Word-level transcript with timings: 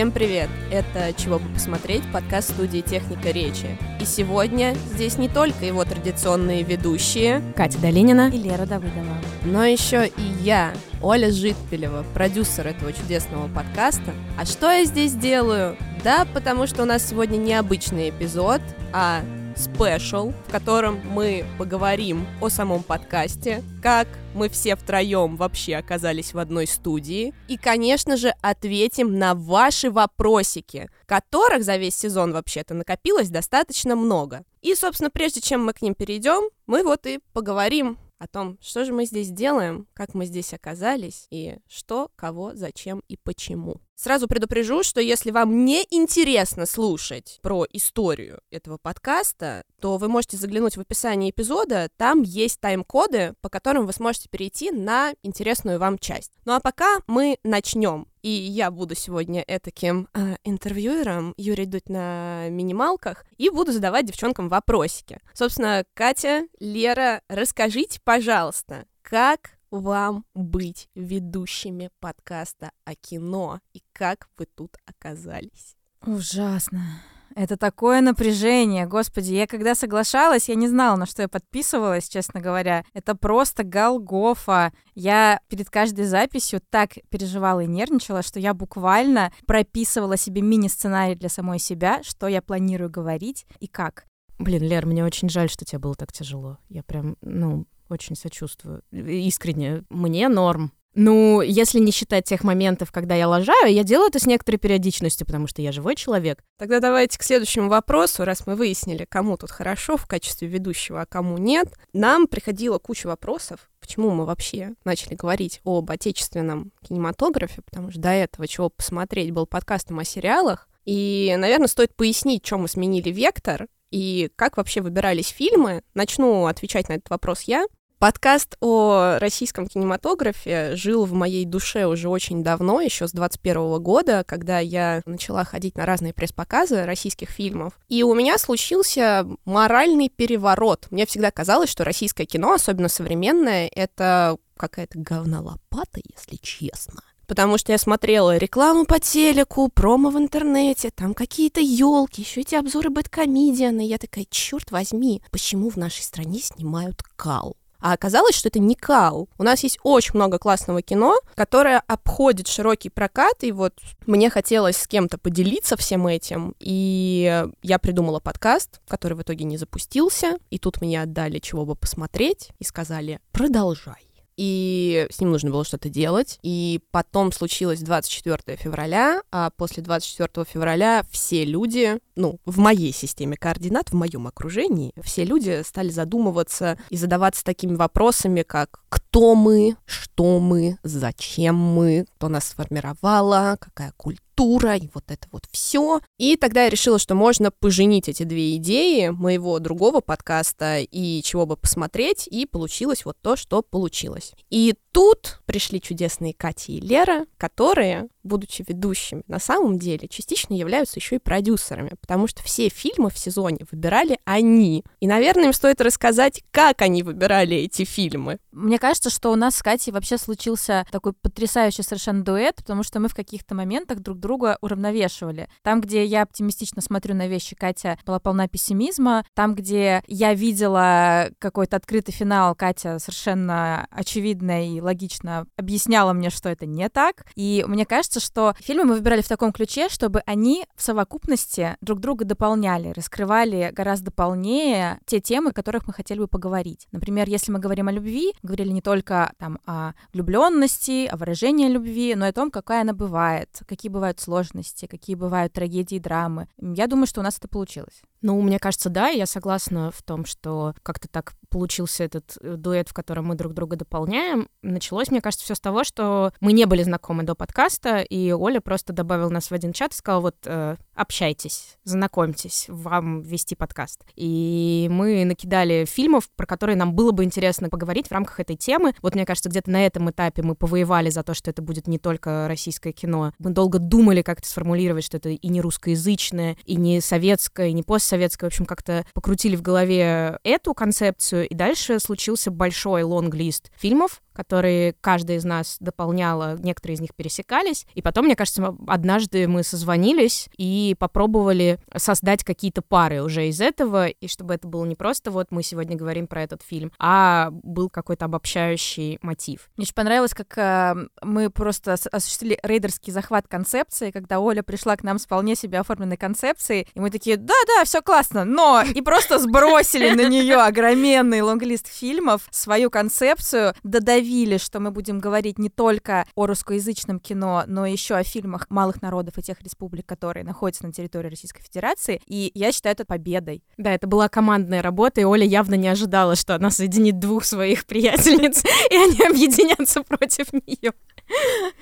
Всем 0.00 0.12
привет! 0.12 0.48
Это 0.70 1.12
«Чего 1.12 1.38
бы 1.38 1.46
посмотреть» 1.50 2.00
подкаст 2.10 2.52
студии 2.54 2.80
«Техника 2.80 3.28
речи». 3.32 3.76
И 4.00 4.06
сегодня 4.06 4.74
здесь 4.94 5.18
не 5.18 5.28
только 5.28 5.66
его 5.66 5.84
традиционные 5.84 6.62
ведущие 6.62 7.42
Катя 7.54 7.78
Долинина 7.80 8.30
и 8.32 8.38
Лера 8.38 8.64
Давыдова, 8.64 9.18
но 9.44 9.62
еще 9.66 10.06
и 10.06 10.22
я, 10.40 10.72
Оля 11.02 11.30
Житпелева, 11.30 12.06
продюсер 12.14 12.68
этого 12.68 12.94
чудесного 12.94 13.48
подкаста. 13.48 14.14
А 14.38 14.46
что 14.46 14.70
я 14.70 14.86
здесь 14.86 15.12
делаю? 15.12 15.76
Да, 16.02 16.26
потому 16.32 16.66
что 16.66 16.84
у 16.84 16.86
нас 16.86 17.06
сегодня 17.06 17.36
необычный 17.36 18.08
эпизод, 18.08 18.62
а 18.94 19.20
спешл, 19.54 20.32
в 20.46 20.50
котором 20.50 20.98
мы 21.12 21.44
поговорим 21.58 22.26
о 22.40 22.48
самом 22.48 22.82
подкасте, 22.82 23.62
как 23.82 24.08
мы 24.34 24.48
все 24.48 24.76
втроем 24.76 25.36
вообще 25.36 25.76
оказались 25.76 26.34
в 26.34 26.38
одной 26.38 26.66
студии, 26.66 27.34
и, 27.48 27.56
конечно 27.56 28.16
же, 28.16 28.34
ответим 28.42 29.18
на 29.18 29.34
ваши 29.34 29.90
вопросики, 29.90 30.88
которых 31.06 31.64
за 31.64 31.76
весь 31.76 31.96
сезон 31.96 32.32
вообще-то 32.32 32.74
накопилось 32.74 33.28
достаточно 33.28 33.96
много. 33.96 34.44
И, 34.62 34.74
собственно, 34.74 35.10
прежде 35.10 35.40
чем 35.40 35.64
мы 35.64 35.72
к 35.72 35.82
ним 35.82 35.94
перейдем, 35.94 36.50
мы 36.66 36.82
вот 36.82 37.06
и 37.06 37.20
поговорим 37.32 37.98
о 38.20 38.28
том, 38.28 38.58
что 38.60 38.84
же 38.84 38.92
мы 38.92 39.06
здесь 39.06 39.30
делаем, 39.30 39.88
как 39.94 40.12
мы 40.14 40.26
здесь 40.26 40.52
оказались 40.52 41.26
и 41.30 41.56
что, 41.66 42.10
кого, 42.16 42.52
зачем 42.54 43.02
и 43.08 43.16
почему. 43.16 43.80
Сразу 43.96 44.28
предупрежу, 44.28 44.82
что 44.82 45.00
если 45.00 45.30
вам 45.30 45.64
не 45.64 45.86
интересно 45.90 46.66
слушать 46.66 47.38
про 47.42 47.66
историю 47.72 48.40
этого 48.50 48.78
подкаста, 48.80 49.64
то 49.80 49.96
вы 49.96 50.08
можете 50.08 50.36
заглянуть 50.36 50.76
в 50.76 50.80
описание 50.80 51.30
эпизода, 51.30 51.88
там 51.96 52.22
есть 52.22 52.60
тайм-коды, 52.60 53.34
по 53.40 53.48
которым 53.48 53.86
вы 53.86 53.92
сможете 53.94 54.28
перейти 54.28 54.70
на 54.70 55.14
интересную 55.22 55.78
вам 55.78 55.98
часть. 55.98 56.32
Ну 56.44 56.52
а 56.52 56.60
пока 56.60 57.00
мы 57.06 57.38
начнем. 57.42 58.06
И 58.22 58.28
я 58.28 58.70
буду 58.70 58.94
сегодня 58.94 59.44
этаким 59.46 60.08
э, 60.12 60.36
интервьюером 60.44 61.34
Юрий 61.36 61.66
Дудь 61.66 61.88
на 61.88 62.48
минималках 62.48 63.24
и 63.38 63.50
буду 63.50 63.72
задавать 63.72 64.06
девчонкам 64.06 64.48
вопросики. 64.48 65.20
Собственно, 65.32 65.84
Катя, 65.94 66.46
Лера, 66.58 67.22
расскажите, 67.28 68.00
пожалуйста, 68.04 68.86
как 69.02 69.52
вам 69.70 70.24
быть 70.34 70.88
ведущими 70.94 71.90
подкаста 72.00 72.72
о 72.84 72.94
кино 72.94 73.60
и 73.72 73.82
как 73.92 74.28
вы 74.36 74.46
тут 74.46 74.76
оказались? 74.86 75.76
Ужасно. 76.04 77.02
Это 77.34 77.56
такое 77.56 78.00
напряжение, 78.00 78.86
господи, 78.86 79.32
я 79.32 79.46
когда 79.46 79.74
соглашалась, 79.74 80.48
я 80.48 80.54
не 80.54 80.68
знала, 80.68 80.96
на 80.96 81.06
что 81.06 81.22
я 81.22 81.28
подписывалась, 81.28 82.08
честно 82.08 82.40
говоря. 82.40 82.84
Это 82.92 83.14
просто 83.14 83.62
Голгофа. 83.64 84.72
Я 84.94 85.40
перед 85.48 85.70
каждой 85.70 86.06
записью 86.06 86.60
так 86.70 86.94
переживала 87.08 87.60
и 87.60 87.66
нервничала, 87.66 88.22
что 88.22 88.40
я 88.40 88.54
буквально 88.54 89.32
прописывала 89.46 90.16
себе 90.16 90.42
мини-сценарий 90.42 91.14
для 91.14 91.28
самой 91.28 91.58
себя, 91.58 92.02
что 92.02 92.26
я 92.26 92.42
планирую 92.42 92.90
говорить 92.90 93.46
и 93.60 93.66
как. 93.66 94.06
Блин, 94.38 94.62
Лер, 94.62 94.86
мне 94.86 95.04
очень 95.04 95.28
жаль, 95.28 95.50
что 95.50 95.64
тебе 95.64 95.78
было 95.78 95.94
так 95.94 96.12
тяжело. 96.12 96.58
Я 96.68 96.82
прям, 96.82 97.16
ну, 97.20 97.66
очень 97.90 98.16
сочувствую. 98.16 98.82
Искренне. 98.90 99.84
Мне 99.90 100.28
норм. 100.28 100.72
Ну, 100.94 101.40
если 101.40 101.78
не 101.78 101.92
считать 101.92 102.24
тех 102.24 102.42
моментов, 102.42 102.90
когда 102.90 103.14
я 103.14 103.28
лажаю, 103.28 103.72
я 103.72 103.84
делаю 103.84 104.08
это 104.08 104.18
с 104.18 104.26
некоторой 104.26 104.58
периодичностью, 104.58 105.26
потому 105.26 105.46
что 105.46 105.62
я 105.62 105.70
живой 105.70 105.94
человек. 105.94 106.42
Тогда 106.58 106.80
давайте 106.80 107.18
к 107.18 107.22
следующему 107.22 107.68
вопросу, 107.68 108.24
раз 108.24 108.46
мы 108.46 108.56
выяснили, 108.56 109.06
кому 109.08 109.36
тут 109.36 109.50
хорошо 109.50 109.96
в 109.96 110.06
качестве 110.06 110.48
ведущего, 110.48 111.02
а 111.02 111.06
кому 111.06 111.38
нет. 111.38 111.72
Нам 111.92 112.26
приходила 112.26 112.78
куча 112.78 113.06
вопросов, 113.06 113.70
почему 113.80 114.10
мы 114.10 114.26
вообще 114.26 114.74
начали 114.84 115.14
говорить 115.14 115.60
об 115.64 115.90
отечественном 115.90 116.72
кинематографе, 116.82 117.62
потому 117.62 117.90
что 117.92 118.00
до 118.00 118.10
этого 118.10 118.48
чего 118.48 118.68
посмотреть 118.68 119.30
был 119.30 119.46
подкастом 119.46 120.00
о 120.00 120.04
сериалах. 120.04 120.68
И, 120.84 121.34
наверное, 121.38 121.68
стоит 121.68 121.94
пояснить, 121.94 122.42
чем 122.42 122.62
мы 122.62 122.68
сменили 122.68 123.10
вектор 123.10 123.68
и 123.90 124.30
как 124.36 124.56
вообще 124.56 124.80
выбирались 124.80 125.28
фильмы. 125.28 125.82
Начну 125.94 126.46
отвечать 126.46 126.88
на 126.88 126.94
этот 126.94 127.10
вопрос 127.10 127.42
я. 127.42 127.66
Подкаст 128.00 128.56
о 128.60 129.18
российском 129.18 129.66
кинематографе 129.66 130.74
жил 130.74 131.04
в 131.04 131.12
моей 131.12 131.44
душе 131.44 131.84
уже 131.84 132.08
очень 132.08 132.42
давно, 132.42 132.80
еще 132.80 133.06
с 133.06 133.12
21 133.12 133.78
года, 133.82 134.24
когда 134.26 134.58
я 134.58 135.02
начала 135.04 135.44
ходить 135.44 135.76
на 135.76 135.84
разные 135.84 136.14
пресс-показы 136.14 136.86
российских 136.86 137.28
фильмов. 137.28 137.78
И 137.90 138.02
у 138.02 138.14
меня 138.14 138.38
случился 138.38 139.26
моральный 139.44 140.08
переворот. 140.08 140.86
Мне 140.90 141.04
всегда 141.04 141.30
казалось, 141.30 141.68
что 141.68 141.84
российское 141.84 142.24
кино, 142.24 142.54
особенно 142.54 142.88
современное, 142.88 143.70
это 143.70 144.38
какая-то 144.56 144.98
говнолопата, 144.98 146.00
если 146.02 146.36
честно 146.36 147.02
потому 147.26 147.58
что 147.58 147.70
я 147.70 147.78
смотрела 147.78 148.38
рекламу 148.38 148.86
по 148.86 148.98
телеку, 148.98 149.68
промо 149.68 150.10
в 150.10 150.18
интернете, 150.18 150.90
там 150.90 151.14
какие-то 151.14 151.60
елки, 151.60 152.22
еще 152.22 152.40
эти 152.40 152.56
обзоры 152.56 152.90
бэткомедианы. 152.90 153.86
Я 153.86 153.98
такая, 153.98 154.26
черт 154.28 154.72
возьми, 154.72 155.22
почему 155.30 155.70
в 155.70 155.76
нашей 155.76 156.02
стране 156.02 156.40
снимают 156.40 157.04
кал? 157.14 157.54
А 157.80 157.92
оказалось, 157.92 158.34
что 158.34 158.48
это 158.48 158.58
не 158.58 158.74
кал. 158.74 159.28
У 159.38 159.42
нас 159.42 159.62
есть 159.62 159.78
очень 159.82 160.12
много 160.14 160.38
классного 160.38 160.82
кино, 160.82 161.16
которое 161.34 161.82
обходит 161.86 162.48
широкий 162.48 162.90
прокат, 162.90 163.42
и 163.42 163.52
вот 163.52 163.74
мне 164.06 164.30
хотелось 164.30 164.76
с 164.76 164.86
кем-то 164.86 165.18
поделиться 165.18 165.76
всем 165.76 166.06
этим, 166.06 166.54
и 166.58 167.44
я 167.62 167.78
придумала 167.78 168.20
подкаст, 168.20 168.80
который 168.88 169.14
в 169.14 169.22
итоге 169.22 169.44
не 169.44 169.56
запустился, 169.56 170.38
и 170.50 170.58
тут 170.58 170.80
мне 170.80 171.00
отдали 171.02 171.38
чего 171.38 171.64
бы 171.64 171.74
посмотреть, 171.74 172.50
и 172.58 172.64
сказали 172.64 173.20
«продолжай» 173.32 174.09
и 174.40 175.06
с 175.10 175.20
ним 175.20 175.32
нужно 175.32 175.50
было 175.50 175.66
что-то 175.66 175.90
делать. 175.90 176.38
И 176.42 176.80
потом 176.92 177.30
случилось 177.30 177.80
24 177.80 178.56
февраля, 178.56 179.20
а 179.30 179.50
после 179.50 179.82
24 179.82 180.46
февраля 180.50 181.04
все 181.10 181.44
люди, 181.44 181.98
ну, 182.16 182.38
в 182.46 182.56
моей 182.56 182.90
системе 182.94 183.36
координат, 183.36 183.90
в 183.90 183.94
моем 183.94 184.26
окружении, 184.26 184.94
все 185.02 185.24
люди 185.24 185.62
стали 185.62 185.90
задумываться 185.90 186.78
и 186.88 186.96
задаваться 186.96 187.44
такими 187.44 187.74
вопросами, 187.74 188.40
как 188.40 188.80
кто 188.88 189.34
мы, 189.34 189.76
что 189.84 190.40
мы, 190.40 190.78
зачем 190.82 191.56
мы, 191.56 192.06
кто 192.16 192.28
нас 192.28 192.46
сформировала, 192.48 193.58
какая 193.60 193.92
культура, 193.98 194.29
культура 194.40 194.76
и 194.76 194.88
вот 194.94 195.04
это 195.08 195.28
вот 195.32 195.44
все. 195.50 196.00
И 196.18 196.36
тогда 196.36 196.64
я 196.64 196.70
решила, 196.70 196.98
что 196.98 197.14
можно 197.14 197.50
поженить 197.50 198.08
эти 198.08 198.22
две 198.22 198.56
идеи 198.56 199.08
моего 199.08 199.58
другого 199.58 200.00
подкаста 200.00 200.78
и 200.80 201.22
чего 201.22 201.44
бы 201.44 201.56
посмотреть, 201.56 202.26
и 202.26 202.46
получилось 202.46 203.04
вот 203.04 203.16
то, 203.20 203.36
что 203.36 203.62
получилось. 203.62 204.32
И 204.48 204.74
тут 204.92 205.40
пришли 205.44 205.80
чудесные 205.80 206.32
Катя 206.32 206.72
и 206.72 206.80
Лера, 206.80 207.26
которые, 207.36 208.08
будучи 208.22 208.64
ведущими, 208.66 209.22
на 209.26 209.38
самом 209.38 209.78
деле 209.78 210.08
частично 210.08 210.54
являются 210.54 210.98
еще 210.98 211.16
и 211.16 211.18
продюсерами, 211.18 211.92
потому 212.00 212.26
что 212.26 212.42
все 212.42 212.68
фильмы 212.68 213.10
в 213.10 213.18
сезоне 213.18 213.66
выбирали 213.70 214.18
они. 214.24 214.84
И, 215.00 215.06
наверное, 215.06 215.46
им 215.46 215.52
стоит 215.52 215.80
рассказать, 215.80 216.42
как 216.50 216.82
они 216.82 217.02
выбирали 217.02 217.56
эти 217.56 217.84
фильмы. 217.84 218.38
Мне 218.52 218.78
кажется, 218.78 219.10
что 219.10 219.30
у 219.30 219.36
нас 219.36 219.56
с 219.56 219.62
Катей 219.62 219.92
вообще 219.92 220.18
случился 220.18 220.86
такой 220.90 221.12
потрясающий 221.12 221.82
совершенно 221.82 222.24
дуэт, 222.24 222.56
потому 222.56 222.82
что 222.82 223.00
мы 223.00 223.08
в 223.08 223.14
каких-то 223.14 223.54
моментах 223.54 224.00
друг 224.00 224.18
друга 224.18 224.58
уравновешивали. 224.60 225.48
Там, 225.62 225.80
где 225.80 226.04
я 226.04 226.22
оптимистично 226.22 226.82
смотрю 226.82 227.14
на 227.14 227.28
вещи, 227.28 227.54
Катя 227.54 227.98
была 228.04 228.18
полна 228.18 228.48
пессимизма. 228.48 229.24
Там, 229.34 229.54
где 229.54 230.02
я 230.06 230.34
видела 230.34 231.30
какой-то 231.38 231.76
открытый 231.76 232.12
финал, 232.12 232.54
Катя 232.54 232.98
совершенно 232.98 233.86
очевидно 233.90 234.66
и 234.66 234.80
логично 234.80 235.46
объясняла 235.56 236.12
мне, 236.12 236.30
что 236.30 236.48
это 236.48 236.66
не 236.66 236.88
так. 236.88 237.24
И 237.36 237.64
мне 237.66 237.86
кажется, 237.86 238.09
что 238.18 238.54
фильмы 238.58 238.84
мы 238.84 238.94
выбирали 238.94 239.22
в 239.22 239.28
таком 239.28 239.52
ключе, 239.52 239.88
чтобы 239.88 240.22
они 240.26 240.66
в 240.74 240.82
совокупности 240.82 241.76
друг 241.80 242.00
друга 242.00 242.24
дополняли, 242.24 242.90
раскрывали 242.90 243.70
гораздо 243.72 244.10
полнее 244.10 244.98
те 245.06 245.20
темы, 245.20 245.50
о 245.50 245.52
которых 245.52 245.86
мы 245.86 245.92
хотели 245.92 246.18
бы 246.18 246.26
поговорить. 246.26 246.88
Например, 246.90 247.28
если 247.28 247.52
мы 247.52 247.60
говорим 247.60 247.86
о 247.88 247.92
любви, 247.92 248.32
говорили 248.42 248.70
не 248.70 248.82
только 248.82 249.32
там 249.38 249.60
о 249.66 249.92
влюбленности, 250.12 251.06
о 251.06 251.16
выражении 251.16 251.68
любви, 251.68 252.14
но 252.16 252.26
и 252.26 252.30
о 252.30 252.32
том, 252.32 252.50
какая 252.50 252.80
она 252.80 252.94
бывает, 252.94 253.60
какие 253.68 253.90
бывают 253.90 254.18
сложности, 254.18 254.86
какие 254.86 255.14
бывают 255.14 255.52
трагедии 255.52 255.98
драмы. 255.98 256.48
Я 256.58 256.86
думаю, 256.86 257.06
что 257.06 257.20
у 257.20 257.24
нас 257.24 257.38
это 257.38 257.46
получилось. 257.46 258.02
Ну, 258.22 258.40
мне 258.40 258.58
кажется, 258.58 258.90
да, 258.90 259.08
я 259.08 259.26
согласна 259.26 259.90
в 259.90 260.02
том, 260.02 260.24
что 260.24 260.74
как-то 260.82 261.08
так 261.08 261.34
получился 261.50 262.04
этот 262.04 262.36
э, 262.40 262.54
дуэт, 262.56 262.88
в 262.88 262.94
котором 262.94 263.26
мы 263.26 263.34
друг 263.34 263.52
друга 263.52 263.76
дополняем. 263.76 264.48
Началось, 264.62 265.10
мне 265.10 265.20
кажется, 265.20 265.44
все 265.44 265.54
с 265.54 265.60
того, 265.60 265.84
что 265.84 266.32
мы 266.40 266.52
не 266.52 266.64
были 266.66 266.82
знакомы 266.82 267.24
до 267.24 267.34
подкаста, 267.34 267.98
и 268.00 268.32
Оля 268.32 268.60
просто 268.60 268.92
добавила 268.92 269.28
нас 269.28 269.50
в 269.50 269.52
один 269.52 269.72
чат 269.72 269.92
и 269.92 269.96
сказала, 269.96 270.20
вот, 270.20 270.36
э, 270.44 270.76
общайтесь, 270.94 271.78
знакомьтесь, 271.84 272.66
вам 272.68 273.22
вести 273.22 273.54
подкаст. 273.54 274.04
И 274.16 274.88
мы 274.90 275.24
накидали 275.24 275.84
фильмов, 275.84 276.30
про 276.36 276.46
которые 276.46 276.76
нам 276.76 276.94
было 276.94 277.12
бы 277.12 277.24
интересно 277.24 277.68
поговорить 277.68 278.08
в 278.08 278.12
рамках 278.12 278.40
этой 278.40 278.56
темы. 278.56 278.94
Вот, 279.02 279.14
мне 279.14 279.26
кажется, 279.26 279.48
где-то 279.48 279.70
на 279.70 279.84
этом 279.84 280.10
этапе 280.10 280.42
мы 280.42 280.54
повоевали 280.54 281.10
за 281.10 281.22
то, 281.22 281.34
что 281.34 281.50
это 281.50 281.62
будет 281.62 281.86
не 281.86 281.98
только 281.98 282.46
российское 282.48 282.92
кино. 282.92 283.32
Мы 283.38 283.50
долго 283.50 283.78
думали, 283.78 284.22
как 284.22 284.38
это 284.38 284.48
сформулировать, 284.48 285.04
что 285.04 285.16
это 285.16 285.30
и 285.30 285.48
не 285.48 285.60
русскоязычное, 285.60 286.56
и 286.64 286.76
не 286.76 287.00
советское, 287.00 287.68
и 287.68 287.72
не 287.72 287.82
постсоветское, 287.82 288.20
советское, 288.20 288.46
в 288.46 288.48
общем, 288.48 288.66
как-то 288.66 289.04
покрутили 289.14 289.56
в 289.56 289.62
голове 289.62 290.38
эту 290.44 290.74
концепцию, 290.74 291.39
и 291.44 291.54
дальше 291.54 291.98
случился 292.00 292.50
большой 292.50 293.02
лонг-лист 293.02 293.70
фильмов, 293.76 294.22
которые 294.40 294.94
каждая 295.02 295.36
из 295.36 295.44
нас 295.44 295.76
дополняла, 295.80 296.56
некоторые 296.58 296.94
из 296.94 297.00
них 297.02 297.14
пересекались. 297.14 297.86
И 297.92 298.00
потом, 298.00 298.24
мне 298.24 298.34
кажется, 298.34 298.74
однажды 298.86 299.46
мы 299.46 299.62
созвонились 299.62 300.48
и 300.56 300.96
попробовали 300.98 301.78
создать 301.94 302.42
какие-то 302.42 302.80
пары 302.80 303.22
уже 303.22 303.48
из 303.48 303.60
этого, 303.60 304.06
и 304.06 304.28
чтобы 304.28 304.54
это 304.54 304.66
было 304.66 304.86
не 304.86 304.94
просто 304.96 305.30
вот 305.30 305.48
мы 305.50 305.62
сегодня 305.62 305.94
говорим 305.94 306.26
про 306.26 306.42
этот 306.42 306.62
фильм, 306.62 306.90
а 306.98 307.50
был 307.50 307.90
какой-то 307.90 308.24
обобщающий 308.24 309.18
мотив. 309.20 309.68
Мне 309.76 309.84
очень 309.84 309.94
понравилось, 309.94 310.32
как 310.32 310.56
э, 310.56 310.94
мы 311.22 311.50
просто 311.50 311.96
осуществили 312.10 312.58
рейдерский 312.62 313.12
захват 313.12 313.46
концепции, 313.46 314.10
когда 314.10 314.40
Оля 314.40 314.62
пришла 314.62 314.96
к 314.96 315.02
нам 315.02 315.18
с 315.18 315.26
вполне 315.26 315.54
себе 315.54 315.80
оформленной 315.80 316.16
концепцией, 316.16 316.88
и 316.94 317.00
мы 317.00 317.10
такие, 317.10 317.36
да-да, 317.36 317.84
все 317.84 318.00
классно, 318.00 318.46
но 318.46 318.82
и 318.82 319.02
просто 319.02 319.38
сбросили 319.38 320.10
на 320.10 320.26
нее 320.28 320.56
огроменный 320.62 321.42
лонглист 321.42 321.88
фильмов, 321.88 322.48
свою 322.50 322.88
концепцию, 322.88 323.74
додавили, 323.82 324.29
что 324.58 324.80
мы 324.80 324.90
будем 324.90 325.18
говорить 325.18 325.58
не 325.58 325.68
только 325.68 326.26
о 326.34 326.46
русскоязычном 326.46 327.18
кино, 327.20 327.64
но 327.66 327.86
еще 327.86 328.14
о 328.14 328.22
фильмах 328.22 328.66
малых 328.70 329.02
народов 329.02 329.38
и 329.38 329.42
тех 329.42 329.60
республик, 329.62 330.06
которые 330.06 330.44
находятся 330.44 330.86
на 330.86 330.92
территории 330.92 331.28
Российской 331.28 331.62
Федерации, 331.62 332.20
и 332.26 332.50
я 332.54 332.72
считаю 332.72 332.94
это 332.94 333.04
победой. 333.04 333.62
Да, 333.76 333.92
это 333.92 334.06
была 334.06 334.28
командная 334.28 334.82
работа, 334.82 335.20
и 335.20 335.24
Оля 335.24 335.44
явно 335.44 335.74
не 335.74 335.88
ожидала, 335.88 336.36
что 336.36 336.54
она 336.54 336.70
соединит 336.70 337.18
двух 337.18 337.44
своих 337.44 337.86
приятельниц, 337.86 338.62
и 338.90 338.96
они 338.96 339.20
объединятся 339.28 340.02
против 340.02 340.52
нее. 340.52 340.92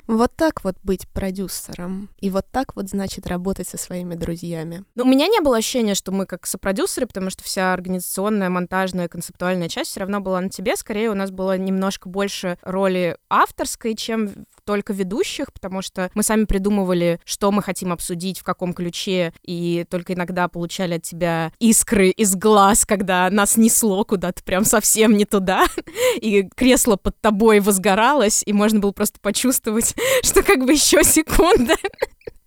Вот 0.06 0.32
так 0.36 0.64
вот 0.64 0.76
быть 0.82 1.08
продюсером. 1.08 2.10
И 2.20 2.30
вот 2.30 2.46
так 2.50 2.76
вот, 2.76 2.88
значит, 2.88 3.26
работать 3.26 3.68
со 3.68 3.78
своими 3.78 4.14
друзьями. 4.14 4.84
Ну, 4.94 5.04
у 5.04 5.06
меня 5.06 5.26
не 5.26 5.40
было 5.40 5.56
ощущения, 5.56 5.94
что 5.94 6.12
мы 6.12 6.26
как 6.26 6.46
сопродюсеры, 6.46 7.06
потому 7.06 7.30
что 7.30 7.42
вся 7.44 7.72
организационная, 7.72 8.50
монтажная, 8.50 9.08
концептуальная 9.08 9.68
часть 9.68 9.90
все 9.90 10.00
равно 10.00 10.20
была 10.20 10.40
на 10.40 10.50
тебе. 10.50 10.76
Скорее, 10.76 11.10
у 11.10 11.14
нас 11.14 11.30
было 11.30 11.56
немножко 11.56 12.08
больше 12.08 12.27
роли 12.62 13.16
авторской, 13.28 13.94
чем 13.94 14.46
только 14.64 14.92
ведущих, 14.92 15.50
потому 15.50 15.80
что 15.80 16.10
мы 16.14 16.22
сами 16.22 16.44
придумывали, 16.44 17.20
что 17.24 17.50
мы 17.50 17.62
хотим 17.62 17.90
обсудить, 17.90 18.38
в 18.40 18.44
каком 18.44 18.74
ключе, 18.74 19.32
и 19.42 19.86
только 19.88 20.12
иногда 20.12 20.46
получали 20.46 20.96
от 20.96 21.02
тебя 21.02 21.52
искры 21.58 22.10
из 22.10 22.36
глаз, 22.36 22.84
когда 22.84 23.30
нас 23.30 23.56
несло 23.56 24.04
куда-то 24.04 24.42
прям 24.42 24.64
совсем 24.64 25.16
не 25.16 25.24
туда, 25.24 25.64
и 26.20 26.46
кресло 26.54 26.96
под 26.96 27.18
тобой 27.20 27.60
возгоралось, 27.60 28.42
и 28.44 28.52
можно 28.52 28.78
было 28.80 28.92
просто 28.92 29.18
почувствовать, 29.20 29.94
что 30.22 30.42
как 30.42 30.66
бы 30.66 30.72
еще 30.72 31.02
секунда, 31.02 31.74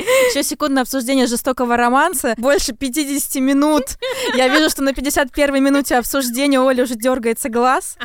еще 0.01 0.43
секундное 0.43 0.83
обсуждение 0.83 1.27
жестокого 1.27 1.77
романса. 1.77 2.33
Больше 2.37 2.73
50 2.73 3.35
минут. 3.41 3.97
Я 4.35 4.47
вижу, 4.47 4.69
что 4.69 4.83
на 4.83 4.93
51 4.93 5.63
минуте 5.63 5.97
обсуждения 5.97 6.59
у 6.59 6.67
Оли 6.67 6.81
уже 6.81 6.95
дергается 6.95 7.49
глаз. 7.49 7.97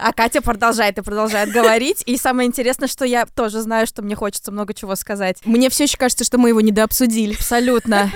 А 0.00 0.12
Катя 0.12 0.42
продолжает 0.42 0.98
и 0.98 1.02
продолжает 1.02 1.50
говорить. 1.50 2.02
И 2.06 2.16
самое 2.16 2.48
интересное, 2.48 2.88
что 2.88 3.04
я 3.04 3.26
тоже 3.26 3.60
знаю, 3.60 3.86
что 3.86 4.02
мне 4.02 4.14
хочется 4.14 4.52
много 4.52 4.74
чего 4.74 4.94
сказать. 4.96 5.38
Мне 5.44 5.70
все 5.70 5.84
еще 5.84 5.96
кажется, 5.96 6.24
что 6.24 6.38
мы 6.38 6.50
его 6.50 6.60
недообсудили. 6.60 7.34
Абсолютно. 7.34 8.10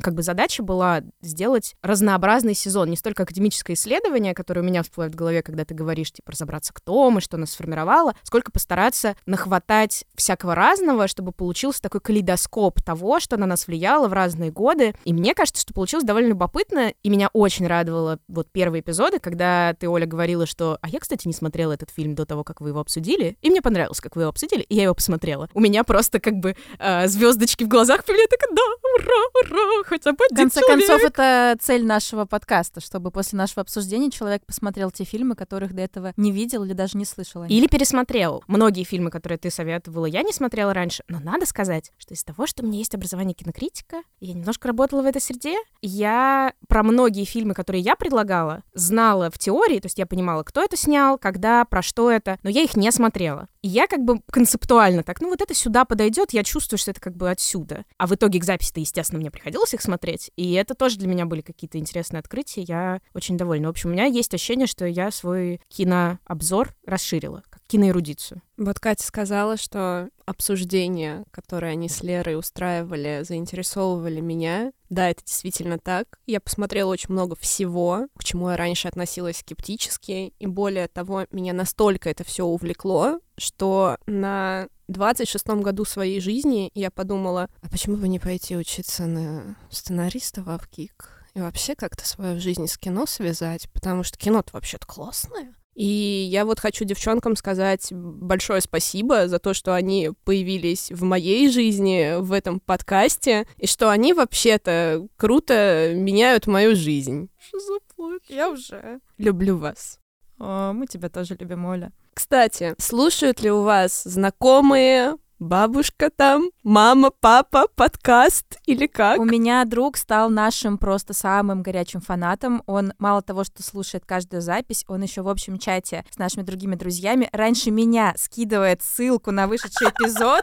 Как 0.00 0.14
бы 0.14 0.22
задача 0.22 0.62
была 0.62 1.02
сделать 1.20 1.74
разнообразный 1.82 2.54
сезон, 2.54 2.90
не 2.90 2.96
столько 2.96 3.24
академическое 3.24 3.76
исследование, 3.76 4.34
которое 4.34 4.60
у 4.60 4.64
меня 4.64 4.82
всплывает 4.82 5.14
в 5.14 5.16
голове, 5.16 5.42
когда 5.42 5.64
ты 5.64 5.74
говоришь, 5.74 6.12
типа, 6.12 6.32
разобраться, 6.32 6.72
кто 6.72 7.10
мы, 7.10 7.20
что 7.20 7.36
нас 7.36 7.52
сформировало, 7.52 8.14
сколько 8.22 8.50
постараться 8.50 9.16
нахватать 9.26 10.04
всякого 10.14 10.54
разного, 10.54 11.08
чтобы 11.08 11.32
получился 11.32 11.82
такой 11.82 12.00
калейдоскоп 12.00 12.82
того, 12.82 13.20
что 13.20 13.36
на 13.36 13.46
нас 13.46 13.66
влияло 13.66 14.08
в 14.08 14.12
разные 14.12 14.50
годы. 14.50 14.94
И 15.04 15.12
мне 15.12 15.34
кажется, 15.34 15.62
что 15.62 15.74
получилось 15.74 16.04
довольно 16.04 16.28
любопытно, 16.28 16.92
и 17.02 17.08
меня 17.08 17.28
очень 17.32 17.66
радовало 17.66 18.18
вот 18.28 18.48
первые 18.50 18.80
эпизоды, 18.80 19.18
когда 19.18 19.74
ты, 19.78 19.88
Оля, 19.88 20.06
говорила, 20.06 20.46
что... 20.46 20.78
А 20.80 20.88
я, 20.88 21.00
кстати, 21.00 21.26
не 21.26 21.34
смотрела 21.34 21.72
этот 21.72 21.90
фильм 21.90 22.14
до 22.14 22.26
того, 22.26 22.44
как 22.44 22.60
вы 22.60 22.70
его 22.70 22.80
обсудили, 22.80 23.36
и 23.42 23.50
мне 23.50 23.62
понравилось, 23.62 24.00
как 24.00 24.16
вы 24.16 24.22
его 24.22 24.30
обсудили, 24.30 24.62
и 24.62 24.74
я 24.74 24.84
его 24.84 24.94
посмотрела. 24.94 25.48
У 25.54 25.60
меня 25.60 25.84
просто 25.84 26.20
как 26.20 26.34
бы 26.34 26.56
э, 26.78 27.08
звездочки 27.08 27.64
в 27.64 27.68
глазах 27.68 28.04
были, 28.06 28.20
я 28.20 28.26
такая, 28.26 28.50
да, 28.54 28.62
ура, 28.94 29.22
ура, 29.40 29.81
хотя 29.84 30.12
бы 30.12 30.24
В 30.30 30.34
конце 30.34 30.60
человек. 30.60 30.88
концов, 30.88 31.10
это 31.10 31.56
цель 31.60 31.84
нашего 31.84 32.24
подкаста, 32.24 32.80
чтобы 32.80 33.10
после 33.10 33.38
нашего 33.38 33.62
обсуждения 33.62 34.10
человек 34.10 34.44
посмотрел 34.46 34.90
те 34.90 35.04
фильмы, 35.04 35.34
которых 35.34 35.74
до 35.74 35.82
этого 35.82 36.12
не 36.16 36.32
видел 36.32 36.64
или 36.64 36.72
даже 36.72 36.98
не 36.98 37.04
слышал. 37.04 37.44
Или 37.44 37.66
пересмотрел. 37.66 38.42
Многие 38.46 38.84
фильмы, 38.84 39.10
которые 39.10 39.38
ты 39.38 39.50
советовала, 39.50 40.06
я 40.06 40.22
не 40.22 40.32
смотрела 40.32 40.74
раньше. 40.74 41.04
Но 41.08 41.20
надо 41.20 41.46
сказать, 41.46 41.92
что 41.98 42.14
из 42.14 42.24
того, 42.24 42.46
что 42.46 42.62
у 42.62 42.66
меня 42.66 42.78
есть 42.78 42.94
образование 42.94 43.34
кинокритика, 43.34 44.02
я 44.20 44.34
немножко 44.34 44.68
работала 44.68 45.02
в 45.02 45.06
этой 45.06 45.20
среде, 45.20 45.56
я 45.80 46.54
про 46.68 46.82
многие 46.82 47.24
фильмы, 47.24 47.54
которые 47.54 47.82
я 47.82 47.96
предлагала, 47.96 48.62
знала 48.74 49.30
в 49.30 49.38
теории, 49.38 49.80
то 49.80 49.86
есть 49.86 49.98
я 49.98 50.06
понимала, 50.06 50.42
кто 50.42 50.62
это 50.62 50.76
снял, 50.76 51.18
когда, 51.18 51.64
про 51.64 51.82
что 51.82 52.10
это, 52.10 52.38
но 52.42 52.50
я 52.50 52.62
их 52.62 52.76
не 52.76 52.90
смотрела. 52.92 53.48
И 53.62 53.68
я 53.68 53.86
как 53.86 54.00
бы 54.00 54.20
концептуально 54.30 55.02
так, 55.02 55.20
ну 55.20 55.28
вот 55.28 55.40
это 55.40 55.54
сюда 55.54 55.84
подойдет, 55.84 56.32
я 56.32 56.42
чувствую, 56.42 56.78
что 56.78 56.90
это 56.90 57.00
как 57.00 57.16
бы 57.16 57.30
отсюда. 57.30 57.84
А 57.96 58.06
в 58.06 58.14
итоге 58.14 58.40
к 58.40 58.44
записи-то, 58.44 58.80
естественно, 58.80 59.20
мне 59.20 59.30
приходилось 59.30 59.71
их 59.74 59.82
смотреть. 59.82 60.30
И 60.36 60.52
это 60.52 60.74
тоже 60.74 60.98
для 60.98 61.08
меня 61.08 61.26
были 61.26 61.40
какие-то 61.40 61.78
интересные 61.78 62.20
открытия. 62.20 62.62
Я 62.62 63.00
очень 63.14 63.36
довольна. 63.36 63.68
В 63.68 63.70
общем, 63.70 63.90
у 63.90 63.92
меня 63.92 64.04
есть 64.04 64.34
ощущение, 64.34 64.66
что 64.66 64.86
я 64.86 65.10
свой 65.10 65.60
кинообзор 65.68 66.74
расширила, 66.86 67.42
киноэрудицию. 67.72 68.42
Вот 68.58 68.78
Катя 68.78 69.02
сказала, 69.02 69.56
что 69.56 70.10
обсуждения, 70.26 71.24
которые 71.30 71.72
они 71.72 71.88
с 71.88 72.02
Лерой 72.02 72.38
устраивали, 72.38 73.22
заинтересовывали 73.26 74.20
меня. 74.20 74.72
Да, 74.90 75.08
это 75.08 75.24
действительно 75.24 75.78
так. 75.78 76.18
Я 76.26 76.40
посмотрела 76.40 76.90
очень 76.90 77.12
много 77.12 77.34
всего, 77.34 78.08
к 78.18 78.24
чему 78.24 78.50
я 78.50 78.58
раньше 78.58 78.88
относилась 78.88 79.38
скептически, 79.38 80.34
и 80.38 80.46
более 80.46 80.86
того, 80.86 81.24
меня 81.30 81.54
настолько 81.54 82.10
это 82.10 82.24
все 82.24 82.44
увлекло, 82.44 83.20
что 83.38 83.96
на 84.04 84.68
26-м 84.90 85.62
году 85.62 85.86
своей 85.86 86.20
жизни 86.20 86.70
я 86.74 86.90
подумала, 86.90 87.48
а 87.62 87.70
почему 87.70 87.96
бы 87.96 88.06
не 88.06 88.18
пойти 88.18 88.54
учиться 88.54 89.06
на 89.06 89.56
сценариста 89.70 90.42
в 90.42 90.50
Авгик? 90.50 91.08
И 91.32 91.40
вообще 91.40 91.74
как-то 91.74 92.06
свою 92.06 92.38
жизнь 92.38 92.66
с 92.66 92.76
кино 92.76 93.06
связать, 93.06 93.70
потому 93.72 94.02
что 94.02 94.18
кино-то 94.18 94.50
вообще-то 94.52 94.86
классное. 94.86 95.54
И 95.74 96.28
я 96.30 96.44
вот 96.44 96.60
хочу 96.60 96.84
девчонкам 96.84 97.34
сказать 97.36 97.88
большое 97.92 98.60
спасибо 98.60 99.28
за 99.28 99.38
то, 99.38 99.54
что 99.54 99.74
они 99.74 100.10
появились 100.24 100.90
в 100.90 101.02
моей 101.02 101.50
жизни, 101.50 102.20
в 102.20 102.32
этом 102.32 102.60
подкасте, 102.60 103.46
и 103.56 103.66
что 103.66 103.90
они 103.90 104.12
вообще-то 104.12 105.06
круто 105.16 105.92
меняют 105.94 106.46
мою 106.46 106.76
жизнь. 106.76 107.30
Что 107.38 107.58
за 107.58 107.78
плод? 107.94 108.22
Я 108.28 108.50
уже 108.50 109.00
люблю 109.16 109.56
вас. 109.56 109.98
О, 110.38 110.72
мы 110.72 110.86
тебя 110.86 111.08
тоже 111.08 111.36
любим, 111.38 111.64
Оля. 111.64 111.92
Кстати, 112.14 112.74
слушают 112.78 113.40
ли 113.40 113.50
у 113.50 113.62
вас 113.62 114.02
знакомые, 114.02 115.16
бабушка 115.42 116.10
там, 116.10 116.50
мама, 116.62 117.10
папа, 117.10 117.66
подкаст 117.74 118.58
или 118.64 118.86
как? 118.86 119.18
У 119.18 119.24
меня 119.24 119.64
друг 119.64 119.96
стал 119.96 120.30
нашим 120.30 120.78
просто 120.78 121.12
самым 121.12 121.62
горячим 121.62 122.00
фанатом. 122.00 122.62
Он 122.66 122.92
мало 122.98 123.22
того, 123.22 123.44
что 123.44 123.62
слушает 123.62 124.04
каждую 124.06 124.40
запись, 124.40 124.84
он 124.88 125.02
еще 125.02 125.22
в 125.22 125.28
общем 125.28 125.58
чате 125.58 126.04
с 126.10 126.18
нашими 126.18 126.42
другими 126.42 126.76
друзьями 126.76 127.28
раньше 127.32 127.70
меня 127.70 128.14
скидывает 128.16 128.82
ссылку 128.82 129.32
на 129.32 129.46
вышедший 129.46 129.88
эпизод, 129.88 130.42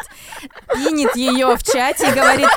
пинит 0.74 1.16
ее 1.16 1.56
в 1.56 1.64
чате 1.64 2.10
и 2.10 2.14
говорит, 2.14 2.50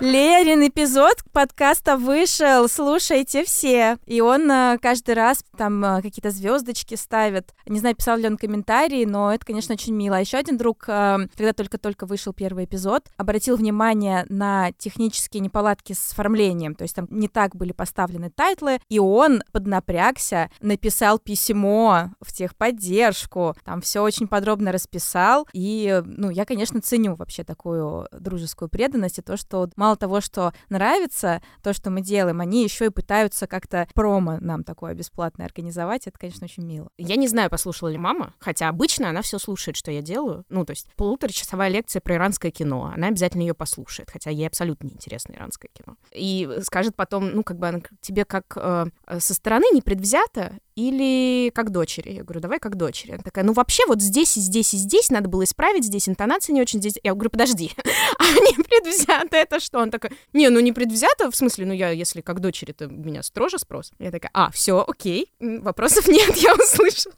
Лерин 0.00 0.66
эпизод 0.66 1.24
подкаста 1.32 1.96
вышел, 1.96 2.68
слушайте 2.68 3.44
все. 3.44 3.98
И 4.06 4.20
он 4.20 4.50
э, 4.50 4.78
каждый 4.80 5.14
раз 5.14 5.44
там 5.56 5.84
э, 5.84 6.02
какие-то 6.02 6.30
звездочки 6.30 6.94
ставит. 6.94 7.52
Не 7.66 7.80
знаю, 7.80 7.96
писал 7.96 8.16
ли 8.16 8.26
он 8.26 8.36
комментарии, 8.36 9.04
но 9.04 9.34
это, 9.34 9.44
конечно, 9.44 9.74
очень 9.74 9.94
мило. 9.94 10.16
А 10.16 10.20
еще 10.20 10.36
один 10.36 10.56
друг, 10.56 10.84
э, 10.88 11.18
когда 11.36 11.52
только-только 11.68 12.06
вышел 12.06 12.32
первый 12.32 12.64
эпизод, 12.64 13.08
обратил 13.18 13.56
внимание 13.56 14.24
на 14.30 14.72
технические 14.72 15.40
неполадки 15.40 15.92
с 15.92 16.12
оформлением, 16.12 16.74
то 16.74 16.82
есть 16.82 16.96
там 16.96 17.06
не 17.10 17.28
так 17.28 17.54
были 17.54 17.72
поставлены 17.72 18.30
тайтлы, 18.30 18.78
и 18.88 18.98
он 18.98 19.42
поднапрягся, 19.52 20.50
написал 20.60 21.18
письмо 21.18 22.10
в 22.20 22.32
техподдержку, 22.32 23.54
там 23.64 23.82
все 23.82 24.00
очень 24.00 24.28
подробно 24.28 24.72
расписал, 24.72 25.46
и, 25.52 26.02
ну, 26.06 26.30
я, 26.30 26.46
конечно, 26.46 26.80
ценю 26.80 27.16
вообще 27.16 27.44
такую 27.44 28.08
дружескую 28.12 28.70
преданность 28.70 29.18
и 29.18 29.22
то, 29.22 29.36
что 29.36 29.68
мало 29.76 29.96
того, 29.96 30.22
что 30.22 30.54
нравится 30.70 31.42
то, 31.62 31.74
что 31.74 31.90
мы 31.90 32.00
делаем, 32.00 32.40
они 32.40 32.64
еще 32.64 32.86
и 32.86 32.90
пытаются 32.90 33.46
как-то 33.46 33.86
промо 33.94 34.38
нам 34.40 34.64
такое 34.64 34.94
бесплатное 34.94 35.46
организовать. 35.46 36.06
Это, 36.06 36.18
конечно, 36.18 36.46
очень 36.46 36.64
мило. 36.64 36.88
Я 36.96 37.16
не 37.16 37.28
знаю, 37.28 37.50
послушала 37.50 37.90
ли 37.90 37.98
мама, 37.98 38.32
хотя 38.38 38.68
обычно 38.68 39.10
она 39.10 39.20
все 39.22 39.38
слушает, 39.38 39.76
что 39.76 39.90
я 39.90 40.00
делаю. 40.00 40.44
Ну, 40.48 40.64
то 40.64 40.70
есть 40.70 40.88
полуторачасовая 40.96 41.57
лекция 41.66 42.00
про 42.00 42.14
иранское 42.14 42.52
кино. 42.52 42.92
Она 42.94 43.08
обязательно 43.08 43.42
ее 43.42 43.54
послушает, 43.54 44.10
хотя 44.10 44.30
ей 44.30 44.46
абсолютно 44.46 44.86
неинтересно 44.86 45.32
иранское 45.32 45.70
кино. 45.72 45.96
И 46.12 46.48
скажет 46.62 46.94
потом, 46.94 47.30
ну, 47.30 47.42
как 47.42 47.58
бы 47.58 47.66
она 47.66 47.80
тебе 48.00 48.24
как 48.24 48.44
э, 48.56 48.86
со 49.18 49.34
стороны 49.34 49.64
непредвзято 49.72 50.58
или 50.78 51.50
как 51.50 51.70
дочери? 51.70 52.12
Я 52.12 52.22
говорю, 52.22 52.40
давай 52.40 52.60
как 52.60 52.76
дочери. 52.76 53.12
Она 53.12 53.22
такая, 53.24 53.44
ну 53.44 53.52
вообще 53.52 53.82
вот 53.88 54.00
здесь 54.00 54.36
и 54.36 54.40
здесь 54.40 54.74
и 54.74 54.76
здесь 54.76 55.10
надо 55.10 55.28
было 55.28 55.42
исправить, 55.42 55.84
здесь 55.84 56.08
интонация 56.08 56.54
не 56.54 56.62
очень, 56.62 56.78
здесь... 56.78 56.94
Я 57.02 57.14
говорю, 57.14 57.30
подожди, 57.30 57.72
а 58.18 58.24
не 58.24 58.54
предвзято 58.62 59.36
это 59.36 59.58
что? 59.58 59.80
Он 59.80 59.90
такой, 59.90 60.10
не, 60.32 60.48
ну 60.50 60.60
не 60.60 60.70
предвзято, 60.70 61.32
в 61.32 61.36
смысле, 61.36 61.66
ну 61.66 61.72
я, 61.72 61.90
если 61.90 62.20
как 62.20 62.38
дочери, 62.38 62.70
то 62.70 62.86
меня 62.86 63.24
строже 63.24 63.58
спрос. 63.58 63.90
Я 63.98 64.12
такая, 64.12 64.30
а, 64.32 64.52
все, 64.52 64.84
окей, 64.86 65.32
вопросов 65.40 66.06
нет, 66.08 66.36
я 66.36 66.54
услышала. 66.54 67.14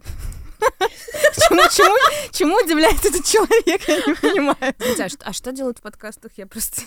Чему, 1.48 1.62
чему, 1.70 2.30
чему 2.32 2.56
удивляется 2.56 3.08
этот 3.08 3.24
человек, 3.24 3.88
я 3.88 3.96
не 3.96 4.14
понимаю. 4.14 4.56
А, 4.60 5.28
а 5.28 5.32
что 5.32 5.52
делают 5.52 5.78
в 5.78 5.82
подкастах? 5.82 6.32
Я 6.36 6.46
просто... 6.46 6.82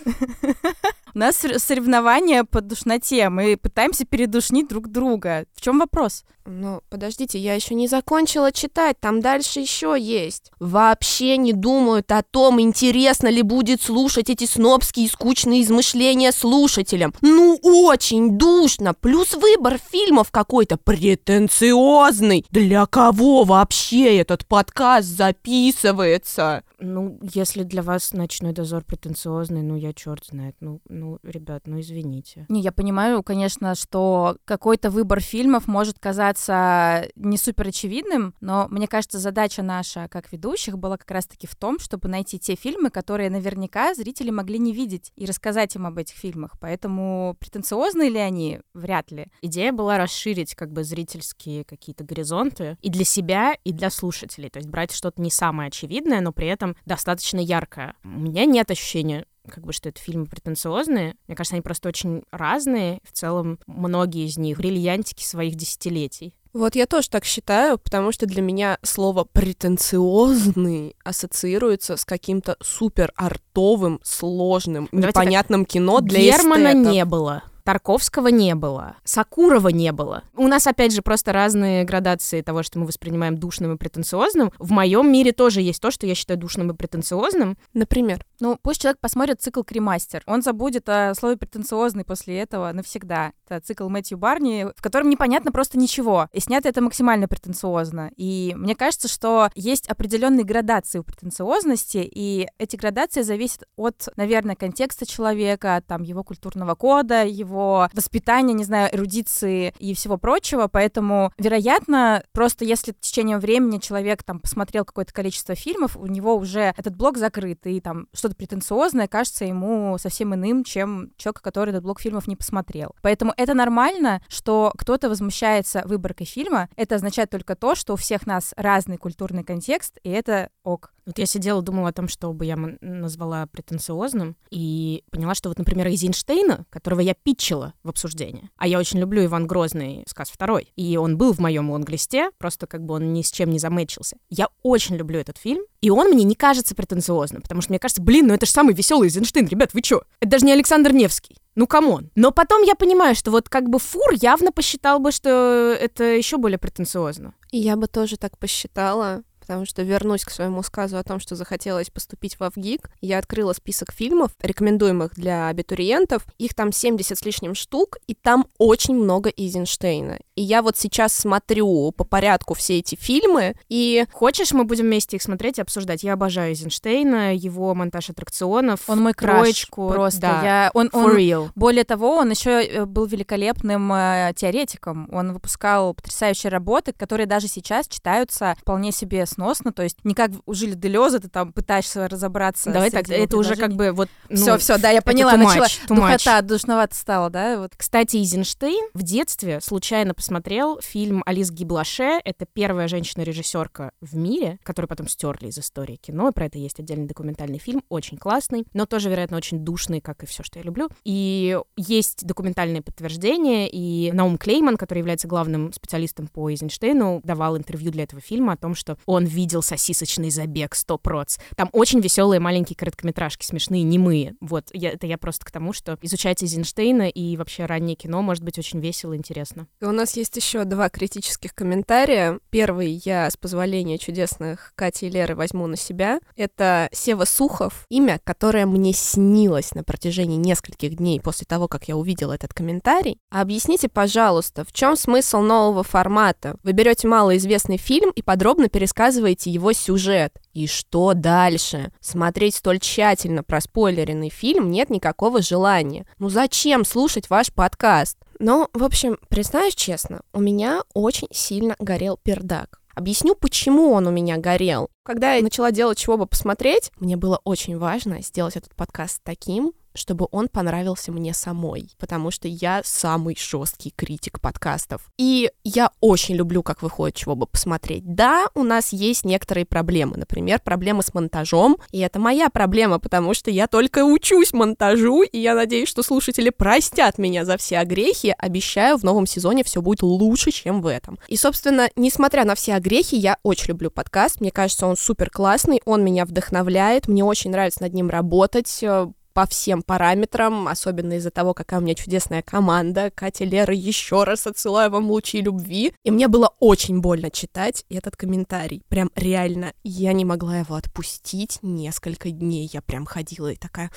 У 1.14 1.20
нас 1.20 1.38
соревнования 1.38 2.44
по 2.44 2.62
душноте. 2.62 3.30
Мы 3.30 3.58
пытаемся 3.58 4.06
передушнить 4.06 4.68
друг 4.68 4.88
друга. 4.88 5.46
В 5.54 5.62
чем 5.62 5.80
вопрос? 5.80 6.24
Ну, 6.46 6.82
подождите, 6.90 7.38
я 7.38 7.54
еще 7.54 7.76
не 7.76 7.88
закончила 7.88 8.52
читать, 8.52 8.98
там 9.00 9.22
дальше 9.22 9.60
еще 9.60 9.96
есть. 9.98 10.52
Вообще 10.60 11.38
не 11.38 11.54
думают 11.54 12.12
о 12.12 12.24
том, 12.24 12.60
интересно 12.60 13.28
ли 13.28 13.42
будет 13.44 13.82
слушать 13.82 14.30
эти 14.30 14.46
снобские 14.46 15.08
скучные 15.08 15.62
измышления 15.62 16.32
слушателям. 16.32 17.14
Ну, 17.22 17.60
очень 17.62 18.38
душно, 18.38 18.94
плюс 18.94 19.34
выбор 19.34 19.80
фильмов 19.92 20.32
какой-то 20.32 20.78
претенциозный. 20.78 22.46
Для 22.50 22.86
кого 22.88 23.44
вообще 23.44 24.18
этот 24.18 24.46
подкаст 24.48 25.08
записывается? 25.08 26.64
Ну, 26.82 27.20
если 27.22 27.64
для 27.64 27.84
вас 27.84 28.12
ночной 28.12 28.54
дозор 28.54 28.84
претенциозный, 28.84 29.62
ну, 29.62 29.76
я 29.76 29.94
черт 29.94 30.26
знает. 30.26 30.56
Ну, 30.60 30.82
ну, 30.90 31.20
ребят, 31.24 31.64
ну, 31.68 31.80
извините. 31.80 32.46
Не, 32.50 32.62
я 32.62 32.72
понимаю, 32.72 33.22
конечно, 33.24 33.76
что 33.76 34.38
какой-то 34.46 34.90
выбор 34.90 35.22
фильмов 35.22 35.68
может 35.68 36.00
казаться 36.00 37.08
не 37.16 37.38
супер 37.38 37.68
очевидным, 37.68 38.34
но 38.42 38.68
мне 38.70 38.88
кажется, 38.88 39.20
задача 39.20 39.62
наша, 39.62 40.08
как 40.10 40.32
ведущих, 40.32 40.78
была 40.78 40.98
как 40.98 41.12
раз-таки 41.12 41.46
в 41.46 41.56
том, 41.56 41.80
чтобы 41.80 42.10
найти 42.10 42.40
те 42.40 42.56
фильмы, 42.56 42.90
которые 42.90 43.30
наверняка 43.30 43.94
зрители 43.94 44.32
могли 44.32 44.58
не 44.58 44.74
видеть, 44.74 45.12
и 45.16 45.26
рассказать 45.26 45.76
им 45.76 45.86
об 45.86 46.00
этих 46.00 46.16
фильмах. 46.16 46.54
Поэтому 46.60 47.36
претенциозны 47.40 48.10
ли 48.10 48.18
они? 48.18 48.60
Вряд 48.74 49.12
ли. 49.12 49.28
Идея 49.42 49.72
была 49.72 49.98
расширить 49.98 50.56
как 50.56 50.72
бы 50.72 50.84
зрительские 50.84 51.64
какие-то 51.64 52.04
горизонты 52.04 52.78
и 52.82 52.90
для 52.90 53.06
себя, 53.06 53.54
и 53.64 53.72
для 53.72 53.92
слушателей. 53.92 54.50
То 54.50 54.58
есть 54.58 54.70
брать 54.70 54.92
что-то 54.92 55.22
не 55.22 55.30
самое 55.30 55.68
очевидное, 55.68 56.22
но 56.22 56.32
при 56.32 56.48
этом 56.48 56.71
достаточно 56.86 57.40
яркая. 57.40 57.96
У 58.04 58.10
меня 58.10 58.46
нет 58.46 58.70
ощущения, 58.72 59.26
как 59.50 59.66
бы, 59.66 59.74
что 59.74 59.90
это 59.90 60.00
фильмы 60.00 60.26
претенциозные. 60.26 61.16
Мне 61.28 61.36
кажется, 61.36 61.56
они 61.56 61.62
просто 61.62 61.90
очень 61.90 62.24
разные. 62.32 63.00
В 63.04 63.12
целом, 63.12 63.60
многие 63.68 64.26
из 64.26 64.38
них 64.38 64.58
бриллиантики 64.58 65.24
своих 65.24 65.56
десятилетий. 65.56 66.34
Вот 66.54 66.76
я 66.76 66.86
тоже 66.86 67.10
так 67.10 67.24
считаю, 67.24 67.78
потому 67.78 68.12
что 68.12 68.26
для 68.26 68.42
меня 68.42 68.78
слово 68.84 69.24
претенциозный 69.24 70.96
ассоциируется 71.04 71.96
с 71.96 72.04
каким-то 72.04 72.58
супер 72.62 73.14
артовым, 73.16 74.02
сложным, 74.04 74.90
Давайте 74.92 75.08
непонятным 75.10 75.64
так. 75.66 75.74
кино 75.74 76.02
для 76.02 76.20
Германа 76.20 76.70
эстетов. 76.70 76.92
не 76.94 77.06
было. 77.06 77.44
Тарковского 77.64 78.28
не 78.28 78.56
было, 78.56 78.96
Сакурова 79.04 79.70
не 79.70 79.92
было. 79.92 80.24
У 80.36 80.48
нас, 80.48 80.68
опять 80.68 80.94
же, 80.94 81.02
просто 81.02 81.32
разные 81.32 81.84
градации 81.84 82.42
того, 82.42 82.64
что 82.64 82.80
мы 82.80 82.86
воспринимаем 82.86 83.38
душным 83.38 83.74
и 83.74 83.78
претенциозным. 83.78 84.52
В 84.58 84.72
моем 84.72 85.12
мире 85.12 85.32
тоже 85.32 85.62
есть 85.62 85.82
то, 85.82 85.92
что 85.92 86.08
я 86.08 86.16
считаю 86.16 86.40
душным 86.40 86.72
и 86.72 86.76
претенциозным. 86.76 87.58
Например? 87.74 88.26
Ну, 88.42 88.58
пусть 88.60 88.82
человек 88.82 89.00
посмотрит 89.00 89.40
цикл 89.40 89.62
«Кремастер». 89.62 90.24
Он 90.26 90.42
забудет 90.42 90.90
о 90.90 91.14
слове 91.14 91.38
«претенциозный» 91.38 92.04
после 92.04 92.40
этого 92.40 92.72
навсегда. 92.72 93.34
Это 93.48 93.64
цикл 93.64 93.88
Мэтью 93.88 94.18
Барни, 94.18 94.66
в 94.76 94.82
котором 94.82 95.10
непонятно 95.10 95.52
просто 95.52 95.78
ничего. 95.78 96.28
И 96.34 96.40
снято 96.40 96.68
это 96.68 96.82
максимально 96.82 97.28
претенциозно. 97.28 98.10
И 98.18 98.54
мне 98.58 98.76
кажется, 98.76 99.08
что 99.08 99.50
есть 99.54 99.88
определенные 99.88 100.44
градации 100.44 100.98
у 100.98 101.04
претенциозности, 101.04 102.00
и 102.00 102.48
эти 102.58 102.78
градации 102.78 103.22
зависят 103.22 103.66
от, 103.76 104.10
наверное, 104.16 104.56
контекста 104.56 105.06
человека, 105.06 105.84
там, 105.86 106.02
его 106.02 106.24
культурного 106.24 106.74
кода, 106.74 107.24
его 107.24 107.90
воспитания, 107.94 108.54
не 108.54 108.64
знаю, 108.64 108.90
эрудиции 108.92 109.76
и 109.78 109.94
всего 109.94 110.18
прочего. 110.18 110.68
Поэтому, 110.68 111.32
вероятно, 111.38 112.24
просто 112.32 112.66
если 112.66 112.92
в 112.92 113.00
течение 113.00 113.38
времени 113.38 113.78
человек 113.78 114.24
там 114.24 114.40
посмотрел 114.40 114.84
какое-то 114.84 115.14
количество 115.14 115.54
фильмов, 115.54 115.96
у 115.96 116.08
него 116.08 116.36
уже 116.36 116.74
этот 116.76 116.96
блок 116.96 117.20
закрыт, 117.20 117.68
и 117.68 117.80
там 117.80 118.08
что-то 118.32 118.36
претенциозное 118.36 119.08
кажется 119.08 119.46
ему 119.46 119.98
совсем 119.98 120.34
иным, 120.34 120.64
чем 120.64 121.12
человек, 121.18 121.42
который 121.42 121.70
этот 121.72 121.84
блок 121.84 122.02
фильмов 122.02 122.28
не 122.28 122.36
посмотрел. 122.36 122.96
Поэтому 123.02 123.34
это 123.38 123.54
нормально, 123.54 124.22
что 124.28 124.72
кто-то 124.78 125.10
возмущается 125.10 125.84
выборкой 125.86 126.26
фильма. 126.26 126.70
Это 126.76 126.96
означает 126.96 127.30
только 127.30 127.56
то, 127.56 127.76
что 127.76 127.94
у 127.94 127.96
всех 127.96 128.28
нас 128.28 128.54
разный 128.58 128.98
культурный 128.98 129.44
контекст, 129.44 129.98
и 130.04 130.10
это 130.10 130.50
ok. 130.64 130.94
Вот 131.12 131.20
я 131.20 131.26
сидела, 131.26 131.62
думала 131.62 131.90
о 131.90 131.92
том, 131.92 132.08
что 132.08 132.32
бы 132.32 132.46
я 132.46 132.56
назвала 132.80 133.46
претенциозным, 133.46 134.38
и 134.50 135.04
поняла, 135.12 135.36
что 135.36 135.50
вот, 135.50 135.58
например, 135.58 135.88
Эйзенштейна, 135.88 136.66
которого 136.70 137.02
я 137.02 137.14
питчила 137.14 137.74
в 137.84 137.90
обсуждении, 137.90 138.50
а 138.56 138.66
я 138.66 138.80
очень 138.80 138.98
люблю 138.98 139.26
Иван 139.26 139.46
Грозный, 139.46 140.06
сказ 140.08 140.30
второй, 140.30 140.72
и 140.78 140.96
он 140.96 141.18
был 141.18 141.34
в 141.34 141.40
моем 141.40 141.70
лонглисте, 141.70 142.32
просто 142.38 142.66
как 142.66 142.86
бы 142.86 142.94
он 142.94 143.12
ни 143.12 143.24
с 143.24 143.30
чем 143.30 143.50
не 143.50 143.60
замечился. 143.60 144.16
Я 144.30 144.48
очень 144.64 144.96
люблю 144.96 145.20
этот 145.20 145.38
фильм, 145.38 145.66
и 145.82 145.90
он 145.90 146.12
мне 146.12 146.24
не 146.24 146.36
кажется 146.36 146.76
претенциозным, 146.76 147.42
потому 147.42 147.60
что 147.60 147.74
мне 147.74 147.80
кажется, 147.80 148.02
блин, 148.02 148.28
ну 148.28 148.34
это 148.34 148.46
же 148.46 148.54
самый 148.54 148.74
веселый 148.74 149.10
Эйзенштейн, 149.10 149.48
ребят, 149.48 149.74
вы 149.74 149.82
чё? 149.82 150.04
Это 150.22 150.32
даже 150.32 150.46
не 150.46 150.54
Александр 150.54 150.94
Невский. 150.94 151.36
Ну, 151.56 151.68
come 151.68 151.92
on. 151.92 152.10
Но 152.16 152.32
потом 152.32 152.64
я 152.64 152.76
понимаю, 152.76 153.14
что 153.14 153.30
вот 153.30 153.50
как 153.50 153.70
бы 153.70 153.78
Фур 153.78 154.14
явно 154.14 154.54
посчитал 154.54 155.00
бы, 155.00 155.12
что 155.12 155.76
это 155.78 156.06
еще 156.06 156.38
более 156.38 156.58
претенциозно. 156.58 157.34
И 157.52 157.58
я 157.58 157.76
бы 157.76 157.88
тоже 157.88 158.16
так 158.16 158.38
посчитала 158.38 159.24
потому 159.42 159.66
что 159.66 159.82
вернусь 159.82 160.24
к 160.24 160.30
своему 160.30 160.64
сказу 160.64 160.98
о 160.98 161.04
том, 161.04 161.20
что 161.20 161.36
захотелось 161.36 161.90
поступить 161.90 162.40
в 162.40 162.44
Авгик. 162.44 162.90
Я 163.02 163.18
открыла 163.18 163.52
список 163.54 163.92
фильмов, 163.92 164.32
рекомендуемых 164.40 165.16
для 165.16 165.48
абитуриентов. 165.50 166.26
Их 166.38 166.54
там 166.54 166.72
70 166.72 167.18
с 167.18 167.26
лишним 167.26 167.56
штук, 167.56 167.98
и 168.08 168.14
там 168.14 168.46
очень 168.58 168.96
много 168.96 169.30
Эйзенштейна. 169.36 170.20
И 170.36 170.42
я 170.42 170.62
вот 170.62 170.78
сейчас 170.78 171.14
смотрю 171.14 171.92
по 171.92 172.04
порядку 172.04 172.54
все 172.54 172.80
эти 172.80 172.96
фильмы, 172.96 173.56
и... 173.68 174.06
Хочешь, 174.14 174.54
мы 174.54 174.64
будем 174.64 174.86
вместе 174.86 175.18
их 175.18 175.22
смотреть 175.22 175.58
и 175.58 175.62
обсуждать? 175.62 176.04
Я 176.04 176.14
обожаю 176.14 176.52
Эйзенштейна, 176.52 177.36
его 177.36 177.74
монтаж 177.76 178.12
аттракционов. 178.12 178.82
Он 178.88 179.02
мой 179.02 179.14
краш 179.14 179.40
троечку. 179.40 179.90
просто. 179.90 180.22
Да. 180.22 180.42
Я... 180.44 180.72
Он, 180.74 180.90
он... 180.94 181.16
real. 181.16 181.50
Более 181.56 181.84
того, 181.84 182.18
он 182.18 182.30
еще 182.30 182.64
э, 182.64 182.86
был 182.86 183.06
великолепным 183.06 183.92
э, 183.94 184.34
теоретиком. 184.36 185.10
Он 185.12 185.34
выпускал 185.34 185.94
потрясающие 185.94 186.50
работы, 186.50 186.94
которые 186.94 187.28
даже 187.28 187.48
сейчас 187.48 187.88
читаются 187.88 188.56
вполне 188.60 188.92
себе 188.92 189.26
сносно, 189.32 189.72
то 189.72 189.84
есть 189.84 189.98
не 190.04 190.14
как 190.14 190.32
у 190.46 190.54
Жиля 190.54 190.76
Делеза 190.76 191.20
ты 191.20 191.30
там 191.30 191.54
пытаешься 191.54 192.08
разобраться. 192.08 192.72
Давай 192.72 192.92
так, 192.92 193.10
это 193.10 193.38
уже 193.38 193.56
как 193.56 193.74
бы 193.74 193.92
вот... 193.92 194.10
Ну, 194.30 194.36
все, 194.36 194.58
все, 194.58 194.78
да, 194.78 194.90
я 194.90 195.02
поняла, 195.02 195.36
начала. 195.36 195.68
Духота, 195.88 196.42
душновато 196.42 196.96
стало, 196.96 197.30
да? 197.30 197.60
Вот. 197.60 197.72
Кстати, 197.76 198.18
Эйзенштейн 198.18 198.90
в 198.94 199.04
детстве 199.04 199.60
случайно 199.62 200.14
посмотрел 200.14 200.80
фильм 200.82 201.24
Алис 201.26 201.52
Гиблаше. 201.52 202.22
Это 202.24 202.46
первая 202.46 202.88
женщина-режиссерка 202.88 203.92
в 204.02 204.16
мире, 204.16 204.60
которую 204.64 204.90
потом 204.90 205.08
стерли 205.08 205.48
из 205.48 205.58
истории 205.58 205.96
кино. 205.96 206.32
Про 206.32 206.46
это 206.46 206.58
есть 206.58 206.80
отдельный 206.80 207.08
документальный 207.08 207.60
фильм, 207.60 207.84
очень 207.90 208.18
классный, 208.18 208.66
но 208.74 208.86
тоже, 208.86 209.10
вероятно, 209.10 209.38
очень 209.38 209.60
душный, 209.60 210.02
как 210.02 210.24
и 210.24 210.26
все, 210.26 210.44
что 210.44 210.60
я 210.60 210.64
люблю. 210.64 210.90
И 211.04 211.58
есть 211.78 212.26
документальные 212.26 212.82
подтверждения, 212.82 213.70
и 213.70 214.12
Наум 214.12 214.38
Клейман, 214.38 214.78
который 214.78 215.00
является 215.00 215.28
главным 215.28 215.74
специалистом 215.74 216.28
по 216.28 216.50
Эйзенштейну, 216.50 217.22
давал 217.24 217.58
интервью 217.58 217.92
для 217.92 218.04
этого 218.04 218.22
фильма 218.22 218.54
о 218.54 218.58
том, 218.58 218.76
что 218.76 218.98
он 219.06 219.21
видел 219.26 219.62
сосисочный 219.62 220.30
забег 220.30 220.76
100 220.76 220.98
проц. 220.98 221.38
Там 221.56 221.70
очень 221.72 222.00
веселые 222.00 222.40
маленькие 222.40 222.76
короткометражки, 222.76 223.46
смешные, 223.46 223.84
немые. 223.84 224.36
Вот, 224.42 224.70
я, 224.74 224.92
это 224.92 225.08
я 225.08 225.18
просто 225.18 225.46
к 225.46 225.52
тому, 225.52 225.74
что 225.74 225.98
изучать 226.02 226.44
Эйзенштейна 226.44 227.10
и 227.10 227.38
вообще 227.38 227.66
раннее 227.66 227.96
кино 227.96 228.22
может 228.22 228.44
быть 228.44 228.58
очень 228.58 228.80
весело 228.80 229.14
и 229.14 229.18
интересно. 229.18 229.68
И 229.82 229.86
у 229.86 229.92
нас 229.92 230.16
есть 230.18 230.36
еще 230.36 230.64
два 230.64 230.90
критических 230.90 231.54
комментария. 231.54 232.40
Первый 232.50 233.02
я, 233.06 233.30
с 233.30 233.38
позволения 233.38 233.98
чудесных 233.98 234.74
Кати 234.76 235.08
и 235.08 235.10
Леры, 235.10 235.36
возьму 235.36 235.68
на 235.68 235.78
себя. 235.78 236.20
Это 236.36 236.90
Сева 236.92 237.26
Сухов, 237.26 237.86
имя, 237.90 238.20
которое 238.24 238.66
мне 238.66 238.94
снилось 238.94 239.74
на 239.74 239.84
протяжении 239.84 240.38
нескольких 240.38 240.96
дней 240.96 241.20
после 241.20 241.46
того, 241.46 241.68
как 241.68 241.88
я 241.88 241.96
увидела 241.96 242.34
этот 242.34 242.54
комментарий. 242.54 243.20
Объясните, 243.30 243.90
пожалуйста, 243.90 244.64
в 244.64 244.72
чем 244.72 244.96
смысл 244.96 245.40
нового 245.40 245.84
формата? 245.84 246.58
Вы 246.64 246.72
берете 246.72 247.08
малоизвестный 247.08 247.78
фильм 247.78 248.12
и 248.12 248.22
подробно 248.22 248.70
пересказываете 248.70 249.11
его 249.50 249.74
сюжет. 249.74 250.40
И 250.54 250.68
что 250.68 251.14
дальше? 251.14 251.92
Смотреть 252.00 252.56
столь 252.56 252.80
тщательно 252.80 253.44
проспойлеренный 253.44 254.30
фильм 254.30 254.70
нет 254.70 254.90
никакого 254.90 255.42
желания. 255.42 256.06
Ну 256.20 256.30
зачем 256.30 256.86
слушать 256.86 257.30
ваш 257.30 257.52
подкаст? 257.54 258.18
Ну, 258.40 258.68
в 258.74 258.84
общем, 258.84 259.18
признаюсь 259.30 259.76
честно, 259.76 260.22
у 260.34 260.40
меня 260.40 260.82
очень 260.94 261.28
сильно 261.32 261.76
горел 261.80 262.18
пердак. 262.22 262.82
Объясню, 262.94 263.36
почему 263.36 263.92
он 263.92 264.08
у 264.08 264.12
меня 264.12 264.38
горел. 264.38 264.90
Когда 265.04 265.34
я 265.34 265.44
начала 265.44 265.72
делать 265.72 265.98
чего 265.98 266.18
бы 266.18 266.26
посмотреть, 266.26 266.92
мне 267.00 267.16
было 267.16 267.40
очень 267.44 267.78
важно 267.78 268.22
сделать 268.22 268.58
этот 268.58 268.76
подкаст 268.76 269.22
таким, 269.24 269.74
чтобы 269.94 270.28
он 270.32 270.48
понравился 270.48 271.12
мне 271.12 271.34
самой, 271.34 271.90
потому 271.98 272.32
что 272.32 272.48
я 272.48 272.82
самый 272.84 273.38
жесткий 273.40 273.92
критик 273.92 274.40
подкастов. 274.40 275.12
И 275.18 275.50
я 275.64 275.92
очень 276.00 276.36
люблю, 276.36 276.64
как 276.64 276.82
выходит, 276.82 277.16
чего 277.16 277.36
бы 277.36 277.48
посмотреть. 277.48 278.04
Да, 278.06 278.48
у 278.56 278.64
нас 278.64 278.94
есть 278.94 279.26
некоторые 279.26 279.66
проблемы, 279.66 280.18
например, 280.18 280.60
проблемы 280.64 281.04
с 281.04 281.14
монтажом, 281.14 281.78
и 281.92 282.00
это 282.00 282.20
моя 282.20 282.50
проблема, 282.50 283.00
потому 283.00 283.34
что 283.34 283.52
я 283.52 283.68
только 283.68 284.04
учусь 284.04 284.54
монтажу, 284.54 285.24
и 285.24 285.40
я 285.40 285.56
надеюсь, 285.56 285.90
что 285.90 286.04
слушатели 286.04 286.50
простят 286.50 287.18
меня 287.18 287.46
за 287.46 287.58
все 287.58 287.80
огрехи. 287.80 288.36
Обещаю, 288.38 288.98
в 288.98 289.04
новом 289.04 289.26
сезоне 289.26 289.64
все 289.64 289.82
будет 289.82 290.02
лучше, 290.02 290.52
чем 290.52 290.82
в 290.82 290.88
этом. 290.88 291.20
И, 291.28 291.38
собственно, 291.38 291.90
несмотря 291.96 292.46
на 292.46 292.56
все 292.56 292.76
огрехи, 292.76 293.16
я 293.16 293.38
очень 293.44 293.70
люблю 293.70 293.92
подкаст. 293.92 294.42
Мне 294.42 294.52
кажется, 294.52 294.88
он 294.88 294.98
супер 294.98 295.30
классный, 295.30 295.82
он 295.86 296.04
меня 296.04 296.26
вдохновляет, 296.26 297.08
мне 297.08 297.24
очень 297.24 297.52
нравится 297.52 297.84
над 297.84 297.94
ним 297.94 298.10
работать 298.10 298.84
по 299.34 299.46
всем 299.46 299.82
параметрам, 299.82 300.68
особенно 300.68 301.14
из-за 301.14 301.32
того, 301.32 301.54
какая 301.54 301.80
у 301.80 301.84
меня 301.84 301.96
чудесная 301.96 302.42
команда. 302.42 303.12
Катя, 303.14 303.46
Лера, 303.46 303.74
еще 303.74 304.24
раз 304.24 304.48
отсылаю 304.48 304.92
вам 304.92 305.10
лучи 305.10 305.42
любви. 305.42 305.94
И 306.04 306.12
мне 306.12 306.28
было 306.28 306.54
очень 306.60 307.00
больно 307.00 307.32
читать 307.32 307.86
этот 307.90 308.16
комментарий. 308.16 308.84
Прям 308.90 309.10
реально, 309.16 309.74
я 309.84 310.14
не 310.14 310.26
могла 310.26 310.60
его 310.60 310.76
отпустить 310.76 311.60
несколько 311.62 312.32
дней. 312.32 312.70
Я 312.72 312.82
прям 312.82 313.06
ходила 313.06 313.48
и 313.52 313.56
такая... 313.56 313.92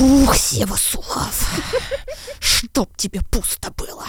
Ух, 0.00 0.36
Сева 0.36 0.76
Сухов, 0.76 1.50
чтоб 2.38 2.96
тебе 2.96 3.20
пусто 3.30 3.72
было. 3.72 4.06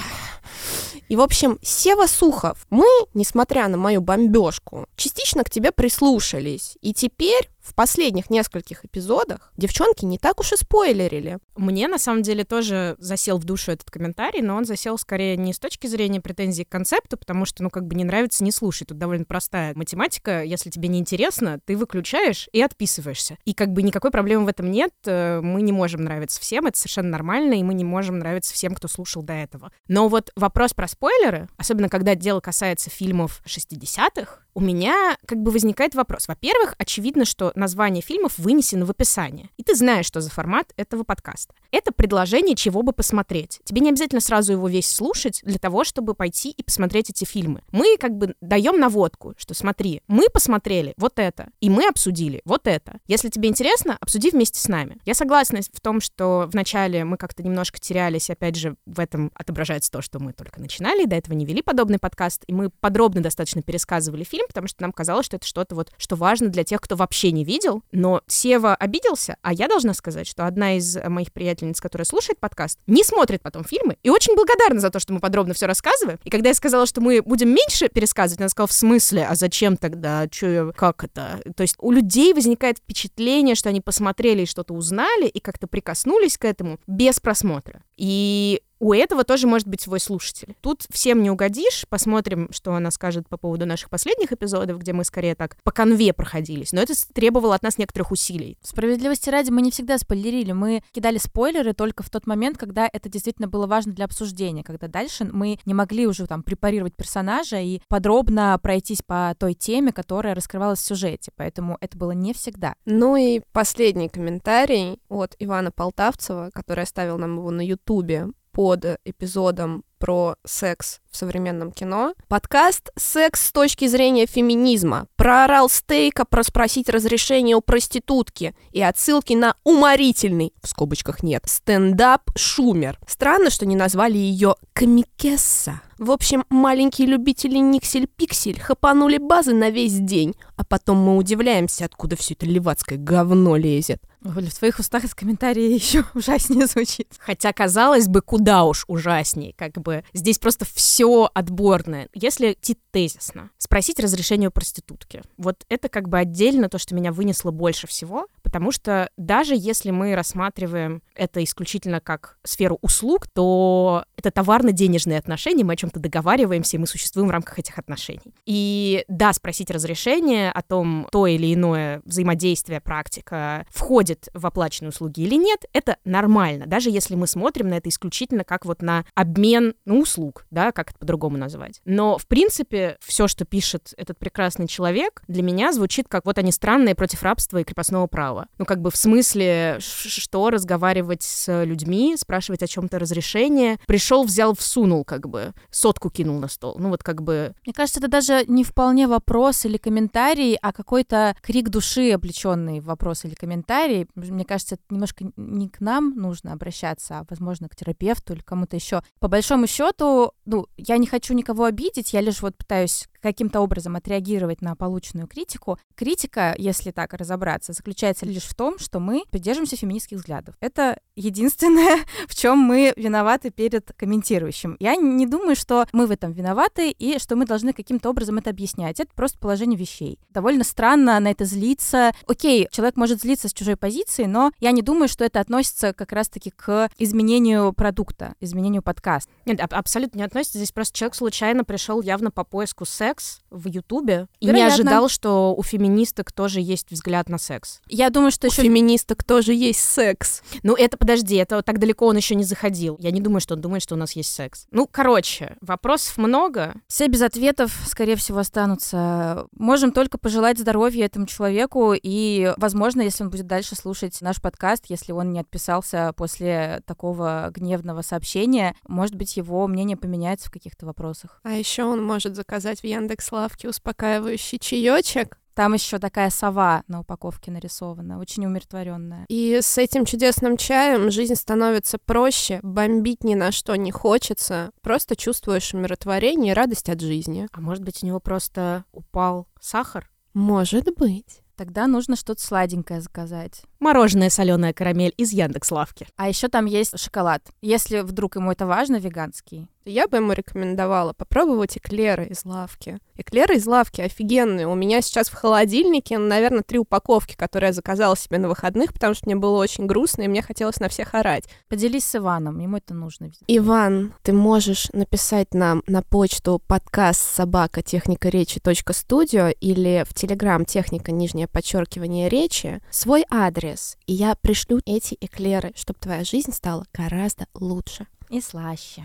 И, 1.09 1.15
в 1.15 1.21
общем, 1.21 1.59
Сева 1.61 2.07
Сухов, 2.07 2.65
мы, 2.69 2.87
несмотря 3.13 3.67
на 3.67 3.77
мою 3.77 4.01
бомбежку, 4.01 4.85
частично 4.95 5.43
к 5.43 5.49
тебе 5.49 5.71
прислушались. 5.71 6.77
И 6.81 6.93
теперь 6.93 7.49
в 7.63 7.73
последних 7.73 8.29
нескольких 8.29 8.83
эпизодах 8.83 9.53
девчонки 9.57 10.03
не 10.05 10.17
так 10.17 10.39
уж 10.39 10.51
и 10.51 10.57
спойлерили. 10.57 11.39
Мне, 11.55 11.87
на 11.87 11.97
самом 11.97 12.21
деле, 12.21 12.43
тоже 12.43 12.95
засел 12.99 13.37
в 13.37 13.45
душу 13.45 13.71
этот 13.71 13.89
комментарий, 13.89 14.41
но 14.41 14.55
он 14.55 14.65
засел 14.65 14.97
скорее 14.97 15.37
не 15.37 15.53
с 15.53 15.59
точки 15.59 15.87
зрения 15.87 16.19
претензий 16.19 16.65
к 16.65 16.69
концепту, 16.69 17.17
потому 17.17 17.45
что, 17.45 17.63
ну, 17.63 17.69
как 17.69 17.87
бы 17.87 17.95
не 17.95 18.03
нравится, 18.03 18.43
не 18.43 18.51
слушай. 18.51 18.83
Тут 18.85 18.97
довольно 18.97 19.23
простая 19.23 19.73
математика. 19.75 20.43
Если 20.43 20.69
тебе 20.69 20.89
не 20.89 20.99
интересно, 20.99 21.59
ты 21.65 21.77
выключаешь 21.77 22.49
и 22.51 22.61
отписываешься. 22.61 23.37
И 23.45 23.53
как 23.53 23.71
бы 23.71 23.81
никакой 23.81 24.11
проблемы 24.11 24.45
в 24.45 24.49
этом 24.49 24.69
нет. 24.69 24.91
Э, 25.05 25.39
мы 25.41 25.61
не 25.61 25.71
можем 25.71 26.03
нравиться 26.03 26.41
всем, 26.41 26.67
это 26.67 26.77
совершенно 26.77 27.09
нормально, 27.09 27.53
и 27.53 27.63
мы 27.63 27.73
не 27.73 27.85
можем 27.85 28.19
нравиться 28.19 28.53
всем, 28.53 28.75
кто 28.75 28.89
слушал 28.89 29.23
до 29.23 29.33
этого. 29.33 29.71
Но 29.87 30.09
вот 30.09 30.31
вопрос 30.35 30.73
про 30.73 30.87
спойлеры, 30.87 31.47
особенно 31.57 31.87
когда 31.87 32.15
дело 32.15 32.41
касается 32.41 32.89
фильмов 32.89 33.41
60-х, 33.45 34.42
у 34.53 34.61
меня 34.61 35.17
как 35.25 35.39
бы 35.39 35.51
возникает 35.51 35.95
вопрос. 35.95 36.27
Во-первых, 36.27 36.75
очевидно, 36.77 37.25
что 37.25 37.51
название 37.55 38.01
фильмов 38.01 38.37
вынесено 38.37 38.85
в 38.85 38.91
описание. 38.91 39.49
И 39.57 39.63
ты 39.63 39.75
знаешь, 39.75 40.05
что 40.05 40.21
за 40.21 40.29
формат 40.29 40.73
этого 40.77 41.03
подкаста. 41.03 41.53
Это 41.71 41.91
предложение, 41.91 42.55
чего 42.55 42.83
бы 42.83 42.93
посмотреть. 42.93 43.59
Тебе 43.63 43.81
не 43.81 43.89
обязательно 43.89 44.21
сразу 44.21 44.53
его 44.53 44.67
весь 44.67 44.89
слушать 44.89 45.41
для 45.43 45.57
того, 45.57 45.83
чтобы 45.83 46.13
пойти 46.13 46.51
и 46.51 46.63
посмотреть 46.63 47.09
эти 47.09 47.25
фильмы. 47.25 47.61
Мы 47.71 47.97
как 47.99 48.15
бы 48.15 48.35
даем 48.41 48.79
наводку, 48.79 49.33
что 49.37 49.53
смотри, 49.53 50.01
мы 50.07 50.27
посмотрели 50.31 50.93
вот 50.97 51.17
это, 51.17 51.49
и 51.59 51.69
мы 51.69 51.87
обсудили 51.87 52.41
вот 52.45 52.67
это. 52.67 52.99
Если 53.07 53.29
тебе 53.29 53.49
интересно, 53.49 53.97
обсуди 53.99 54.29
вместе 54.29 54.59
с 54.59 54.67
нами. 54.67 54.97
Я 55.05 55.13
согласна 55.15 55.61
в 55.61 55.81
том, 55.81 55.99
что 55.99 56.47
вначале 56.51 57.03
мы 57.03 57.17
как-то 57.17 57.43
немножко 57.43 57.79
терялись, 57.79 58.29
опять 58.29 58.55
же, 58.55 58.75
в 58.85 58.99
этом 58.99 59.31
отображается 59.33 59.91
то, 59.91 60.01
что 60.01 60.19
мы 60.19 60.33
только 60.33 60.59
начинали, 60.59 61.05
до 61.05 61.15
этого 61.15 61.35
не 61.35 61.45
вели 61.45 61.61
подобный 61.61 61.99
подкаст, 61.99 62.43
и 62.47 62.53
мы 62.53 62.69
подробно 62.69 63.21
достаточно 63.21 63.61
пересказывали 63.61 64.23
фильм, 64.23 64.42
фильм, 64.43 64.47
потому 64.47 64.67
что 64.67 64.81
нам 64.81 64.91
казалось, 64.91 65.25
что 65.25 65.37
это 65.37 65.45
что-то 65.45 65.75
вот, 65.75 65.91
что 65.97 66.15
важно 66.15 66.49
для 66.49 66.63
тех, 66.63 66.81
кто 66.81 66.95
вообще 66.95 67.31
не 67.31 67.43
видел. 67.43 67.83
Но 67.91 68.21
Сева 68.27 68.75
обиделся, 68.75 69.37
а 69.41 69.53
я 69.53 69.67
должна 69.67 69.93
сказать, 69.93 70.27
что 70.27 70.45
одна 70.45 70.77
из 70.77 70.95
моих 70.95 71.31
приятельниц, 71.31 71.81
которая 71.81 72.05
слушает 72.05 72.39
подкаст, 72.39 72.79
не 72.87 73.03
смотрит 73.03 73.41
потом 73.41 73.63
фильмы 73.63 73.97
и 74.03 74.09
очень 74.09 74.35
благодарна 74.35 74.79
за 74.79 74.89
то, 74.89 74.99
что 74.99 75.13
мы 75.13 75.19
подробно 75.19 75.53
все 75.53 75.65
рассказываем. 75.65 76.19
И 76.23 76.29
когда 76.29 76.49
я 76.49 76.55
сказала, 76.55 76.85
что 76.85 77.01
мы 77.01 77.21
будем 77.21 77.49
меньше 77.49 77.89
пересказывать, 77.89 78.41
она 78.41 78.49
сказала, 78.49 78.67
в 78.67 78.73
смысле, 78.73 79.25
а 79.25 79.35
зачем 79.35 79.77
тогда, 79.77 80.27
Чё, 80.29 80.73
как 80.75 81.03
это? 81.03 81.41
То 81.55 81.61
есть 81.61 81.75
у 81.79 81.91
людей 81.91 82.33
возникает 82.33 82.77
впечатление, 82.79 83.55
что 83.55 83.69
они 83.69 83.81
посмотрели 83.81 84.43
и 84.43 84.47
что-то 84.47 84.73
узнали, 84.73 85.27
и 85.27 85.39
как-то 85.39 85.67
прикоснулись 85.67 86.37
к 86.37 86.45
этому 86.45 86.79
без 86.87 87.19
просмотра. 87.19 87.83
И 87.97 88.61
у 88.83 88.91
этого 88.91 89.23
тоже 89.23 89.47
может 89.47 89.65
быть 89.65 89.79
свой 89.79 90.01
слушатель. 90.01 90.57
Тут 90.59 90.83
всем 90.89 91.23
не 91.23 91.31
угодишь. 91.31 91.85
Посмотрим, 91.87 92.49
что 92.51 92.73
она 92.75 92.91
скажет 92.91 93.29
по 93.29 93.37
поводу 93.37 93.65
наших 93.65 93.89
последних 93.89 94.33
эпизодов, 94.33 94.77
где 94.79 94.91
мы 94.91 95.05
скорее 95.05 95.35
так 95.35 95.55
по 95.63 95.71
конве 95.71 96.11
проходились. 96.11 96.73
Но 96.73 96.81
это 96.81 96.93
требовало 97.13 97.55
от 97.55 97.63
нас 97.63 97.77
некоторых 97.77 98.11
усилий. 98.11 98.57
Справедливости 98.61 99.29
ради, 99.29 99.51
мы 99.51 99.61
не 99.61 99.71
всегда 99.71 99.97
спойлерили. 99.97 100.51
Мы 100.51 100.83
кидали 100.91 101.17
спойлеры 101.17 101.71
только 101.71 102.03
в 102.03 102.09
тот 102.09 102.27
момент, 102.27 102.57
когда 102.57 102.89
это 102.91 103.07
действительно 103.07 103.47
было 103.47 103.67
важно 103.67 103.93
для 103.93 104.03
обсуждения, 104.03 104.65
когда 104.65 104.89
дальше 104.89 105.29
мы 105.31 105.59
не 105.65 105.73
могли 105.73 106.05
уже 106.05 106.27
там 106.27 106.43
препарировать 106.43 106.93
персонажа 106.93 107.61
и 107.61 107.79
подробно 107.87 108.59
пройтись 108.61 109.01
по 109.01 109.33
той 109.39 109.53
теме, 109.53 109.93
которая 109.93 110.35
раскрывалась 110.35 110.79
в 110.79 110.85
сюжете. 110.85 111.31
Поэтому 111.37 111.77
это 111.79 111.97
было 111.97 112.11
не 112.11 112.33
всегда. 112.33 112.75
Ну 112.83 113.15
и 113.15 113.39
последний 113.53 114.09
комментарий 114.09 114.99
от 115.07 115.37
Ивана 115.39 115.71
Полтавцева, 115.71 116.49
который 116.53 116.83
оставил 116.83 117.17
нам 117.17 117.37
его 117.37 117.49
на 117.49 117.65
Ютубе 117.65 118.27
под 118.53 118.85
эпизодом 119.03 119.83
про 120.03 120.35
секс 120.43 120.99
в 121.09 121.15
современном 121.15 121.71
кино. 121.71 122.13
Подкаст 122.27 122.91
«Секс 122.97 123.47
с 123.47 123.51
точки 123.53 123.87
зрения 123.87 124.25
феминизма». 124.25 125.07
Проорал 125.15 125.69
стейка 125.69 126.25
про 126.25 126.43
спросить 126.43 126.89
разрешение 126.89 127.55
у 127.55 127.61
проститутки 127.61 128.53
и 128.73 128.81
отсылки 128.81 129.31
на 129.31 129.55
уморительный, 129.63 130.51
в 130.61 130.67
скобочках 130.67 131.23
нет, 131.23 131.43
стендап 131.45 132.31
«Шумер». 132.35 132.99
Странно, 133.07 133.49
что 133.49 133.65
не 133.65 133.77
назвали 133.77 134.17
ее 134.17 134.55
«Камикесса». 134.73 135.79
В 135.99 136.11
общем, 136.11 136.43
маленькие 136.49 137.07
любители 137.07 137.59
Никсель-Пиксель 137.59 138.59
хапанули 138.59 139.19
базы 139.19 139.53
на 139.53 139.69
весь 139.69 139.99
день, 139.99 140.35
а 140.57 140.65
потом 140.65 140.97
мы 140.97 141.15
удивляемся, 141.15 141.85
откуда 141.85 142.17
все 142.17 142.33
это 142.33 142.45
левацкое 142.45 142.97
говно 142.97 143.55
лезет. 143.55 144.01
Оля, 144.25 144.49
в 144.49 144.53
твоих 144.57 144.79
устах 144.79 145.03
из 145.03 145.13
комментария 145.13 145.69
еще 145.73 146.05
ужаснее 146.13 146.65
звучит. 146.65 147.07
Хотя, 147.19 147.53
казалось 147.53 148.07
бы, 148.07 148.21
куда 148.21 148.63
уж 148.63 148.85
ужаснее. 148.87 149.53
Как 149.55 149.73
бы 149.73 149.92
здесь 150.13 150.39
просто 150.39 150.65
все 150.65 151.29
отборное. 151.33 152.09
Если 152.13 152.53
идти 152.53 152.77
тезисно, 152.91 153.49
спросить 153.57 153.99
разрешение 153.99 154.49
у 154.49 154.51
проститутки. 154.51 155.21
Вот 155.37 155.65
это 155.69 155.89
как 155.89 156.09
бы 156.09 156.17
отдельно 156.19 156.69
то, 156.69 156.77
что 156.77 156.95
меня 156.95 157.11
вынесло 157.11 157.51
больше 157.51 157.87
всего, 157.87 158.27
потому 158.41 158.71
что 158.71 159.09
даже 159.17 159.55
если 159.55 159.91
мы 159.91 160.15
рассматриваем 160.15 161.01
это 161.15 161.43
исключительно 161.43 161.99
как 161.99 162.37
сферу 162.43 162.77
услуг, 162.81 163.27
то 163.27 164.05
это 164.15 164.31
товарно-денежные 164.31 165.17
отношения, 165.17 165.63
мы 165.63 165.73
о 165.73 165.75
чем-то 165.75 165.99
договариваемся, 165.99 166.77
и 166.77 166.79
мы 166.79 166.87
существуем 166.87 167.27
в 167.27 167.31
рамках 167.31 167.59
этих 167.59 167.77
отношений. 167.79 168.33
И 168.45 169.05
да, 169.07 169.33
спросить 169.33 169.69
разрешение 169.69 170.51
о 170.51 170.61
том, 170.61 171.07
то 171.11 171.27
или 171.27 171.53
иное 171.53 172.01
взаимодействие, 172.05 172.79
практика 172.79 173.65
входит 173.69 174.29
в 174.33 174.45
оплаченные 174.45 174.89
услуги 174.89 175.21
или 175.21 175.35
нет, 175.35 175.65
это 175.73 175.97
нормально, 176.05 176.65
даже 176.67 176.89
если 176.89 177.15
мы 177.15 177.27
смотрим 177.27 177.69
на 177.69 177.75
это 177.75 177.89
исключительно 177.89 178.43
как 178.43 178.65
вот 178.65 178.81
на 178.81 179.05
обмен 179.15 179.72
ну, 179.85 179.99
услуг, 179.99 180.45
да, 180.51 180.71
как 180.71 180.91
это 180.91 180.99
по-другому 180.99 181.37
назвать. 181.37 181.81
Но, 181.85 182.17
в 182.17 182.27
принципе, 182.27 182.97
все, 183.01 183.27
что 183.27 183.45
пишет 183.45 183.93
этот 183.97 184.17
прекрасный 184.17 184.67
человек, 184.67 185.23
для 185.27 185.43
меня 185.43 185.73
звучит 185.73 186.07
как 186.07 186.25
вот 186.25 186.37
они 186.37 186.51
странные 186.51 186.95
против 186.95 187.23
рабства 187.23 187.57
и 187.57 187.63
крепостного 187.63 188.07
права. 188.07 188.47
Ну, 188.57 188.65
как 188.65 188.81
бы 188.81 188.91
в 188.91 188.95
смысле, 188.95 189.77
что 189.79 190.49
разговаривать 190.49 191.23
с 191.23 191.63
людьми, 191.63 192.15
спрашивать 192.17 192.63
о 192.63 192.67
чем-то 192.67 192.99
разрешение. 192.99 193.77
Пришел, 193.87 194.23
взял, 194.23 194.55
всунул, 194.55 195.03
как 195.03 195.27
бы, 195.27 195.53
сотку 195.69 196.09
кинул 196.09 196.39
на 196.39 196.47
стол. 196.47 196.75
Ну, 196.77 196.89
вот 196.89 197.03
как 197.03 197.21
бы... 197.21 197.53
Мне 197.65 197.73
кажется, 197.73 197.99
это 197.99 198.07
даже 198.07 198.45
не 198.47 198.63
вполне 198.63 199.07
вопрос 199.07 199.65
или 199.65 199.77
комментарий, 199.77 200.57
а 200.61 200.71
какой-то 200.71 201.35
крик 201.41 201.69
души, 201.69 202.11
облеченный 202.11 202.79
вопрос 202.79 203.25
или 203.25 203.33
комментарий. 203.33 204.07
Мне 204.15 204.45
кажется, 204.45 204.75
это 204.75 204.83
немножко 204.89 205.25
не 205.35 205.69
к 205.69 205.79
нам 205.81 206.15
нужно 206.15 206.53
обращаться, 206.53 207.19
а, 207.19 207.25
возможно, 207.29 207.67
к 207.69 207.75
терапевту 207.75 208.33
или 208.33 208.41
кому-то 208.41 208.75
еще. 208.75 209.01
По 209.19 209.27
большому 209.27 209.62
счету, 209.67 210.33
ну, 210.45 210.67
я 210.77 210.97
не 210.97 211.07
хочу 211.07 211.33
никого 211.33 211.65
обидеть, 211.65 212.13
я 212.13 212.21
лишь 212.21 212.41
вот 212.41 212.55
пытаюсь 212.57 213.07
каким-то 213.23 213.61
образом 213.61 213.95
отреагировать 213.95 214.61
на 214.61 214.75
полученную 214.75 215.27
критику. 215.27 215.79
Критика, 215.95 216.53
если 216.57 216.91
так 216.91 217.13
разобраться, 217.13 217.71
заключается 217.71 218.25
лишь 218.25 218.43
в 218.43 218.53
том, 218.53 218.77
что 218.77 218.99
мы 218.99 219.23
придерживаемся 219.31 219.77
феминистских 219.77 220.17
взглядов. 220.17 220.55
Это 220.59 220.99
единственное, 221.15 221.99
в 222.27 222.35
чем 222.35 222.59
мы 222.59 222.93
виноваты 222.97 223.49
перед 223.49 223.91
комментирующим. 223.95 224.75
Я 224.79 224.95
не 224.97 225.25
думаю, 225.25 225.55
что 225.55 225.87
мы 225.93 226.05
в 226.05 226.11
этом 226.11 226.33
виноваты 226.33 226.91
и 226.91 227.17
что 227.17 227.35
мы 227.35 227.45
должны 227.45 227.71
каким-то 227.71 228.09
образом 228.09 228.37
это 228.37 228.49
объяснять. 228.49 228.99
Это 228.99 229.11
просто 229.15 229.39
положение 229.39 229.79
вещей. 229.79 230.19
Довольно 230.29 230.65
странно 230.65 231.17
на 231.19 231.31
это 231.31 231.45
злиться. 231.45 232.11
Окей, 232.27 232.67
человек 232.71 232.97
может 232.97 233.21
злиться 233.21 233.47
с 233.47 233.53
чужой 233.53 233.77
позиции, 233.77 234.25
но 234.25 234.51
я 234.59 234.71
не 234.71 234.81
думаю, 234.81 235.07
что 235.07 235.23
это 235.23 235.39
относится 235.39 235.93
как 235.93 236.11
раз-таки 236.11 236.51
к 236.51 236.89
изменению 236.97 237.71
продукта, 237.71 238.35
изменению 238.41 238.81
подкаста. 238.81 239.31
Нет, 239.53 239.73
абсолютно 239.73 240.19
не 240.19 240.23
относится. 240.23 240.57
Здесь 240.57 240.71
просто 240.71 240.97
человек 240.97 241.15
случайно 241.15 241.63
пришел 241.63 242.01
явно 242.01 242.31
по 242.31 242.43
поиску 242.43 242.85
секс 242.85 243.41
в 243.49 243.67
Ютубе 243.67 244.27
и 244.39 244.47
не 244.47 244.61
ожидал, 244.61 245.09
что 245.09 245.53
у 245.55 245.63
феминисток 245.63 246.31
тоже 246.31 246.59
есть 246.61 246.91
взгляд 246.91 247.29
на 247.29 247.37
секс. 247.37 247.81
Я 247.87 248.09
думаю, 248.09 248.31
что 248.31 248.47
еще 248.47 248.61
феминисток 248.61 249.23
тоже 249.23 249.53
есть 249.53 249.79
секс. 249.79 250.41
Ну, 250.63 250.75
это 250.75 250.97
подожди, 250.97 251.35
это 251.35 251.61
так 251.61 251.79
далеко 251.79 252.07
он 252.07 252.17
еще 252.17 252.35
не 252.35 252.43
заходил. 252.43 252.97
Я 252.99 253.11
не 253.11 253.21
думаю, 253.21 253.41
что 253.41 253.55
он 253.55 253.61
думает, 253.61 253.83
что 253.83 253.95
у 253.95 253.97
нас 253.97 254.13
есть 254.13 254.33
секс. 254.33 254.67
Ну, 254.71 254.87
короче, 254.89 255.57
вопросов 255.61 256.17
много. 256.17 256.75
Все 256.87 257.07
без 257.07 257.21
ответов, 257.21 257.75
скорее 257.87 258.15
всего, 258.15 258.39
останутся. 258.39 259.47
Можем 259.57 259.91
только 259.91 260.17
пожелать 260.17 260.59
здоровья 260.59 261.05
этому 261.05 261.25
человеку 261.25 261.93
и, 261.93 262.53
возможно, 262.57 263.01
если 263.01 263.23
он 263.23 263.29
будет 263.29 263.47
дальше 263.47 263.75
слушать 263.75 264.21
наш 264.21 264.41
подкаст, 264.41 264.85
если 264.87 265.11
он 265.11 265.31
не 265.31 265.39
отписался 265.39 266.13
после 266.15 266.81
такого 266.85 267.51
гневного 267.53 268.01
сообщения, 268.01 268.75
может 268.87 269.15
быть, 269.15 269.37
его 269.37 269.42
мнение 269.43 269.97
поменяется 269.97 270.49
в 270.49 270.51
каких-то 270.51 270.85
вопросах. 270.85 271.39
А 271.43 271.51
еще 271.51 271.83
он 271.83 272.03
может 272.03 272.35
заказать 272.35 272.81
в 272.81 272.83
Яндекс 272.83 273.31
Лавки 273.31 273.67
успокаивающий 273.67 274.59
чаечек. 274.59 275.39
Там 275.53 275.73
еще 275.73 275.99
такая 275.99 276.31
сова 276.31 276.83
на 276.87 277.01
упаковке 277.01 277.51
нарисована, 277.51 278.19
очень 278.19 278.45
умиротворенная. 278.45 279.25
И 279.29 279.59
с 279.61 279.77
этим 279.77 280.03
чудесным 280.03 280.57
чаем 280.57 281.11
жизнь 281.11 281.35
становится 281.35 281.99
проще, 281.99 282.59
бомбить 282.63 283.23
ни 283.23 283.35
на 283.35 283.51
что 283.51 283.75
не 283.75 283.91
хочется, 283.91 284.71
просто 284.81 285.15
чувствуешь 285.15 285.73
умиротворение 285.73 286.51
и 286.51 286.55
радость 286.55 286.89
от 286.89 287.01
жизни. 287.01 287.47
А 287.51 287.61
может 287.61 287.83
быть, 287.83 288.03
у 288.03 288.07
него 288.07 288.19
просто 288.19 288.85
упал 288.91 289.47
сахар? 289.61 290.09
Может 290.33 290.89
быть. 290.97 291.43
Тогда 291.55 291.85
нужно 291.85 292.15
что-то 292.15 292.41
сладенькое 292.41 292.99
заказать. 292.99 293.61
Мороженое 293.83 294.29
соленая 294.29 294.71
карамель 294.71 295.13
из 295.17 295.33
Яндекс 295.33 295.69
Лавки. 295.69 296.07
А 296.15 296.29
еще 296.29 296.47
там 296.47 296.67
есть 296.67 296.97
шоколад. 296.97 297.41
Если 297.61 297.99
вдруг 297.99 298.37
ему 298.37 298.49
это 298.49 298.65
важно, 298.65 298.95
веганский 298.95 299.67
я 299.85 300.07
бы 300.07 300.17
ему 300.17 300.33
рекомендовала 300.33 301.13
попробовать 301.13 301.77
эклеры 301.77 302.27
из 302.27 302.45
лавки. 302.45 302.99
Эклеры 303.15 303.55
из 303.55 303.65
лавки 303.65 304.01
офигенные. 304.01 304.67
У 304.67 304.75
меня 304.75 305.01
сейчас 305.01 305.29
в 305.29 305.33
холодильнике, 305.33 306.17
наверное, 306.17 306.63
три 306.63 306.79
упаковки, 306.79 307.35
которые 307.35 307.69
я 307.69 307.73
заказала 307.73 308.17
себе 308.17 308.39
на 308.39 308.47
выходных, 308.47 308.93
потому 308.93 309.13
что 309.13 309.25
мне 309.25 309.35
было 309.35 309.57
очень 309.59 309.85
грустно, 309.85 310.23
и 310.23 310.27
мне 310.27 310.41
хотелось 310.41 310.79
на 310.79 310.89
всех 310.89 311.13
орать. 311.13 311.45
Поделись 311.67 312.05
с 312.05 312.15
Иваном, 312.15 312.59
ему 312.59 312.77
это 312.77 312.93
нужно. 312.93 313.31
Иван, 313.47 314.13
ты 314.23 314.33
можешь 314.33 314.89
написать 314.93 315.53
нам 315.53 315.83
на 315.87 316.01
почту 316.01 316.61
подкаст 316.67 317.21
собака 317.21 317.81
техника 317.81 318.29
речи 318.29 318.61
студио 318.91 319.49
или 319.59 320.03
в 320.07 320.13
телеграм 320.13 320.65
техника 320.65 321.11
нижнее 321.11 321.47
подчеркивание 321.47 322.29
речи 322.29 322.81
свой 322.89 323.25
адрес, 323.29 323.72
и 324.05 324.13
я 324.13 324.35
пришлю 324.35 324.81
эти 324.85 325.17
эклеры, 325.19 325.71
чтобы 325.75 325.99
твоя 325.99 326.23
жизнь 326.23 326.51
стала 326.51 326.85
гораздо 326.93 327.47
лучше. 327.53 328.07
И 328.29 328.41
слаще. 328.41 329.03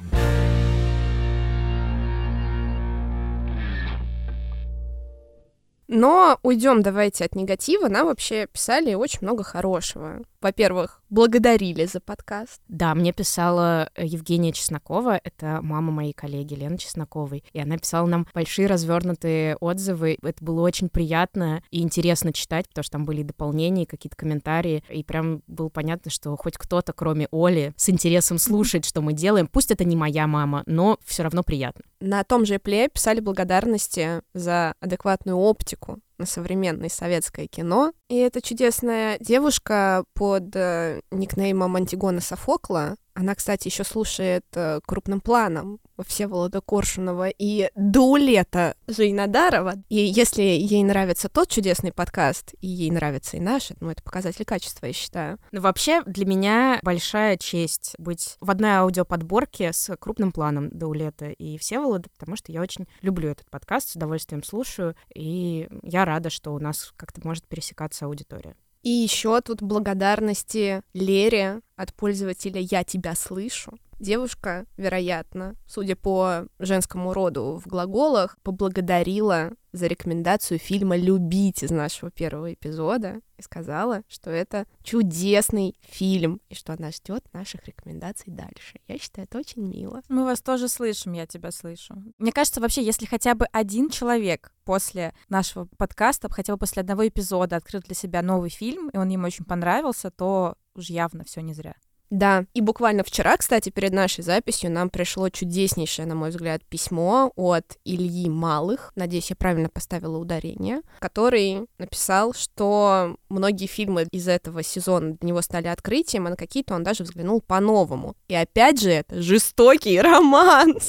Но 5.89 6.39
уйдем 6.43 6.83
давайте 6.83 7.25
от 7.25 7.35
негатива. 7.35 7.89
Нам 7.89 8.09
вообще 8.09 8.47
писали 8.47 8.93
очень 8.93 9.21
много 9.23 9.43
хорошего. 9.43 10.21
Во-первых, 10.41 11.03
благодарили 11.11 11.85
за 11.87 12.01
подкаст. 12.01 12.61
Да, 12.69 12.95
мне 12.95 13.13
писала 13.13 13.91
э, 13.95 14.05
Евгения 14.05 14.53
Чеснокова, 14.53 15.21
это 15.23 15.61
мама 15.63 15.93
моей 15.93 16.13
коллеги 16.13 16.55
Лены 16.55 16.79
Чесноковой, 16.79 17.45
и 17.53 17.61
она 17.61 17.79
писала 17.79 18.07
нам 18.07 18.27
большие 18.35 18.69
развернутые 18.69 19.57
отзывы. 19.57 20.19
Это 20.23 20.45
было 20.45 20.63
очень 20.63 20.89
приятно 20.89 21.63
и 21.71 21.83
интересно 21.83 22.33
читать, 22.33 22.69
потому 22.69 22.85
что 22.85 22.93
там 22.93 23.05
были 23.05 23.23
дополнения, 23.23 23.87
какие-то 23.87 24.17
комментарии, 24.17 24.85
и 24.91 25.03
прям 25.03 25.43
было 25.47 25.69
понятно, 25.69 26.11
что 26.11 26.37
хоть 26.37 26.57
кто-то, 26.57 26.93
кроме 26.93 27.29
Оли, 27.31 27.73
с 27.77 27.89
интересом 27.89 28.39
слушает, 28.39 28.85
что 28.85 29.01
мы 29.01 29.13
делаем. 29.13 29.47
Пусть 29.47 29.71
это 29.71 29.85
не 29.85 29.97
моя 29.97 30.27
мама, 30.27 30.63
но 30.67 30.99
все 31.05 31.23
равно 31.23 31.43
приятно. 31.43 31.85
На 32.01 32.23
том 32.23 32.47
же 32.47 32.59
Пле 32.59 32.89
писали 32.89 33.21
благодарности 33.21 34.23
за 34.35 34.75
адекватную 34.81 35.37
оптику 35.37 36.01
на 36.19 36.27
современное 36.27 36.89
советское 36.89 37.47
кино. 37.47 37.93
И 38.09 38.17
эта 38.17 38.41
чудесная 38.41 39.19
девушка 39.21 40.05
под 40.15 40.55
э, 40.55 41.01
никнеймом 41.11 41.77
Антигона 41.77 42.21
Софокла, 42.21 42.97
она, 43.19 43.35
кстати, 43.35 43.67
еще 43.67 43.83
слушает 43.83 44.45
э, 44.55 44.79
крупным 44.87 45.21
планом 45.21 45.81
Всеволода 46.07 46.61
Коршунова 46.61 47.29
и 47.29 47.69
Даулета 47.75 48.77
Жейнадарова. 48.87 49.75
И 49.89 49.97
если 49.97 50.43
ей 50.43 50.85
нравится 50.85 51.29
тот 51.29 51.49
чудесный 51.49 51.93
подкаст, 51.93 52.55
и 52.61 52.69
ей 52.69 52.93
нравится 52.93 53.37
и 53.37 53.41
наш, 53.41 53.71
ну, 53.81 53.91
это 53.91 54.05
показатель 54.05 54.45
качества, 54.45 54.87
я 54.87 54.93
считаю. 54.93 55.41
Ну, 55.51 55.61
вообще, 55.61 56.05
для 56.05 56.27
меня 56.27 56.79
большая 56.85 57.37
честь 57.39 57.97
быть 57.99 58.37
в 58.41 58.53
одной 58.53 58.71
аудиоподборке 58.77 59.73
с 59.73 59.97
крупным 59.97 60.31
планом 60.31 60.69
Даулета 60.71 61.31
и 61.31 61.59
Всеволода, 61.59 62.09
потому 62.17 62.37
что 62.37 62.53
я 62.53 62.61
очень 62.61 62.87
люблю 63.03 63.31
этот 63.31 63.51
подкаст, 63.51 63.89
с 63.89 63.97
удовольствием 63.97 64.45
слушаю, 64.45 64.95
и 65.13 65.69
я 65.83 66.05
рада, 66.05 66.31
что 66.31 66.55
у 66.55 66.61
нас 66.61 66.93
как-то 66.97 67.21
может 67.25 67.49
пересекаться 67.49 68.07
аудитория. 68.07 68.55
И 68.83 68.91
еще 68.91 69.41
тут 69.41 69.63
благодарности 69.63 70.83
Лере 70.95 71.61
от 71.77 71.93
пользователя 71.95 72.61
«Я 72.61 72.85
тебя 72.85 73.15
слышу». 73.15 73.79
Девушка, 73.99 74.67
вероятно, 74.77 75.57
судя 75.67 75.97
по 75.97 76.47
женскому 76.61 77.13
роду 77.13 77.61
в 77.65 77.67
глаголах, 77.67 78.39
поблагодарила 78.45 79.51
за 79.79 79.87
рекомендацию 79.87 80.59
фильма 80.59 80.97
«Любить» 80.97 81.63
из 81.63 81.71
нашего 81.71 82.11
первого 82.11 82.53
эпизода 82.53 83.21
и 83.39 83.43
сказала, 83.43 84.03
что 84.09 84.31
это 84.31 84.67
чудесный 84.83 85.79
фильм 85.83 86.41
и 86.49 86.55
что 86.55 86.73
она 86.73 86.91
ждет 86.91 87.25
наших 87.33 87.67
рекомендаций 87.67 88.33
дальше. 88.33 88.81
Я 88.89 88.99
считаю, 88.99 89.27
это 89.27 89.39
очень 89.39 89.63
мило. 89.63 90.03
Мы 90.09 90.25
вас 90.25 90.43
тоже 90.43 90.69
слышим, 90.69 91.13
я 91.13 91.27
тебя 91.27 91.51
слышу. 91.51 91.95
Мне 92.19 92.33
кажется, 92.33 92.61
вообще, 92.61 92.85
если 92.85 93.07
хотя 93.07 93.35
бы 93.35 93.47
один 93.53 93.89
человек 93.91 94.53
после 94.65 95.15
нашего 95.29 95.67
подкаста, 95.77 96.29
хотя 96.31 96.53
бы 96.53 96.59
после 96.59 96.83
одного 96.83 97.07
эпизода 97.07 97.57
открыл 97.57 97.81
для 97.81 97.95
себя 97.95 98.23
новый 98.23 98.51
фильм, 98.51 98.91
и 98.91 98.97
он 98.99 99.09
ему 99.09 99.27
очень 99.27 99.45
понравился, 99.45 100.11
то 100.11 100.57
уж 100.75 100.91
явно 100.91 101.25
все 101.25 101.41
не 101.41 101.55
зря. 101.55 101.75
Да, 102.11 102.47
и 102.55 102.61
буквально 102.61 103.05
вчера, 103.05 103.37
кстати, 103.37 103.71
перед 103.71 103.93
нашей 103.93 104.25
записью 104.25 104.71
нам 104.71 104.89
пришло 104.89 105.29
чудеснейшее, 105.29 106.07
на 106.07 106.15
мой 106.15 106.31
взгляд, 106.31 106.65
письмо 106.65 107.33
от 107.37 107.79
Ильи 107.85 108.29
Малых, 108.31 108.93
надеюсь, 108.97 109.31
я 109.31 109.37
правильно 109.37 109.69
поставила 109.69 110.17
ударение, 110.17 110.81
который 111.01 111.67
написал, 111.79 112.33
что 112.33 113.17
многие 113.29 113.67
фильмы 113.67 114.07
из 114.11 114.27
этого 114.27 114.63
сезона 114.63 115.15
для 115.15 115.29
него 115.29 115.43
стали 115.43 115.67
открытием, 115.67 116.27
а 116.27 116.31
на 116.31 116.37
какие-то 116.37 116.75
он 116.75 116.83
даже 116.83 117.05
взглянул 117.05 117.41
по-новому. 117.41 118.15
И 118.29 118.35
опять 118.35 118.81
же, 118.81 118.91
это 118.91 119.21
жестокий 119.21 120.01
романс! 120.01 120.89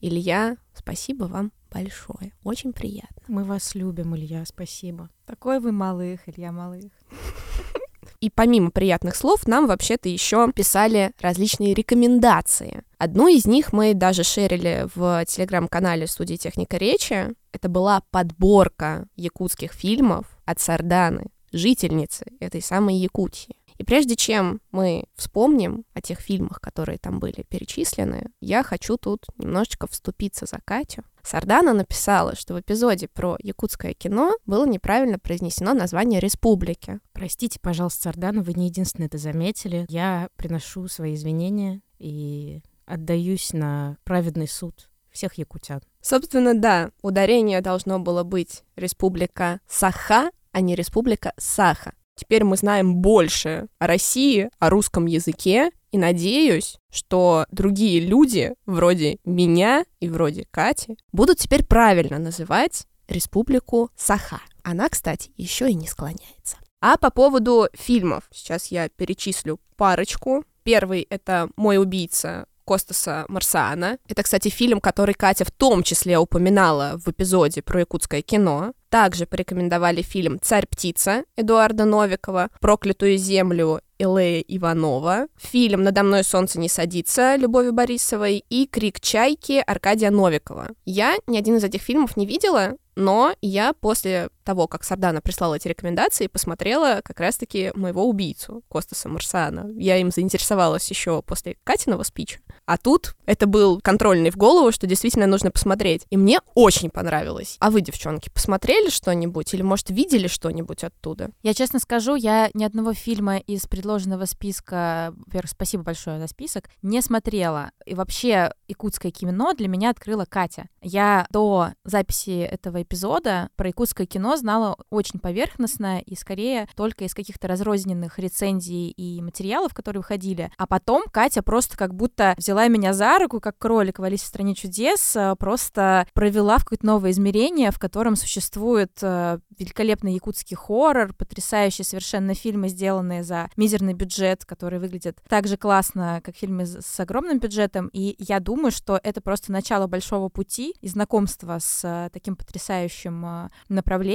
Илья, 0.00 0.56
спасибо 0.74 1.24
вам 1.24 1.52
большое. 1.72 2.32
Очень 2.44 2.72
приятно. 2.72 3.22
Мы 3.26 3.44
вас 3.44 3.74
любим, 3.74 4.14
Илья, 4.14 4.44
спасибо. 4.46 5.10
Такой 5.26 5.58
вы 5.58 5.72
малых, 5.72 6.20
Илья 6.28 6.52
Малых. 6.52 6.92
И 8.24 8.30
помимо 8.30 8.70
приятных 8.70 9.16
слов, 9.16 9.46
нам 9.46 9.66
вообще-то 9.66 10.08
еще 10.08 10.50
писали 10.50 11.12
различные 11.20 11.74
рекомендации. 11.74 12.82
Одну 12.96 13.28
из 13.28 13.44
них 13.44 13.74
мы 13.74 13.92
даже 13.92 14.24
шерили 14.24 14.86
в 14.94 15.22
телеграм-канале 15.26 16.06
студии 16.06 16.36
«Техника 16.36 16.78
речи». 16.78 17.34
Это 17.52 17.68
была 17.68 18.00
подборка 18.10 19.06
якутских 19.14 19.74
фильмов 19.74 20.24
от 20.46 20.58
Сарданы, 20.58 21.26
жительницы 21.52 22.24
этой 22.40 22.62
самой 22.62 22.94
Якутии. 22.94 23.56
И 23.76 23.84
прежде 23.84 24.16
чем 24.16 24.60
мы 24.70 25.04
вспомним 25.16 25.84
о 25.94 26.00
тех 26.00 26.20
фильмах, 26.20 26.60
которые 26.60 26.98
там 26.98 27.18
были 27.18 27.44
перечислены, 27.48 28.30
я 28.40 28.62
хочу 28.62 28.96
тут 28.96 29.26
немножечко 29.36 29.86
вступиться 29.86 30.46
за 30.46 30.58
Катю. 30.64 31.02
Сардана 31.22 31.72
написала, 31.72 32.36
что 32.36 32.54
в 32.54 32.60
эпизоде 32.60 33.08
про 33.08 33.36
якутское 33.40 33.94
кино 33.94 34.34
было 34.46 34.66
неправильно 34.66 35.18
произнесено 35.18 35.72
название 35.72 36.20
республики. 36.20 37.00
Простите, 37.12 37.58
пожалуйста, 37.60 38.02
Сардана, 38.04 38.42
вы 38.42 38.52
не 38.52 38.66
единственные 38.66 39.06
это 39.06 39.18
заметили. 39.18 39.86
Я 39.88 40.28
приношу 40.36 40.86
свои 40.88 41.14
извинения 41.14 41.80
и 41.98 42.60
отдаюсь 42.84 43.52
на 43.54 43.96
праведный 44.04 44.48
суд 44.48 44.90
всех 45.10 45.34
якутян. 45.34 45.80
Собственно, 46.02 46.54
да, 46.54 46.90
ударение 47.00 47.62
должно 47.62 47.98
было 47.98 48.24
быть 48.24 48.62
республика 48.76 49.60
Саха, 49.66 50.30
а 50.52 50.60
не 50.60 50.74
республика 50.74 51.32
Саха. 51.38 51.94
Теперь 52.16 52.44
мы 52.44 52.56
знаем 52.56 52.96
больше 52.96 53.66
о 53.78 53.86
России, 53.86 54.50
о 54.58 54.70
русском 54.70 55.06
языке, 55.06 55.70
и 55.90 55.98
надеюсь, 55.98 56.78
что 56.90 57.46
другие 57.50 58.00
люди, 58.00 58.54
вроде 58.66 59.18
меня 59.24 59.84
и 60.00 60.08
вроде 60.08 60.46
Кати, 60.50 60.96
будут 61.12 61.38
теперь 61.38 61.64
правильно 61.64 62.18
называть 62.18 62.86
республику 63.08 63.90
Саха. 63.96 64.40
Она, 64.62 64.88
кстати, 64.88 65.32
еще 65.36 65.70
и 65.70 65.74
не 65.74 65.86
склоняется. 65.86 66.56
А 66.80 66.96
по 66.96 67.10
поводу 67.10 67.68
фильмов, 67.74 68.24
сейчас 68.32 68.66
я 68.68 68.88
перечислю 68.88 69.60
парочку. 69.76 70.44
Первый— 70.64 71.06
это 71.10 71.48
«Мой 71.56 71.78
убийца» 71.78 72.46
Костаса 72.64 73.24
Марсана. 73.28 73.98
Это, 74.08 74.22
кстати, 74.22 74.48
фильм, 74.48 74.80
который 74.80 75.14
Катя 75.14 75.44
в 75.44 75.50
том 75.50 75.82
числе 75.82 76.18
упоминала 76.18 77.00
в 77.04 77.08
эпизоде 77.10 77.62
про 77.62 77.80
якутское 77.80 78.22
кино. 78.22 78.72
Также 78.88 79.26
порекомендовали 79.26 80.02
фильм 80.02 80.38
«Царь-птица» 80.40 81.24
Эдуарда 81.36 81.84
Новикова, 81.84 82.50
«Проклятую 82.60 83.18
землю» 83.18 83.80
Элея 83.98 84.40
Иванова, 84.46 85.26
фильм 85.36 85.82
«Надо 85.82 86.02
мной 86.02 86.24
солнце 86.24 86.60
не 86.60 86.68
садится» 86.68 87.36
Любови 87.36 87.70
Борисовой 87.70 88.44
и 88.48 88.66
«Крик 88.66 89.00
чайки» 89.00 89.62
Аркадия 89.66 90.10
Новикова. 90.10 90.68
Я 90.84 91.16
ни 91.26 91.36
один 91.36 91.56
из 91.56 91.64
этих 91.64 91.80
фильмов 91.82 92.16
не 92.16 92.26
видела, 92.26 92.76
но 92.96 93.34
я 93.40 93.72
после 93.72 94.28
того, 94.44 94.68
как 94.68 94.84
Сардана 94.84 95.20
прислала 95.20 95.54
эти 95.54 95.68
рекомендации, 95.68 96.26
посмотрела 96.26 97.00
как 97.02 97.20
раз-таки 97.20 97.72
моего 97.74 98.08
убийцу, 98.08 98.62
Костаса 98.68 99.08
Марсана. 99.08 99.70
Я 99.76 99.96
им 99.96 100.10
заинтересовалась 100.10 100.88
еще 100.88 101.22
после 101.22 101.56
Катиного 101.64 102.02
спича. 102.02 102.38
А 102.66 102.78
тут 102.78 103.14
это 103.26 103.46
был 103.46 103.80
контрольный 103.80 104.30
в 104.30 104.36
голову, 104.36 104.72
что 104.72 104.86
действительно 104.86 105.26
нужно 105.26 105.50
посмотреть. 105.50 106.06
И 106.10 106.16
мне 106.16 106.40
очень 106.54 106.90
понравилось. 106.90 107.56
А 107.60 107.70
вы, 107.70 107.80
девчонки, 107.80 108.30
посмотрели 108.30 108.88
что-нибудь? 108.88 109.52
Или, 109.52 109.62
может, 109.62 109.90
видели 109.90 110.28
что-нибудь 110.28 110.84
оттуда? 110.84 111.30
Я 111.42 111.54
честно 111.54 111.78
скажу, 111.78 112.14
я 112.14 112.50
ни 112.54 112.64
одного 112.64 112.94
фильма 112.94 113.38
из 113.38 113.66
предложенного 113.66 114.24
списка, 114.24 115.12
во-первых, 115.26 115.50
спасибо 115.50 115.82
большое 115.82 116.20
за 116.20 116.26
список, 116.26 116.70
не 116.82 117.02
смотрела. 117.02 117.70
И 117.84 117.94
вообще, 117.94 118.52
якутское 118.68 119.12
кино 119.12 119.52
для 119.54 119.68
меня 119.68 119.90
открыла 119.90 120.24
Катя. 120.24 120.68
Я 120.80 121.26
до 121.30 121.70
записи 121.84 122.40
этого 122.40 122.82
эпизода 122.82 123.50
про 123.56 123.68
якутское 123.68 124.06
кино 124.06 124.33
знала 124.36 124.76
очень 124.90 125.20
поверхностно 125.20 126.00
и 126.00 126.14
скорее 126.14 126.68
только 126.76 127.04
из 127.04 127.14
каких-то 127.14 127.48
разрозненных 127.48 128.18
рецензий 128.18 128.90
и 128.90 129.20
материалов, 129.22 129.74
которые 129.74 130.00
выходили. 130.00 130.50
А 130.56 130.66
потом 130.66 131.04
Катя 131.10 131.42
просто 131.42 131.76
как 131.76 131.94
будто 131.94 132.34
взяла 132.36 132.68
меня 132.68 132.92
за 132.92 133.18
руку, 133.18 133.40
как 133.40 133.58
кролик 133.58 133.98
в 133.98 134.02
Алисе 134.02 134.24
в 134.24 134.28
стране 134.28 134.54
чудес, 134.54 135.16
э, 135.16 135.34
просто 135.38 136.06
провела 136.14 136.58
в 136.58 136.64
какое-то 136.64 136.86
новое 136.86 137.10
измерение, 137.10 137.70
в 137.70 137.78
котором 137.78 138.16
существует 138.16 138.92
э, 139.02 139.38
великолепный 139.58 140.14
якутский 140.14 140.56
хоррор, 140.56 141.14
потрясающие 141.14 141.84
совершенно 141.84 142.34
фильмы, 142.34 142.68
сделанные 142.68 143.22
за 143.22 143.50
мизерный 143.56 143.94
бюджет, 143.94 144.44
которые 144.44 144.80
выглядят 144.80 145.18
так 145.28 145.46
же 145.46 145.56
классно, 145.56 146.20
как 146.24 146.36
фильмы 146.36 146.66
с 146.66 147.00
огромным 147.00 147.38
бюджетом. 147.38 147.88
И 147.92 148.16
я 148.18 148.40
думаю, 148.40 148.70
что 148.70 149.00
это 149.02 149.20
просто 149.20 149.52
начало 149.52 149.86
большого 149.86 150.28
пути 150.28 150.74
и 150.80 150.88
знакомства 150.88 151.58
с 151.60 151.84
э, 151.84 152.10
таким 152.12 152.36
потрясающим 152.36 153.24
э, 153.24 153.50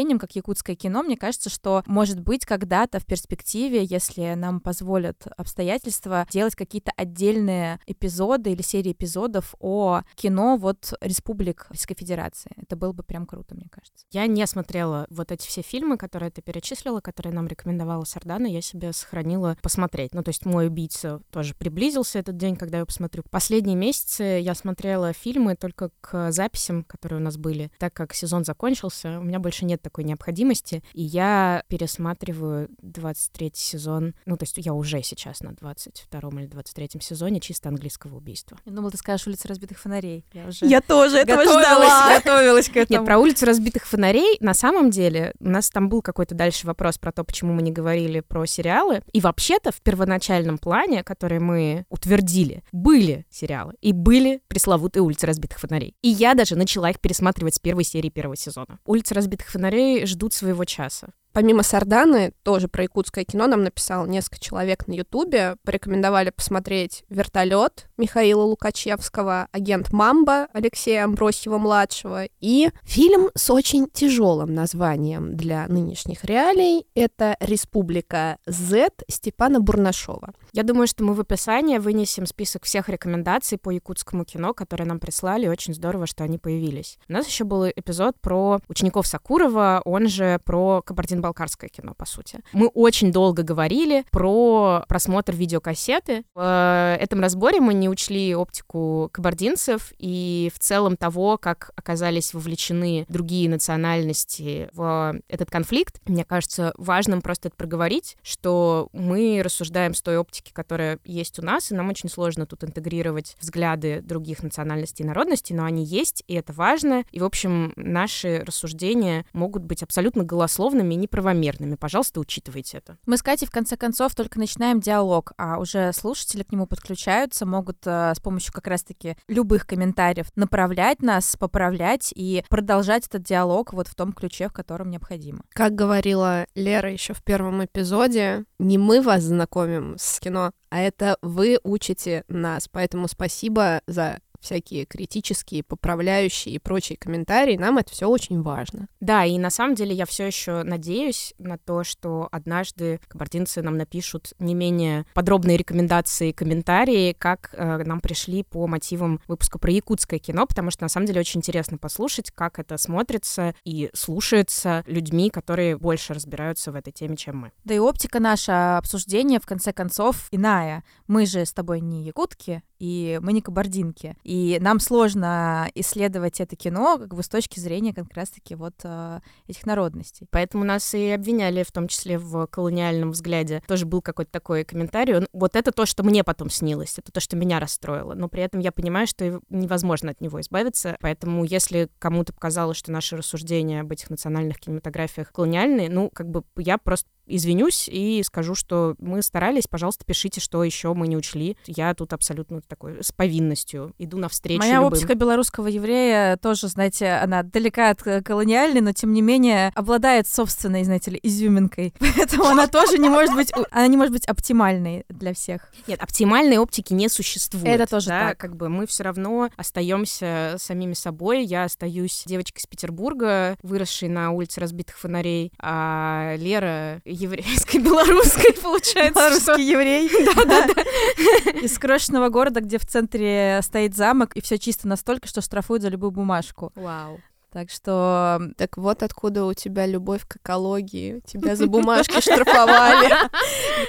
направлением, 0.10 0.20
как 0.20 0.36
якутское 0.36 0.76
кино. 0.76 1.04
Мне 1.04 1.18
кажется, 1.18 1.50
что, 1.50 1.84
может 1.86 2.20
быть, 2.20 2.46
когда-то 2.46 3.00
в 3.00 3.06
перспективе, 3.06 3.84
если 3.84 4.34
нам 4.34 4.60
позволят 4.60 5.28
обстоятельства, 5.38 6.28
делать 6.32 6.56
какие-то 6.56 6.92
отдельные 6.98 7.80
эпизоды 7.86 8.52
или 8.52 8.62
серии 8.62 8.92
эпизодов 8.92 9.56
о 9.60 10.02
кино 10.16 10.58
вот 10.58 10.94
республик 11.02 11.68
Российской 11.70 11.96
Федерации. 11.96 12.52
Это 12.58 12.76
было 12.76 12.94
бы 12.94 13.04
прям 13.04 13.26
круто, 13.26 13.56
мне 13.56 13.68
кажется. 13.70 14.06
Я 14.12 14.28
не 14.28 14.46
смотрела 14.48 15.06
вот 15.10 15.32
эти 15.32 15.48
все 15.48 15.62
фильмы, 15.62 15.98
которые 15.98 16.32
ты 16.32 16.42
перечислила, 16.42 17.02
которые 17.02 17.34
нам 17.34 17.48
рекомендовала 17.48 18.04
Сардана, 18.04 18.48
я 18.48 18.62
себе 18.62 18.94
сохранила 18.94 19.58
посмотреть. 19.62 20.14
Ну, 20.14 20.24
то 20.24 20.30
есть 20.30 20.46
мой 20.46 20.68
убийца 20.68 21.22
тоже 21.32 21.54
приблизился 21.54 22.20
этот 22.20 22.38
день, 22.38 22.56
когда 22.56 22.80
я 22.80 22.86
посмотрю. 22.86 23.24
Последние 23.30 23.76
месяцы 23.76 24.24
я 24.42 24.56
смотрела 24.56 25.14
фильмы 25.14 25.56
только 25.56 25.92
к 26.02 26.32
записям, 26.32 26.84
которые 26.84 27.20
у 27.20 27.24
нас 27.24 27.38
были. 27.38 27.72
Так 27.78 27.94
как 27.94 28.14
сезон 28.14 28.44
закончился, 28.44 29.20
у 29.20 29.24
меня 29.24 29.40
больше 29.40 29.66
нет 29.66 29.82
такой 29.82 29.99
такой 30.00 30.04
необходимости. 30.04 30.84
И 30.94 31.02
я 31.02 31.64
пересматриваю 31.68 32.70
23 32.82 33.52
сезон, 33.54 34.14
ну, 34.26 34.38
то 34.38 34.44
есть 34.44 34.56
я 34.58 34.74
уже 34.74 35.02
сейчас 35.04 35.42
на 35.42 35.54
22 35.54 36.42
или 36.42 36.48
23 36.48 36.90
сезоне 37.02 37.40
чисто 37.40 37.70
английского 37.70 38.16
убийства. 38.18 38.58
Я 38.66 38.72
думала, 38.72 38.92
ты 38.92 38.98
скажешь 38.98 39.28
«Улица 39.28 39.48
разбитых 39.48 39.78
фонарей». 39.80 40.26
Я, 40.34 40.48
уже 40.48 40.66
я 40.66 40.82
тоже 40.82 41.18
этого 41.18 41.44
ждала. 41.44 42.18
Готовилась 42.18 42.70
к 42.70 42.78
этому. 42.78 43.00
Нет, 43.00 43.06
про 43.06 43.20
«Улицу 43.20 43.46
разбитых 43.46 43.86
фонарей» 43.86 44.38
на 44.40 44.54
самом 44.54 44.90
деле 44.90 45.34
у 45.40 45.50
нас 45.50 45.70
там 45.70 45.90
был 45.90 46.02
какой-то 46.02 46.36
дальше 46.36 46.66
вопрос 46.66 46.98
про 46.98 47.12
то, 47.12 47.24
почему 47.24 47.54
мы 47.54 47.62
не 47.62 47.72
говорили 47.72 48.22
про 48.22 48.46
сериалы. 48.46 49.02
И 49.12 49.20
вообще-то 49.20 49.72
в 49.72 49.82
первоначальном 49.82 50.58
плане, 50.58 51.04
который 51.04 51.40
мы 51.40 51.86
утвердили, 51.90 52.64
были 52.72 53.26
сериалы. 53.30 53.74
И 53.82 53.92
были 53.92 54.42
пресловутые 54.48 55.04
«Улицы 55.04 55.28
разбитых 55.28 55.60
фонарей». 55.60 55.96
И 56.02 56.10
я 56.10 56.36
даже 56.36 56.56
начала 56.56 56.90
их 56.90 57.00
пересматривать 57.00 57.56
с 57.56 57.60
первой 57.60 57.84
серии 57.84 58.10
первого 58.10 58.38
сезона. 58.38 58.80
«Улицы 58.86 59.14
разбитых 59.14 59.50
фонарей» 59.50 59.89
ждут 60.06 60.34
своего 60.34 60.66
часа. 60.66 61.10
Помимо 61.32 61.64
Сарданы, 61.64 62.34
тоже 62.44 62.68
про 62.68 62.84
якутское 62.84 63.24
кино 63.24 63.48
нам 63.48 63.64
написал 63.64 64.08
несколько 64.08 64.40
человек 64.40 64.88
на 64.88 64.94
Ютубе. 64.94 65.58
Порекомендовали 65.64 66.32
посмотреть 66.32 67.04
«Вертолет» 67.10 67.88
Михаила 67.98 68.44
Лукачевского, 68.44 69.48
«Агент 69.52 69.94
Мамба» 69.94 70.48
Алексея 70.54 71.04
Амбросьева-младшего 71.04 72.26
и 72.40 72.70
фильм 72.84 73.30
с 73.36 73.50
очень 73.52 73.88
тяжелым 73.88 74.54
названием 74.54 75.38
для 75.38 75.68
нынешних 75.68 76.26
реалий. 76.26 76.88
Это 76.96 77.38
«Республика 77.40 78.38
Z» 78.48 78.90
Степана 79.08 79.60
Бурнашова. 79.60 80.34
Я 80.52 80.64
думаю, 80.64 80.88
что 80.88 81.04
мы 81.04 81.14
в 81.14 81.20
описании 81.20 81.78
вынесем 81.78 82.26
список 82.26 82.66
всех 82.66 82.90
рекомендаций 82.90 83.58
по 83.58 83.70
якутскому 83.70 84.26
кино, 84.26 84.54
которые 84.54 84.88
нам 84.88 85.00
прислали. 85.00 85.48
Очень 85.48 85.76
здорово, 85.76 86.08
что 86.08 86.24
они 86.24 86.40
появились. 86.40 86.98
У 87.08 87.14
нас 87.14 87.28
еще 87.28 87.44
был 87.44 87.68
эпизод 87.68 88.20
про 88.20 88.60
учеников 88.68 89.06
Сакурова, 89.06 89.82
он 89.86 90.08
же 90.08 90.40
про 90.44 90.82
кабардино 90.82 91.19
балкарское 91.22 91.70
кино, 91.70 91.94
по 91.94 92.06
сути. 92.06 92.40
Мы 92.54 92.68
очень 92.68 93.12
долго 93.12 93.44
говорили 93.44 94.06
про 94.12 94.84
просмотр 94.88 95.34
видеокассеты. 95.34 96.24
В 96.34 96.98
этом 97.00 97.20
разборе 97.22 97.60
мы 97.60 97.74
не 97.74 97.90
учли 97.90 98.36
оптику 98.36 99.10
кабардинцев 99.12 99.94
и 99.98 100.52
в 100.54 100.60
целом 100.60 100.98
того, 100.98 101.38
как 101.38 101.72
оказались 101.76 102.34
вовлечены 102.34 103.06
другие 103.10 103.50
национальности 103.50 104.70
в 104.74 105.20
этот 105.28 105.50
конфликт. 105.50 106.02
Мне 106.06 106.24
кажется 106.26 106.74
важным 106.78 107.22
просто 107.22 107.50
это 107.50 107.58
проговорить, 107.58 108.18
что 108.22 108.90
мы 108.94 109.42
рассуждаем 109.44 109.94
с 109.94 110.02
той 110.02 110.18
оптики, 110.18 110.52
которая 110.52 111.00
есть 111.06 111.40
у 111.40 111.42
нас, 111.42 111.72
и 111.72 111.76
нам 111.76 111.90
очень 111.90 112.10
сложно 112.10 112.46
тут 112.46 112.64
интегрировать 112.64 113.36
взгляды 113.40 114.02
других 114.02 114.44
национальностей 114.44 115.04
и 115.04 115.08
народностей, 115.08 115.56
но 115.56 115.66
они 115.66 115.84
есть, 115.84 116.24
и 116.28 116.34
это 116.34 116.54
важно. 116.54 117.04
И, 117.12 117.20
в 117.20 117.26
общем, 117.26 117.74
наши 117.76 118.44
рассуждения 118.46 119.26
могут 119.34 119.64
быть 119.64 119.84
абсолютно 119.84 120.24
голословными 120.24 120.94
и 120.94 120.98
не 121.10 121.30
правомерными. 121.30 121.76
Пожалуйста, 121.76 122.20
учитывайте 122.20 122.78
это. 122.78 122.98
Мы 123.06 123.18
с 123.18 123.24
Катей, 123.24 123.48
в 123.48 123.52
конце 123.52 123.78
концов, 123.78 124.16
только 124.16 124.40
начинаем 124.40 124.80
диалог, 124.80 125.34
а 125.38 125.60
уже 125.60 125.92
слушатели 125.94 126.44
к 126.44 126.52
нему 126.52 126.68
подключаются, 126.68 127.46
могут 127.46 127.78
э, 127.86 128.14
с 128.16 128.20
помощью 128.20 128.54
как 128.54 128.68
раз-таки 128.68 129.18
любых 129.28 129.66
комментариев 129.66 130.28
направлять 130.36 131.02
нас, 131.02 131.36
поправлять 131.38 132.14
и 132.16 132.44
продолжать 132.50 133.08
этот 133.08 133.24
диалог 133.24 133.74
вот 133.74 133.88
в 133.88 133.96
том 133.96 134.14
ключе, 134.14 134.50
в 134.50 134.54
котором 134.54 134.90
необходимо. 134.90 135.44
Как 135.50 135.74
говорила 135.74 136.46
Лера 136.56 136.92
еще 136.92 137.14
в 137.14 137.24
первом 137.24 137.64
эпизоде, 137.64 138.46
не 138.60 138.78
мы 138.78 139.02
вас 139.02 139.24
знакомим 139.24 139.96
с 139.98 140.20
кино, 140.20 140.52
а 140.70 140.80
это 140.80 141.18
вы 141.22 141.60
учите 141.64 142.24
нас. 142.28 142.68
Поэтому 142.68 143.08
спасибо 143.08 143.82
за 143.88 144.20
всякие 144.40 144.86
критические, 144.86 145.64
поправляющие 145.64 146.56
и 146.56 146.60
прочие 146.60 146.98
комментарии, 146.98 147.58
нам 147.58 147.78
это 147.78 147.92
все 147.92 148.08
очень 148.08 148.42
важно. 148.42 148.88
Да, 149.00 149.26
и 149.26 149.38
на 149.38 149.50
самом 149.50 149.76
деле 149.76 149.94
я 149.94 150.06
все 150.06 150.26
еще 150.28 150.64
надеюсь 150.64 151.34
на 151.38 151.58
то, 151.58 151.84
что 151.84 152.28
однажды 152.32 153.00
кабардинцы 153.08 153.62
нам 153.62 153.78
напишут 153.78 154.34
не 154.40 154.54
менее 154.54 155.06
подробные 155.14 155.58
рекомендации, 155.58 156.32
комментарии, 156.32 157.14
как 157.18 157.50
э, 157.54 157.84
нам 157.84 158.00
пришли 158.00 158.44
по 158.44 158.68
мотивам 158.68 159.20
выпуска 159.28 159.60
про 159.60 159.72
якутское 159.72 160.20
кино, 160.20 160.46
потому 160.46 160.72
что 160.72 160.84
на 160.84 160.90
самом 160.90 161.08
деле 161.08 161.20
очень 161.20 161.40
интересно 161.40 161.78
послушать, 161.78 162.32
как 162.32 162.60
это 162.60 162.78
смотрится 162.78 163.56
и 163.64 163.90
слушается 163.94 164.84
людьми, 164.88 165.30
которые 165.30 165.78
больше 165.78 166.14
разбираются 166.14 166.72
в 166.72 166.76
этой 166.76 166.92
теме, 166.92 167.18
чем 167.18 167.38
мы. 167.38 167.52
Да 167.64 167.74
и 167.74 167.80
оптика 167.80 168.20
наша 168.20 168.78
обсуждения, 168.78 169.40
в 169.40 169.46
конце 169.46 169.74
концов, 169.74 170.28
иная. 170.32 170.84
Мы 171.08 171.26
же 171.26 171.46
с 171.46 171.54
тобой 171.54 171.82
не 171.82 172.04
якутки, 172.04 172.64
и 172.80 173.20
мы 173.22 173.34
не 173.34 173.42
кабардинки. 173.42 174.16
И 174.30 174.60
нам 174.62 174.80
сложно 174.80 175.72
исследовать 175.74 176.40
это 176.40 176.56
кино 176.56 177.00
как 177.00 177.16
бы 177.16 177.24
с 177.24 177.28
точки 177.28 177.60
зрения 177.60 177.96
как 177.96 178.14
раз-таки 178.14 178.54
вот 178.54 178.76
э, 178.84 179.22
этих 179.48 179.66
народностей. 179.66 180.28
Поэтому 180.30 180.64
нас 180.64 180.94
и 180.94 181.10
обвиняли 181.10 181.64
в 181.64 181.72
том 181.72 181.88
числе 181.88 182.20
в 182.20 182.46
колониальном 182.46 183.10
взгляде. 183.10 183.64
Тоже 183.68 183.88
был 183.88 184.04
какой-то 184.04 184.32
такой 184.32 184.66
комментарий. 184.66 185.26
Вот 185.34 185.56
это 185.56 185.72
то, 185.72 185.88
что 185.88 186.04
мне 186.04 186.24
потом 186.24 186.52
снилось, 186.52 187.00
это 187.00 187.12
то, 187.12 187.20
что 187.20 187.36
меня 187.36 187.60
расстроило. 187.60 188.14
Но 188.14 188.30
при 188.30 188.44
этом 188.44 188.60
я 188.60 188.72
понимаю, 188.72 189.08
что 189.08 189.42
невозможно 189.50 190.12
от 190.12 190.22
него 190.22 190.40
избавиться. 190.42 190.96
Поэтому 191.02 191.44
если 191.44 191.90
кому-то 191.98 192.32
показалось, 192.32 192.78
что 192.78 192.92
наши 192.92 193.18
рассуждения 193.18 193.82
об 193.82 193.92
этих 193.92 194.12
национальных 194.12 194.60
кинематографиях 194.60 195.32
колониальные, 195.32 195.90
ну, 195.90 196.12
как 196.12 196.30
бы 196.30 196.44
я 196.56 196.78
просто 196.78 197.10
извинюсь 197.30 197.88
и 197.88 198.22
скажу, 198.24 198.56
что 198.56 198.96
мы 199.00 199.22
старались, 199.22 199.68
пожалуйста, 199.68 200.04
пишите, 200.06 200.42
что 200.42 200.64
еще 200.64 200.94
мы 200.94 201.08
не 201.08 201.18
учли. 201.18 201.58
Я 201.66 201.94
тут 201.94 202.14
абсолютно 202.14 202.62
такой 202.62 203.04
с 203.04 203.12
повинностью 203.12 203.94
иду 203.98 204.19
навстречу 204.20 204.60
Моя 204.60 204.76
любым. 204.76 204.94
оптика 204.94 205.16
белорусского 205.16 205.68
еврея 205.68 206.38
тоже, 206.38 206.68
знаете, 206.68 207.12
она 207.14 207.44
далека 207.44 207.90
от 207.90 208.02
колониальной, 208.24 208.82
но 208.82 208.94
тем 208.94 209.14
не 209.14 209.22
менее 209.22 209.72
обладает 209.76 210.28
собственной, 210.28 210.84
знаете 210.84 211.12
ли, 211.12 211.20
изюминкой. 211.24 211.94
Поэтому 212.00 212.46
она 212.46 212.68
тоже 212.68 212.98
не 212.98 213.10
может 213.10 213.36
быть, 213.36 213.52
она 213.72 213.88
не 213.88 213.98
может 213.98 214.14
быть 214.14 214.26
оптимальной 214.26 215.06
для 215.10 215.34
всех. 215.34 215.70
Нет, 215.88 216.02
оптимальной 216.02 216.58
оптики 216.58 216.94
не 216.94 217.10
существует. 217.10 217.68
Это 217.68 217.88
тоже 217.88 218.08
да? 218.08 218.30
так. 218.30 218.38
Как 218.38 218.56
бы 218.56 218.70
мы 218.70 218.88
все 218.88 219.04
равно 219.04 219.50
остаемся 219.58 220.56
самими 220.58 220.94
собой. 220.94 221.44
Я 221.44 221.64
остаюсь 221.64 222.24
девочкой 222.26 222.62
из 222.62 222.68
Петербурга, 222.68 223.58
выросшей 223.64 224.10
на 224.10 224.32
улице 224.32 224.60
разбитых 224.60 224.98
фонарей, 224.98 225.52
а 225.60 226.36
Лера 226.38 227.02
еврейской, 227.06 227.78
белорусской, 227.80 228.54
получается. 228.54 229.14
Белорусский 229.14 229.70
еврей. 229.70 230.10
Да-да-да. 230.36 231.52
Из 231.60 231.78
крошечного 231.78 232.30
города, 232.30 232.62
где 232.62 232.78
в 232.78 232.86
центре 232.86 233.60
стоит 233.64 233.96
замок, 234.10 234.36
и 234.36 234.42
все 234.42 234.58
чисто 234.58 234.88
настолько, 234.88 235.28
что 235.28 235.42
штрафуют 235.42 235.84
за 235.84 235.90
любую 235.90 236.12
бумажку. 236.12 236.72
Вау. 236.76 237.20
Так 237.52 237.70
что... 237.72 238.40
Так 238.58 238.78
вот 238.78 239.02
откуда 239.04 239.46
у 239.46 239.54
тебя 239.54 239.88
любовь 239.88 240.22
к 240.28 240.38
экологии. 240.38 241.22
Тебя 241.26 241.56
за 241.56 241.68
бумажки 241.76 242.22
штрафовали. 242.22 243.12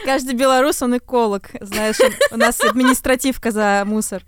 Каждый 0.05 0.35
белорус, 0.35 0.83
он 0.83 0.97
эколог. 0.97 1.51
Знаешь, 1.61 1.99
у 2.31 2.37
нас 2.37 2.61
административка 2.61 3.51
за 3.51 3.83
мусор. 3.87 4.23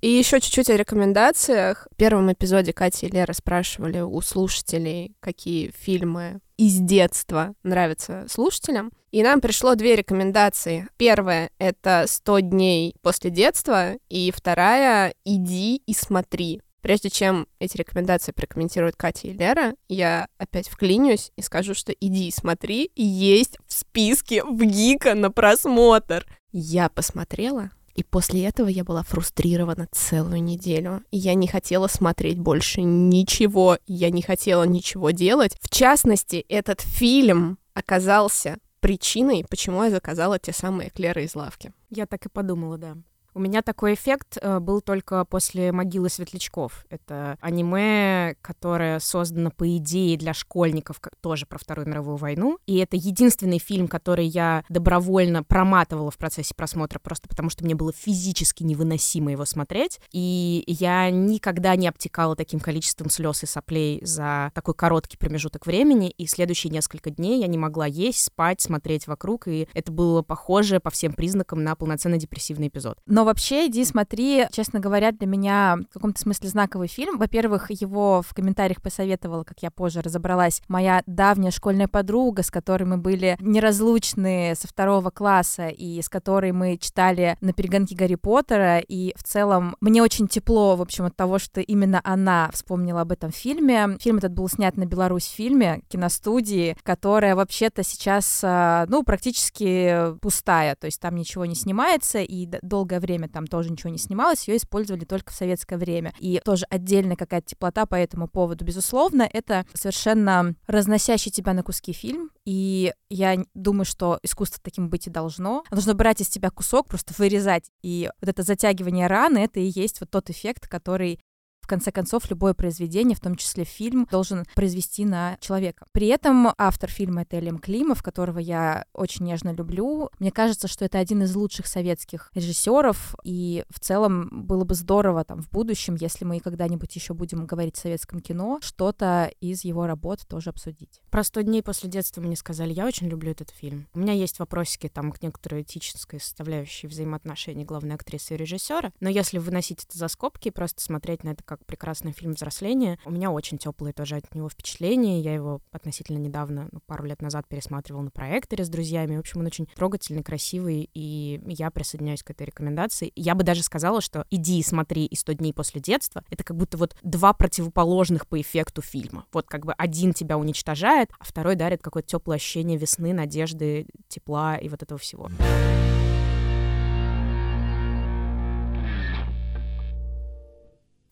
И 0.00 0.10
еще 0.10 0.40
чуть-чуть 0.40 0.70
о 0.70 0.76
рекомендациях. 0.76 1.88
В 1.90 1.96
первом 1.96 2.32
эпизоде 2.32 2.72
Катя 2.72 3.06
и 3.06 3.10
Лера 3.10 3.32
спрашивали 3.32 4.00
у 4.00 4.20
слушателей, 4.20 5.14
какие 5.20 5.72
фильмы 5.76 6.40
из 6.56 6.78
детства 6.78 7.54
нравятся 7.62 8.26
слушателям. 8.28 8.92
И 9.10 9.22
нам 9.22 9.40
пришло 9.40 9.74
две 9.74 9.96
рекомендации. 9.96 10.88
Первая— 10.96 11.50
это 11.58 12.04
«100 12.06 12.42
дней 12.42 12.94
после 13.02 13.30
детства», 13.30 13.94
и 14.08 14.30
вторая— 14.30 15.14
«Иди 15.24 15.82
и 15.86 15.94
смотри». 15.94 16.60
Прежде 16.82 17.10
чем 17.10 17.48
эти 17.58 17.76
рекомендации 17.78 18.30
прокомментируют 18.30 18.94
Катя 18.94 19.28
и 19.28 19.32
Лера, 19.32 19.74
я 19.88 20.28
опять 20.38 20.68
вклинюсь 20.68 21.32
и 21.34 21.42
скажу, 21.42 21.74
что 21.74 21.90
иди 21.92 22.28
и 22.28 22.32
смотри, 22.32 22.92
есть 22.94 23.58
в 23.66 23.72
списке 23.72 24.44
в 24.44 24.62
Гика 24.62 25.14
на 25.14 25.32
просмотр. 25.32 26.24
Я 26.52 26.88
посмотрела, 26.88 27.70
и 27.96 28.02
после 28.02 28.44
этого 28.44 28.68
я 28.68 28.84
была 28.84 29.02
фрустрирована 29.02 29.88
целую 29.90 30.42
неделю. 30.42 31.02
Я 31.10 31.34
не 31.34 31.48
хотела 31.48 31.86
смотреть 31.86 32.38
больше 32.38 32.82
ничего, 32.82 33.78
я 33.86 34.10
не 34.10 34.20
хотела 34.20 34.64
ничего 34.64 35.12
делать. 35.12 35.56
В 35.62 35.70
частности, 35.70 36.44
этот 36.48 36.82
фильм 36.82 37.58
оказался 37.72 38.58
причиной, 38.80 39.46
почему 39.48 39.82
я 39.82 39.90
заказала 39.90 40.38
те 40.38 40.52
самые 40.52 40.90
эклеры 40.90 41.24
из 41.24 41.34
лавки. 41.34 41.72
Я 41.88 42.06
так 42.06 42.26
и 42.26 42.28
подумала, 42.28 42.76
да. 42.76 42.96
У 43.36 43.38
меня 43.38 43.60
такой 43.60 43.92
эффект 43.92 44.38
э, 44.40 44.60
был 44.60 44.80
только 44.80 45.26
после 45.26 45.70
«Могилы 45.70 46.08
светлячков». 46.08 46.86
Это 46.88 47.36
аниме, 47.42 48.34
которое 48.40 48.98
создано, 48.98 49.50
по 49.50 49.76
идее, 49.76 50.16
для 50.16 50.32
школьников, 50.32 51.02
тоже 51.20 51.44
про 51.44 51.58
Вторую 51.58 51.86
мировую 51.86 52.16
войну. 52.16 52.58
И 52.64 52.78
это 52.78 52.96
единственный 52.96 53.58
фильм, 53.58 53.88
который 53.88 54.24
я 54.24 54.64
добровольно 54.70 55.42
проматывала 55.42 56.10
в 56.10 56.16
процессе 56.16 56.54
просмотра, 56.54 56.98
просто 56.98 57.28
потому 57.28 57.50
что 57.50 57.62
мне 57.62 57.74
было 57.74 57.92
физически 57.92 58.62
невыносимо 58.62 59.30
его 59.32 59.44
смотреть. 59.44 60.00
И 60.12 60.64
я 60.66 61.10
никогда 61.10 61.76
не 61.76 61.88
обтекала 61.88 62.36
таким 62.36 62.58
количеством 62.58 63.10
слез 63.10 63.42
и 63.42 63.46
соплей 63.46 64.00
за 64.02 64.50
такой 64.54 64.72
короткий 64.72 65.18
промежуток 65.18 65.66
времени. 65.66 66.08
И 66.08 66.26
следующие 66.26 66.72
несколько 66.72 67.10
дней 67.10 67.42
я 67.42 67.48
не 67.48 67.58
могла 67.58 67.84
есть, 67.84 68.24
спать, 68.24 68.62
смотреть 68.62 69.06
вокруг. 69.06 69.46
И 69.46 69.68
это 69.74 69.92
было 69.92 70.22
похоже 70.22 70.80
по 70.80 70.88
всем 70.88 71.12
признакам 71.12 71.62
на 71.62 71.76
полноценный 71.76 72.16
депрессивный 72.16 72.68
эпизод. 72.68 72.96
Но 73.04 73.25
вообще, 73.26 73.66
иди 73.66 73.84
смотри, 73.84 74.46
честно 74.52 74.80
говоря, 74.80 75.12
для 75.12 75.26
меня 75.26 75.78
в 75.90 75.94
каком-то 75.94 76.20
смысле 76.20 76.48
знаковый 76.48 76.88
фильм. 76.88 77.18
Во-первых, 77.18 77.70
его 77.70 78.22
в 78.22 78.34
комментариях 78.34 78.80
посоветовала, 78.80 79.44
как 79.44 79.62
я 79.62 79.70
позже 79.70 80.00
разобралась, 80.00 80.62
моя 80.68 81.02
давняя 81.06 81.50
школьная 81.50 81.88
подруга, 81.88 82.42
с 82.42 82.50
которой 82.50 82.84
мы 82.84 82.96
были 82.96 83.36
неразлучны 83.40 84.54
со 84.56 84.68
второго 84.68 85.10
класса 85.10 85.68
и 85.68 86.00
с 86.00 86.08
которой 86.08 86.52
мы 86.52 86.78
читали 86.78 87.36
на 87.40 87.52
перегонке 87.52 87.94
Гарри 87.94 88.14
Поттера. 88.14 88.78
И 88.78 89.12
в 89.16 89.22
целом 89.22 89.76
мне 89.80 90.02
очень 90.02 90.28
тепло, 90.28 90.76
в 90.76 90.82
общем, 90.82 91.04
от 91.04 91.16
того, 91.16 91.38
что 91.38 91.60
именно 91.60 92.00
она 92.04 92.50
вспомнила 92.52 93.02
об 93.02 93.12
этом 93.12 93.32
фильме. 93.32 93.96
Фильм 94.00 94.18
этот 94.18 94.32
был 94.32 94.48
снят 94.48 94.76
на 94.76 94.86
Беларусь 94.86 95.26
фильме, 95.26 95.82
киностудии, 95.88 96.76
которая 96.82 97.34
вообще-то 97.34 97.82
сейчас, 97.82 98.40
а, 98.44 98.86
ну, 98.88 99.02
практически 99.02 100.16
пустая, 100.20 100.76
то 100.76 100.86
есть 100.86 101.00
там 101.00 101.16
ничего 101.16 101.44
не 101.44 101.54
снимается, 101.54 102.20
и 102.20 102.46
долгое 102.62 103.00
время 103.00 103.15
там 103.24 103.46
тоже 103.46 103.70
ничего 103.70 103.90
не 103.90 103.98
снималось, 103.98 104.46
ее 104.48 104.58
использовали 104.58 105.04
только 105.04 105.32
в 105.32 105.34
советское 105.34 105.76
время. 105.76 106.12
И 106.18 106.40
тоже 106.44 106.66
отдельная 106.70 107.16
какая-то 107.16 107.46
теплота 107.46 107.86
по 107.86 107.94
этому 107.94 108.28
поводу. 108.28 108.64
Безусловно, 108.64 109.28
это 109.30 109.64
совершенно 109.74 110.54
разносящий 110.66 111.30
тебя 111.30 111.52
на 111.54 111.62
куски 111.62 111.92
фильм, 111.92 112.30
и 112.44 112.92
я 113.08 113.38
думаю, 113.54 113.84
что 113.84 114.18
искусство 114.22 114.60
таким 114.62 114.88
быть 114.88 115.06
и 115.06 115.10
должно. 115.10 115.64
Нужно 115.70 115.94
брать 115.94 116.20
из 116.20 116.28
тебя 116.28 116.50
кусок, 116.50 116.88
просто 116.88 117.14
вырезать. 117.18 117.70
И 117.82 118.10
вот 118.20 118.28
это 118.28 118.42
затягивание 118.42 119.06
раны, 119.06 119.38
это 119.38 119.60
и 119.60 119.72
есть 119.74 120.00
вот 120.00 120.10
тот 120.10 120.30
эффект, 120.30 120.68
который 120.68 121.20
в 121.66 121.68
конце 121.68 121.90
концов, 121.90 122.30
любое 122.30 122.54
произведение, 122.54 123.16
в 123.16 123.20
том 123.20 123.34
числе 123.34 123.64
фильм, 123.64 124.06
должен 124.08 124.44
произвести 124.54 125.04
на 125.04 125.36
человека. 125.40 125.84
При 125.90 126.06
этом 126.06 126.50
автор 126.56 126.88
фильма— 126.88 127.22
это 127.22 127.38
Элем 127.38 127.58
Климов, 127.58 128.04
которого 128.04 128.38
я 128.38 128.84
очень 128.92 129.24
нежно 129.24 129.52
люблю. 129.52 130.10
Мне 130.20 130.30
кажется, 130.30 130.68
что 130.68 130.84
это 130.84 131.00
один 131.00 131.24
из 131.24 131.34
лучших 131.34 131.66
советских 131.66 132.30
режиссеров, 132.34 133.16
и 133.24 133.64
в 133.68 133.80
целом 133.80 134.28
было 134.46 134.62
бы 134.62 134.76
здорово 134.76 135.24
там 135.24 135.42
в 135.42 135.50
будущем, 135.50 135.96
если 135.96 136.24
мы 136.24 136.38
когда-нибудь 136.38 136.94
еще 136.94 137.14
будем 137.14 137.46
говорить 137.46 137.76
о 137.78 137.80
советском 137.80 138.20
кино, 138.20 138.60
что-то 138.62 139.32
из 139.40 139.64
его 139.64 139.88
работ 139.88 140.24
тоже 140.28 140.50
обсудить. 140.50 141.00
Про 141.10 141.22
«100 141.22 141.42
дней 141.42 141.64
после 141.64 141.90
детства» 141.90 142.20
мне 142.20 142.36
сказали, 142.36 142.72
я 142.72 142.86
очень 142.86 143.08
люблю 143.08 143.32
этот 143.32 143.50
фильм. 143.50 143.88
У 143.92 143.98
меня 143.98 144.12
есть 144.12 144.38
вопросики 144.38 144.88
там 144.88 145.10
к 145.10 145.20
некоторой 145.20 145.62
этической 145.62 146.20
составляющей 146.20 146.86
взаимоотношений 146.86 147.64
главной 147.64 147.96
актрисы 147.96 148.34
и 148.34 148.36
режиссера, 148.36 148.92
но 149.00 149.08
если 149.08 149.38
выносить 149.38 149.82
это 149.82 149.98
за 149.98 150.06
скобки 150.06 150.46
и 150.46 150.52
просто 150.52 150.80
смотреть 150.80 151.24
на 151.24 151.30
это 151.30 151.42
как 151.42 151.55
как 151.56 151.66
прекрасный 151.66 152.12
фильм 152.12 152.32
взросления. 152.32 152.98
У 153.04 153.10
меня 153.10 153.30
очень 153.30 153.58
теплые 153.58 153.92
тоже 153.92 154.16
от 154.16 154.34
него 154.34 154.48
впечатления. 154.48 155.20
Я 155.20 155.34
его 155.34 155.60
относительно 155.72 156.18
недавно, 156.18 156.68
ну, 156.72 156.80
пару 156.86 157.04
лет 157.04 157.22
назад 157.22 157.46
пересматривала 157.48 158.02
на 158.02 158.10
проекторе 158.10 158.64
с 158.64 158.68
друзьями. 158.68 159.16
В 159.16 159.20
общем, 159.20 159.40
он 159.40 159.46
очень 159.46 159.66
трогательный, 159.74 160.22
красивый, 160.22 160.90
и 160.94 161.40
я 161.46 161.70
присоединяюсь 161.70 162.22
к 162.22 162.30
этой 162.30 162.46
рекомендации. 162.46 163.12
Я 163.16 163.34
бы 163.34 163.44
даже 163.44 163.62
сказала, 163.62 164.00
что 164.00 164.26
«Иди 164.30 164.58
и 164.58 164.62
смотри» 164.62 165.06
и 165.06 165.14
«100 165.14 165.34
дней 165.34 165.52
после 165.52 165.80
детства»— 165.80 166.24
это 166.30 166.44
как 166.44 166.56
будто 166.56 166.76
вот 166.76 166.96
два 167.02 167.32
противоположных 167.32 168.26
по 168.26 168.40
эффекту 168.40 168.82
фильма. 168.82 169.26
Вот 169.32 169.46
как 169.46 169.64
бы 169.64 169.72
один 169.72 170.12
тебя 170.12 170.38
уничтожает, 170.38 171.10
а 171.18 171.24
второй 171.24 171.56
дарит 171.56 171.82
какое-то 171.82 172.08
теплое 172.08 172.36
ощущение 172.36 172.78
весны, 172.78 173.12
надежды, 173.12 173.86
тепла 174.08 174.56
и 174.56 174.68
вот 174.68 174.82
этого 174.82 174.98
всего. 174.98 175.30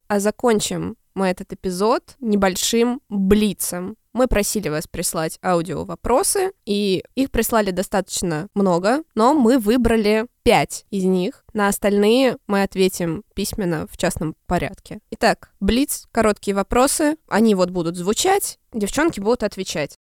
А 0.09 0.21
закончим 0.21 0.97
мы 1.15 1.29
этот 1.29 1.53
эпизод 1.53 2.17
небольшим 2.21 3.01
блицем. 3.09 3.97
Мы 4.13 4.29
просили 4.29 4.69
вас 4.69 4.87
прислать 4.87 5.39
аудио 5.43 5.85
вопросы, 5.85 6.53
и 6.67 7.03
их 7.17 7.31
прислали 7.33 7.73
достаточно 7.73 8.49
много, 8.55 9.03
но 9.17 9.35
мы 9.35 9.59
выбрали 9.59 10.27
пять 10.45 10.87
из 10.91 11.05
них. 11.05 11.45
На 11.53 11.69
остальные 11.69 12.37
мы 12.47 12.63
ответим 12.63 13.25
письменно 13.35 13.89
в 13.89 13.97
частном 13.97 14.37
порядке. 14.47 15.01
Итак, 15.11 15.51
блиц, 15.59 16.07
короткие 16.13 16.55
вопросы, 16.55 17.17
они 17.29 17.55
вот 17.57 17.71
будут 17.71 17.97
звучать, 17.97 18.61
девчонки 18.73 19.19
будут 19.19 19.43
отвечать. 19.43 19.97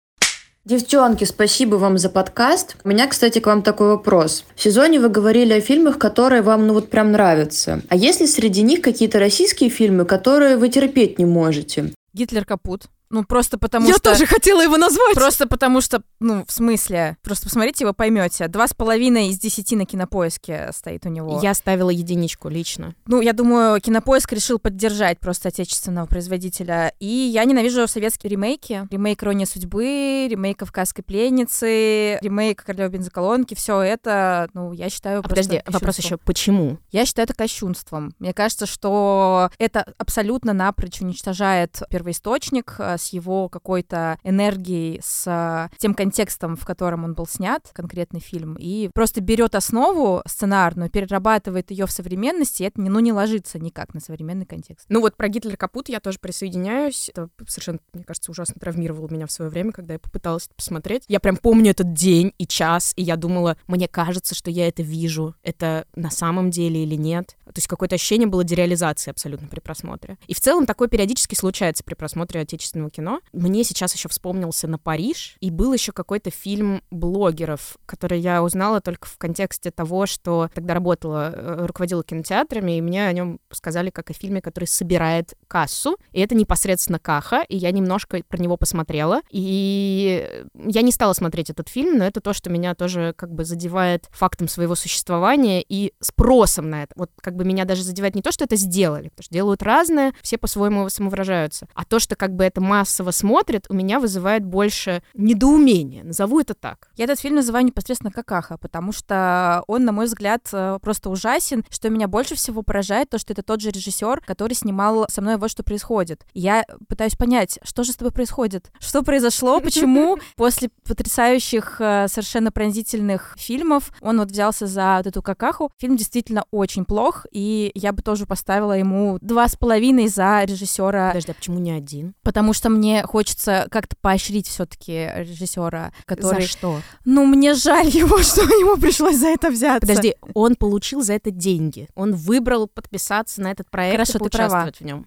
Девчонки, 0.64 1.24
спасибо 1.24 1.74
вам 1.74 1.98
за 1.98 2.08
подкаст. 2.08 2.76
У 2.84 2.88
меня, 2.88 3.08
кстати, 3.08 3.40
к 3.40 3.46
вам 3.46 3.62
такой 3.62 3.88
вопрос. 3.88 4.44
В 4.54 4.62
сезоне 4.62 5.00
вы 5.00 5.08
говорили 5.08 5.54
о 5.54 5.60
фильмах, 5.60 5.98
которые 5.98 6.42
вам, 6.42 6.68
ну 6.68 6.74
вот 6.74 6.88
прям 6.88 7.10
нравятся. 7.10 7.82
А 7.88 7.96
есть 7.96 8.20
ли 8.20 8.28
среди 8.28 8.62
них 8.62 8.80
какие-то 8.80 9.18
российские 9.18 9.70
фильмы, 9.70 10.04
которые 10.04 10.56
вы 10.56 10.68
терпеть 10.68 11.18
не 11.18 11.24
можете? 11.24 11.92
Гитлер 12.14 12.44
капут. 12.44 12.82
Ну, 13.12 13.24
просто 13.24 13.58
потому 13.58 13.86
Я 13.88 13.92
что... 13.94 14.10
тоже 14.12 14.24
хотела 14.24 14.62
его 14.62 14.78
назвать! 14.78 15.14
Просто 15.14 15.46
потому 15.46 15.82
что, 15.82 16.02
ну, 16.18 16.46
в 16.48 16.50
смысле, 16.50 17.18
просто 17.22 17.44
посмотрите, 17.44 17.84
вы 17.84 17.92
поймете. 17.92 18.48
Два 18.48 18.66
с 18.66 18.72
половиной 18.72 19.28
из 19.28 19.38
десяти 19.38 19.76
на 19.76 19.84
кинопоиске 19.84 20.70
стоит 20.72 21.04
у 21.04 21.10
него. 21.10 21.38
Я 21.42 21.52
ставила 21.52 21.90
единичку 21.90 22.48
лично. 22.48 22.94
Ну, 23.06 23.20
я 23.20 23.34
думаю, 23.34 23.78
кинопоиск 23.82 24.32
решил 24.32 24.58
поддержать 24.58 25.20
просто 25.20 25.50
отечественного 25.50 26.06
производителя. 26.06 26.94
И 27.00 27.06
я 27.06 27.44
ненавижу 27.44 27.86
советские 27.86 28.30
ремейки. 28.30 28.88
Ремейк 28.90 29.22
«Ирония 29.22 29.44
судьбы», 29.44 30.26
ремейк 30.30 30.60
«Кавказской 30.60 31.02
пленницы», 31.02 32.18
ремейк 32.22 32.64
«Королева 32.64 32.92
бензоколонки». 32.92 33.54
Все 33.54 33.82
это, 33.82 34.48
ну, 34.54 34.72
я 34.72 34.88
считаю 34.88 35.20
а 35.20 35.22
Подожди, 35.22 35.60
вопрос 35.66 35.98
еще, 35.98 36.16
почему? 36.16 36.78
Я 36.90 37.04
считаю 37.04 37.24
это 37.24 37.34
кощунством. 37.34 38.14
Мне 38.18 38.32
кажется, 38.32 38.64
что 38.64 39.50
это 39.58 39.92
абсолютно 39.98 40.54
напрочь 40.54 41.02
уничтожает 41.02 41.82
первоисточник, 41.90 42.76
э, 42.78 42.96
с 43.02 43.12
его 43.12 43.48
какой-то 43.48 44.18
энергией, 44.22 45.00
с 45.02 45.70
тем 45.78 45.94
контекстом, 45.94 46.56
в 46.56 46.64
котором 46.64 47.04
он 47.04 47.14
был 47.14 47.26
снят, 47.26 47.68
конкретный 47.72 48.20
фильм, 48.20 48.56
и 48.58 48.90
просто 48.94 49.20
берет 49.20 49.54
основу 49.54 50.22
сценарную, 50.26 50.90
перерабатывает 50.90 51.70
ее 51.70 51.86
в 51.86 51.92
современности, 51.92 52.62
и 52.62 52.66
это 52.66 52.80
ну, 52.80 53.00
не 53.00 53.12
ложится 53.12 53.58
никак 53.58 53.94
на 53.94 54.00
современный 54.00 54.46
контекст. 54.46 54.86
Ну 54.88 55.00
вот 55.00 55.16
про 55.16 55.28
Гитлер 55.28 55.56
Капут 55.56 55.88
я 55.88 56.00
тоже 56.00 56.18
присоединяюсь. 56.20 57.10
Это 57.10 57.28
совершенно, 57.46 57.78
мне 57.92 58.04
кажется, 58.04 58.30
ужасно 58.30 58.54
травмировало 58.60 59.08
меня 59.08 59.26
в 59.26 59.32
свое 59.32 59.50
время, 59.50 59.72
когда 59.72 59.94
я 59.94 59.98
попыталась 59.98 60.48
посмотреть. 60.54 61.04
Я 61.08 61.20
прям 61.20 61.36
помню 61.36 61.70
этот 61.70 61.92
день 61.92 62.32
и 62.38 62.46
час, 62.46 62.92
и 62.96 63.02
я 63.02 63.16
думала, 63.16 63.56
мне 63.66 63.88
кажется, 63.88 64.34
что 64.34 64.50
я 64.50 64.68
это 64.68 64.82
вижу. 64.82 65.34
Это 65.42 65.86
на 65.94 66.10
самом 66.10 66.50
деле 66.50 66.82
или 66.82 66.94
нет? 66.94 67.36
То 67.46 67.58
есть 67.58 67.68
какое-то 67.68 67.96
ощущение 67.96 68.26
было 68.26 68.44
дереализации 68.44 69.10
абсолютно 69.10 69.48
при 69.48 69.60
просмотре. 69.60 70.16
И 70.26 70.34
в 70.34 70.40
целом 70.40 70.66
такое 70.66 70.88
периодически 70.88 71.34
случается 71.34 71.84
при 71.84 71.94
просмотре 71.94 72.40
отечественного 72.40 72.90
кино. 72.92 73.20
Мне 73.32 73.64
сейчас 73.64 73.94
еще 73.94 74.08
вспомнился 74.08 74.68
на 74.68 74.78
Париж, 74.78 75.36
и 75.40 75.50
был 75.50 75.72
еще 75.72 75.92
какой-то 75.92 76.30
фильм 76.30 76.82
блогеров, 76.90 77.76
который 77.86 78.20
я 78.20 78.42
узнала 78.42 78.80
только 78.80 79.08
в 79.08 79.18
контексте 79.18 79.70
того, 79.70 80.06
что 80.06 80.48
тогда 80.54 80.74
работала, 80.74 81.32
э, 81.34 81.66
руководила 81.66 82.04
кинотеатрами, 82.04 82.78
и 82.78 82.80
мне 82.80 83.06
о 83.06 83.12
нем 83.12 83.40
сказали 83.50 83.90
как 83.90 84.10
о 84.10 84.12
фильме, 84.12 84.40
который 84.40 84.66
собирает 84.66 85.34
кассу, 85.48 85.96
и 86.12 86.20
это 86.20 86.34
непосредственно 86.34 86.98
Каха, 86.98 87.42
и 87.48 87.56
я 87.56 87.70
немножко 87.70 88.22
про 88.28 88.38
него 88.38 88.56
посмотрела, 88.56 89.22
и 89.30 90.44
я 90.54 90.82
не 90.82 90.92
стала 90.92 91.12
смотреть 91.12 91.50
этот 91.50 91.68
фильм, 91.68 91.98
но 91.98 92.04
это 92.04 92.20
то, 92.20 92.32
что 92.32 92.50
меня 92.50 92.74
тоже 92.74 93.14
как 93.16 93.32
бы 93.32 93.44
задевает 93.44 94.06
фактом 94.10 94.48
своего 94.48 94.74
существования 94.74 95.64
и 95.66 95.92
спросом 96.00 96.70
на 96.70 96.84
это. 96.84 96.92
Вот 96.96 97.10
как 97.20 97.36
бы 97.36 97.44
меня 97.44 97.64
даже 97.64 97.82
задевает 97.82 98.14
не 98.14 98.22
то, 98.22 98.32
что 98.32 98.44
это 98.44 98.56
сделали, 98.56 99.08
потому 99.08 99.24
что 99.24 99.34
делают 99.34 99.62
разное, 99.62 100.12
все 100.22 100.38
по-своему 100.38 100.88
самовыражаются, 100.88 101.66
а 101.74 101.84
то, 101.84 101.98
что 101.98 102.16
как 102.16 102.34
бы 102.34 102.44
это 102.44 102.60
массово 102.82 103.12
смотрит, 103.12 103.66
у 103.68 103.74
меня 103.74 104.00
вызывает 104.00 104.44
больше 104.44 105.04
недоумения. 105.14 106.02
Назову 106.02 106.40
это 106.40 106.54
так. 106.54 106.88
Я 106.96 107.04
этот 107.04 107.20
фильм 107.20 107.36
называю 107.36 107.64
непосредственно 107.64 108.10
какаха, 108.10 108.58
потому 108.58 108.90
что 108.90 109.62
он, 109.68 109.84
на 109.84 109.92
мой 109.92 110.06
взгляд, 110.06 110.48
э, 110.52 110.78
просто 110.82 111.10
ужасен. 111.10 111.64
Что 111.70 111.90
меня 111.90 112.08
больше 112.08 112.34
всего 112.34 112.62
поражает, 112.62 113.08
то, 113.08 113.18
что 113.18 113.34
это 113.34 113.44
тот 113.44 113.60
же 113.60 113.70
режиссер, 113.70 114.22
который 114.26 114.54
снимал 114.54 115.06
со 115.08 115.20
мной 115.20 115.36
вот 115.36 115.52
что 115.52 115.62
происходит. 115.62 116.26
Я 116.34 116.64
пытаюсь 116.88 117.14
понять, 117.14 117.60
что 117.62 117.84
же 117.84 117.92
с 117.92 117.96
тобой 117.96 118.10
происходит? 118.10 118.72
Что 118.80 119.04
произошло? 119.04 119.60
Почему 119.60 120.18
после 120.36 120.70
потрясающих, 120.84 121.76
э, 121.78 122.08
совершенно 122.08 122.50
пронзительных 122.50 123.36
фильмов 123.38 123.92
он 124.00 124.18
вот 124.18 124.32
взялся 124.32 124.66
за 124.66 124.96
вот 124.96 125.06
эту 125.06 125.22
какаху? 125.22 125.70
Фильм 125.78 125.96
действительно 125.96 126.46
очень 126.50 126.84
плох, 126.84 127.26
и 127.30 127.70
я 127.76 127.92
бы 127.92 128.02
тоже 128.02 128.26
поставила 128.26 128.72
ему 128.72 129.18
два 129.20 129.46
с 129.46 129.54
половиной 129.54 130.08
за 130.08 130.42
режиссера. 130.42 131.10
Подожди, 131.10 131.30
а 131.30 131.34
почему 131.34 131.60
не 131.60 131.70
один? 131.70 132.14
Потому 132.24 132.52
что 132.52 132.71
мне 132.72 133.02
хочется 133.04 133.66
как-то 133.70 133.96
поощрить 134.00 134.48
все-таки 134.48 135.10
режиссера, 135.14 135.92
который... 136.04 136.42
За 136.42 136.48
что? 136.48 136.80
Ну, 137.04 137.24
мне 137.24 137.54
жаль 137.54 137.88
его, 137.88 138.18
что 138.22 138.42
ему 138.42 138.76
пришлось 138.76 139.16
за 139.16 139.28
это 139.28 139.50
взяться. 139.50 139.86
Подожди, 139.86 140.16
он 140.34 140.56
получил 140.56 141.02
за 141.02 141.14
это 141.14 141.30
деньги. 141.30 141.88
Он 141.94 142.14
выбрал 142.14 142.68
подписаться 142.68 143.40
на 143.40 143.50
этот 143.50 143.70
проект 143.70 143.94
Хорошо, 143.94 144.12
и 144.12 144.18
поучаствовать 144.18 144.80
в 144.80 144.84
нем. 144.84 145.06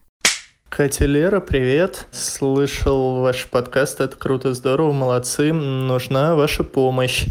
Катя 0.70 1.06
Лера, 1.06 1.40
привет. 1.40 2.08
Слышал 2.12 3.22
ваш 3.22 3.46
подкаст, 3.46 4.02
это 4.02 4.18
круто, 4.18 4.54
здорово, 4.54 4.92
молодцы. 4.92 5.54
Нужна 5.54 6.36
ваша 6.36 6.64
помощь. 6.64 7.26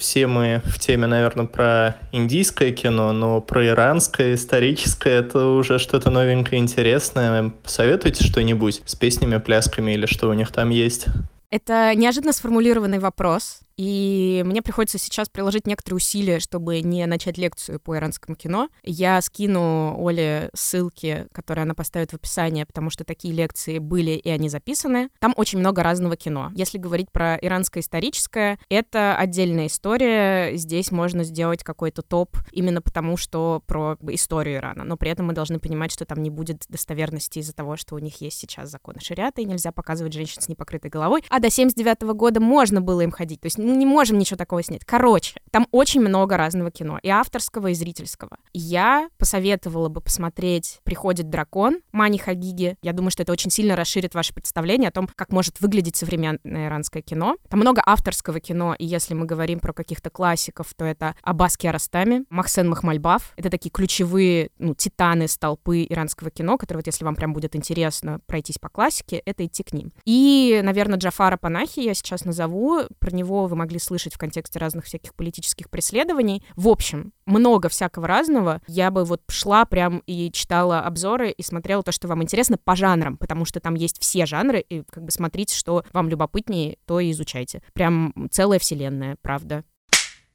Все 0.00 0.26
мы 0.26 0.62
в 0.64 0.78
теме, 0.78 1.06
наверное, 1.06 1.44
про 1.44 1.98
индийское 2.10 2.72
кино, 2.72 3.12
но 3.12 3.42
про 3.42 3.66
иранское, 3.66 4.34
историческое, 4.34 5.18
это 5.18 5.44
уже 5.48 5.78
что-то 5.78 6.08
новенькое, 6.08 6.58
интересное. 6.58 7.50
Посоветуйте 7.62 8.24
что-нибудь 8.24 8.80
с 8.86 8.94
песнями, 8.94 9.36
плясками 9.36 9.92
или 9.92 10.06
что 10.06 10.30
у 10.30 10.32
них 10.32 10.52
там 10.52 10.70
есть? 10.70 11.04
Это 11.50 11.94
неожиданно 11.94 12.32
сформулированный 12.32 12.98
вопрос. 12.98 13.60
И 13.80 14.42
мне 14.44 14.60
приходится 14.60 14.98
сейчас 14.98 15.30
приложить 15.30 15.66
некоторые 15.66 15.96
усилия, 15.96 16.38
чтобы 16.38 16.82
не 16.82 17.06
начать 17.06 17.38
лекцию 17.38 17.80
по 17.80 17.96
иранскому 17.96 18.36
кино. 18.36 18.68
Я 18.82 19.22
скину 19.22 19.96
Оле 19.98 20.50
ссылки, 20.52 21.26
которые 21.32 21.62
она 21.62 21.72
поставит 21.72 22.10
в 22.10 22.14
описании, 22.14 22.64
потому 22.64 22.90
что 22.90 23.04
такие 23.04 23.32
лекции 23.32 23.78
были 23.78 24.10
и 24.10 24.28
они 24.28 24.50
записаны. 24.50 25.08
Там 25.18 25.32
очень 25.34 25.60
много 25.60 25.82
разного 25.82 26.14
кино. 26.18 26.52
Если 26.54 26.76
говорить 26.76 27.10
про 27.10 27.36
иранское 27.36 27.82
историческое, 27.82 28.58
это 28.68 29.16
отдельная 29.16 29.68
история. 29.68 30.58
Здесь 30.58 30.90
можно 30.90 31.24
сделать 31.24 31.64
какой-то 31.64 32.02
топ 32.02 32.36
именно 32.52 32.82
потому, 32.82 33.16
что 33.16 33.62
про 33.66 33.96
историю 34.08 34.56
Ирана. 34.56 34.84
Но 34.84 34.98
при 34.98 35.10
этом 35.10 35.28
мы 35.28 35.32
должны 35.32 35.58
понимать, 35.58 35.90
что 35.90 36.04
там 36.04 36.22
не 36.22 36.28
будет 36.28 36.66
достоверности 36.68 37.38
из-за 37.38 37.54
того, 37.54 37.78
что 37.78 37.94
у 37.94 37.98
них 37.98 38.20
есть 38.20 38.40
сейчас 38.40 38.68
законы 38.68 39.00
шариата, 39.00 39.40
и 39.40 39.46
нельзя 39.46 39.72
показывать 39.72 40.12
женщин 40.12 40.42
с 40.42 40.50
непокрытой 40.50 40.90
головой. 40.90 41.24
А 41.30 41.40
до 41.40 41.48
79 41.48 42.02
-го 42.02 42.12
года 42.12 42.40
можно 42.40 42.82
было 42.82 43.00
им 43.00 43.10
ходить. 43.10 43.40
То 43.40 43.46
есть 43.46 43.56
не 43.76 43.86
можем 43.86 44.18
ничего 44.18 44.36
такого 44.36 44.62
снять. 44.62 44.84
Короче, 44.84 45.34
там 45.50 45.66
очень 45.70 46.00
много 46.00 46.36
разного 46.36 46.70
кино. 46.70 46.98
И 47.02 47.08
авторского, 47.08 47.68
и 47.68 47.74
зрительского. 47.74 48.36
Я 48.52 49.08
посоветовала 49.18 49.88
бы 49.88 50.00
посмотреть 50.00 50.80
«Приходит 50.84 51.28
дракон» 51.30 51.80
Мани 51.92 52.18
Хагиги. 52.18 52.76
Я 52.82 52.92
думаю, 52.92 53.10
что 53.10 53.22
это 53.22 53.32
очень 53.32 53.50
сильно 53.50 53.76
расширит 53.76 54.14
ваше 54.14 54.34
представление 54.34 54.88
о 54.88 54.92
том, 54.92 55.08
как 55.14 55.32
может 55.32 55.60
выглядеть 55.60 55.96
современное 55.96 56.68
иранское 56.68 57.02
кино. 57.02 57.36
Там 57.48 57.60
много 57.60 57.82
авторского 57.84 58.40
кино, 58.40 58.74
и 58.78 58.86
если 58.86 59.14
мы 59.14 59.26
говорим 59.26 59.60
про 59.60 59.72
каких-то 59.72 60.10
классиков, 60.10 60.72
то 60.74 60.84
это 60.84 61.14
Аббас 61.22 61.56
Киаростами, 61.56 62.24
Махсен 62.30 62.68
Махмальбаф. 62.68 63.32
Это 63.36 63.50
такие 63.50 63.70
ключевые 63.70 64.50
ну, 64.58 64.74
титаны 64.74 65.28
столпы 65.28 65.84
иранского 65.84 66.30
кино, 66.30 66.58
которые 66.58 66.80
вот 66.80 66.86
если 66.86 67.04
вам 67.04 67.14
прям 67.14 67.32
будет 67.32 67.56
интересно 67.56 68.20
пройтись 68.26 68.58
по 68.58 68.68
классике, 68.68 69.22
это 69.24 69.44
идти 69.44 69.62
к 69.62 69.72
ним. 69.72 69.92
И, 70.04 70.60
наверное, 70.62 70.98
Джафара 70.98 71.36
Панахи 71.36 71.80
я 71.80 71.94
сейчас 71.94 72.24
назову. 72.24 72.82
Про 72.98 73.10
него 73.10 73.46
вы 73.50 73.56
могли 73.56 73.78
слышать 73.78 74.14
в 74.14 74.18
контексте 74.18 74.58
разных 74.58 74.86
всяких 74.86 75.14
политических 75.14 75.68
преследований. 75.68 76.42
В 76.56 76.68
общем, 76.68 77.12
много 77.26 77.68
всякого 77.68 78.06
разного. 78.06 78.62
Я 78.66 78.90
бы 78.90 79.04
вот 79.04 79.22
шла 79.28 79.64
прям 79.64 80.02
и 80.06 80.30
читала 80.32 80.80
обзоры 80.80 81.30
и 81.30 81.42
смотрела 81.42 81.82
то, 81.82 81.92
что 81.92 82.08
вам 82.08 82.22
интересно 82.22 82.56
по 82.56 82.74
жанрам, 82.76 83.16
потому 83.16 83.44
что 83.44 83.60
там 83.60 83.74
есть 83.74 84.00
все 84.00 84.24
жанры, 84.26 84.60
и 84.60 84.82
как 84.90 85.04
бы 85.04 85.10
смотрите, 85.10 85.54
что 85.54 85.84
вам 85.92 86.08
любопытнее, 86.08 86.78
то 86.86 87.00
и 87.00 87.10
изучайте. 87.10 87.62
Прям 87.74 88.14
целая 88.30 88.58
вселенная, 88.58 89.16
правда. 89.20 89.64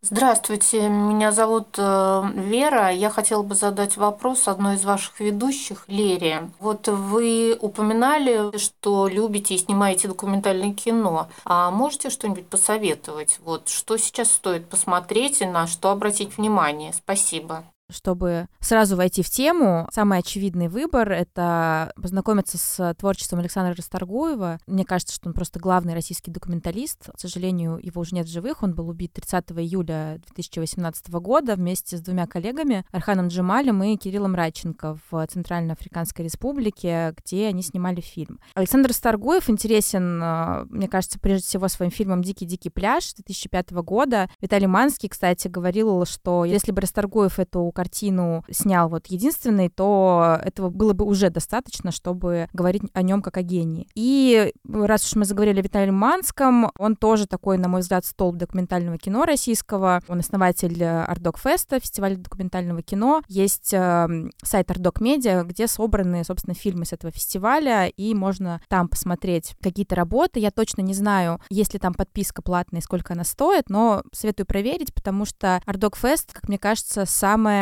Здравствуйте, 0.08 0.88
меня 0.88 1.32
зовут 1.32 1.80
э, 1.80 2.24
Вера. 2.36 2.92
Я 2.92 3.10
хотела 3.10 3.42
бы 3.42 3.56
задать 3.56 3.98
вопрос 3.98 4.48
одной 4.48 4.76
из 4.76 4.86
ваших 4.86 5.20
ведущих, 5.20 5.86
Лере. 5.88 6.52
Вот 6.60 6.88
вы 6.88 7.58
упоминали, 7.60 8.56
что 8.60 9.08
любите 9.08 9.56
и 9.56 9.58
снимаете 9.58 10.08
документальное 10.08 10.76
кино. 10.76 11.30
А 11.44 11.72
можете 11.72 12.12
что-нибудь 12.12 12.48
посоветовать? 12.48 13.40
Вот 13.44 13.68
что 13.68 13.98
сейчас 13.98 14.30
стоит 14.30 14.70
посмотреть 14.70 15.42
и 15.42 15.46
на 15.48 15.66
что 15.66 15.90
обратить 15.90 16.38
внимание? 16.38 16.94
Спасибо. 16.94 17.64
Чтобы 17.92 18.48
сразу 18.60 18.96
войти 18.96 19.22
в 19.22 19.30
тему, 19.30 19.88
самый 19.92 20.20
очевидный 20.20 20.70
выбор— 20.70 21.12
это 21.12 21.94
познакомиться 22.02 22.58
с 22.58 22.96
творчеством 22.96 23.40
Александра 23.40 23.76
Расторгуева. 23.76 24.60
Мне 24.66 24.86
кажется, 24.86 25.14
что 25.14 25.30
он 25.30 25.34
просто 25.34 25.60
главный 25.60 25.94
российский 25.94 26.32
документалист. 26.32 27.12
К 27.16 27.20
сожалению, 27.20 27.80
его 27.82 28.02
уже 28.02 28.16
нет 28.16 28.26
в 28.26 28.32
живых. 28.32 28.64
Он 28.64 28.74
был 28.74 28.90
убит 28.90 29.14
30 29.14 29.52
июля 29.52 30.20
2018 30.34 31.10
года 31.10 31.56
вместе 31.56 31.98
с 31.98 32.02
двумя 32.02 32.26
коллегами, 32.26 32.86
Арханом 32.92 33.28
Джемалем 33.28 33.84
и 33.84 33.98
Кириллом 33.98 34.34
Радченко 34.34 34.98
в 35.12 35.28
Центральноафриканской 35.28 36.26
Республике, 36.26 37.14
где 37.24 37.48
они 37.48 37.62
снимали 37.62 38.02
фильм. 38.02 38.40
Александр 38.56 38.90
Расторгуев 38.90 39.48
интересен, 39.48 40.22
э, 40.24 40.66
мне 40.70 40.88
кажется, 40.88 41.20
прежде 41.20 41.46
всего 41.46 41.68
своим 41.68 41.92
фильмом 41.92 42.24
«Дикий-дикий 42.24 42.72
пляж» 42.72 43.14
2005 43.14 43.72
года. 43.84 44.28
Виталий 44.42 44.68
Манский, 44.68 45.10
кстати, 45.10 45.48
говорил, 45.48 46.06
что 46.06 46.46
если 46.46 46.72
бы 46.72 46.82
Расторгуев 46.82 47.38
эту 47.38 47.75
картину 47.76 48.44
снял 48.50 48.90
вот 48.90 49.08
единственный, 49.08 49.70
то 49.70 50.40
этого 50.44 50.70
было 50.70 50.94
бы 50.94 51.06
уже 51.06 51.30
достаточно, 51.30 51.92
чтобы 51.92 52.48
говорить 52.54 52.82
о 52.94 53.02
нем 53.04 53.22
как 53.22 53.38
о 53.38 53.44
гении. 53.44 53.88
И 53.94 54.52
раз 54.68 55.06
уж 55.06 55.16
мы 55.16 55.26
заговорили 55.26 55.60
о 55.60 55.64
Виталии 55.64 55.92
Манском, 55.92 56.72
он 56.80 56.96
тоже 56.96 57.28
такой, 57.28 57.58
на 57.58 57.68
мой 57.68 57.82
взгляд, 57.82 58.06
столб 58.06 58.38
документального 58.38 58.98
кино 58.98 59.26
российского. 59.26 60.02
Он 60.08 60.20
основатель 60.20 60.84
Артдокфеста, 60.84 61.80
фестиваля 61.80 62.16
документального 62.16 62.82
кино. 62.82 63.22
Есть 63.28 63.74
э, 63.74 64.30
сайт 64.44 64.72
Артдок 64.72 65.02
Медиа, 65.02 65.44
где 65.44 65.68
собраны, 65.68 66.24
собственно, 66.24 66.56
фильмы 66.56 66.86
с 66.86 66.94
этого 66.94 67.12
фестиваля, 67.12 67.88
и 67.88 68.14
можно 68.14 68.62
там 68.70 68.88
посмотреть 68.88 69.56
какие-то 69.62 69.96
работы. 69.96 70.40
Я 70.40 70.52
точно 70.52 70.82
не 70.82 70.94
знаю, 70.94 71.42
есть 71.50 71.74
ли 71.74 71.80
там 71.80 71.94
подписка 71.94 72.42
платная 72.42 72.80
и 72.80 72.84
сколько 72.84 73.14
она 73.14 73.24
стоит, 73.24 73.70
но 73.70 74.04
советую 74.14 74.46
проверить, 74.46 74.94
потому 74.94 75.26
что 75.26 75.62
Артдокфест, 75.66 76.32
как 76.34 76.48
мне 76.48 76.58
кажется, 76.58 77.06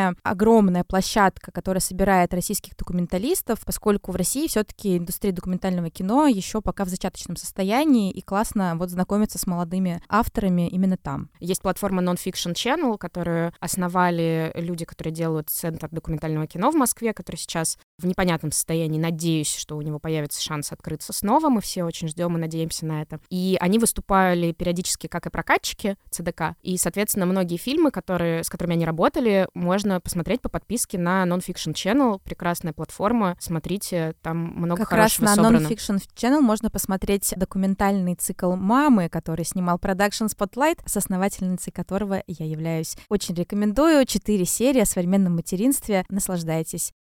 самая 0.04 0.16
огромная 0.22 0.84
площадка, 0.84 1.50
которая 1.52 1.80
собирает 1.80 2.34
российских 2.34 2.76
документалистов, 2.76 3.60
поскольку 3.64 4.12
в 4.12 4.16
России 4.16 4.46
все-таки 4.46 4.98
индустрия 4.98 5.32
документального 5.32 5.90
кино 5.90 6.26
еще 6.26 6.60
пока 6.60 6.84
в 6.84 6.88
зачаточном 6.88 7.36
состоянии, 7.36 8.10
и 8.10 8.20
классно 8.20 8.74
вот 8.76 8.90
знакомиться 8.90 9.38
с 9.38 9.46
молодыми 9.46 10.02
авторами 10.08 10.68
именно 10.68 10.96
там. 10.96 11.30
Есть 11.40 11.62
платформа 11.62 12.02
Nonfiction 12.02 12.54
Channel, 12.54 12.98
которую 12.98 13.52
основали 13.60 14.52
люди, 14.54 14.84
которые 14.84 15.14
делают 15.14 15.50
Центр 15.50 15.88
документального 15.90 16.46
кино 16.46 16.70
в 16.70 16.74
Москве, 16.74 17.12
который 17.12 17.36
сейчас 17.36 17.78
в 17.98 18.06
непонятном 18.06 18.52
состоянии. 18.52 18.98
Надеюсь, 18.98 19.54
что 19.54 19.76
у 19.76 19.82
него 19.82 19.98
появится 19.98 20.42
шанс 20.42 20.72
открыться 20.72 21.12
снова. 21.12 21.48
Мы 21.48 21.60
все 21.60 21.84
очень 21.84 22.08
ждем 22.08 22.36
и 22.36 22.40
надеемся 22.40 22.86
на 22.86 23.02
это. 23.02 23.20
И 23.30 23.56
они 23.60 23.78
выступали 23.78 24.52
периодически 24.52 25.06
как 25.06 25.26
и 25.26 25.30
прокатчики 25.30 25.96
ЦДК. 26.10 26.56
И, 26.62 26.76
соответственно, 26.76 27.26
многие 27.26 27.56
фильмы, 27.56 27.90
которые, 27.90 28.42
с 28.42 28.48
которыми 28.48 28.74
они 28.74 28.84
работали, 28.84 29.48
можно 29.54 29.93
посмотреть 30.00 30.40
по 30.40 30.48
подписке 30.48 30.98
на 30.98 31.24
Nonfiction 31.24 31.72
Channel. 31.72 32.20
Прекрасная 32.24 32.72
платформа. 32.72 33.36
Смотрите, 33.40 34.14
там 34.22 34.38
много 34.38 34.82
как 34.82 34.90
хорошего 34.90 35.26
раз 35.26 35.36
на 35.36 35.44
собрано. 35.44 35.66
Nonfiction 35.66 36.02
Channel 36.14 36.40
можно 36.40 36.70
посмотреть 36.70 37.32
документальный 37.36 38.14
цикл 38.14 38.52
«Мамы», 38.54 39.08
который 39.08 39.44
снимал 39.44 39.78
Production 39.78 40.28
Spotlight, 40.28 40.78
с 40.86 40.96
основательницей 40.96 41.72
которого 41.72 42.22
я 42.26 42.46
являюсь. 42.46 42.96
Очень 43.08 43.34
рекомендую. 43.34 44.04
Четыре 44.06 44.44
серии 44.44 44.80
о 44.80 44.86
современном 44.86 45.36
материнстве. 45.36 46.04
Наслаждайтесь. 46.08 46.92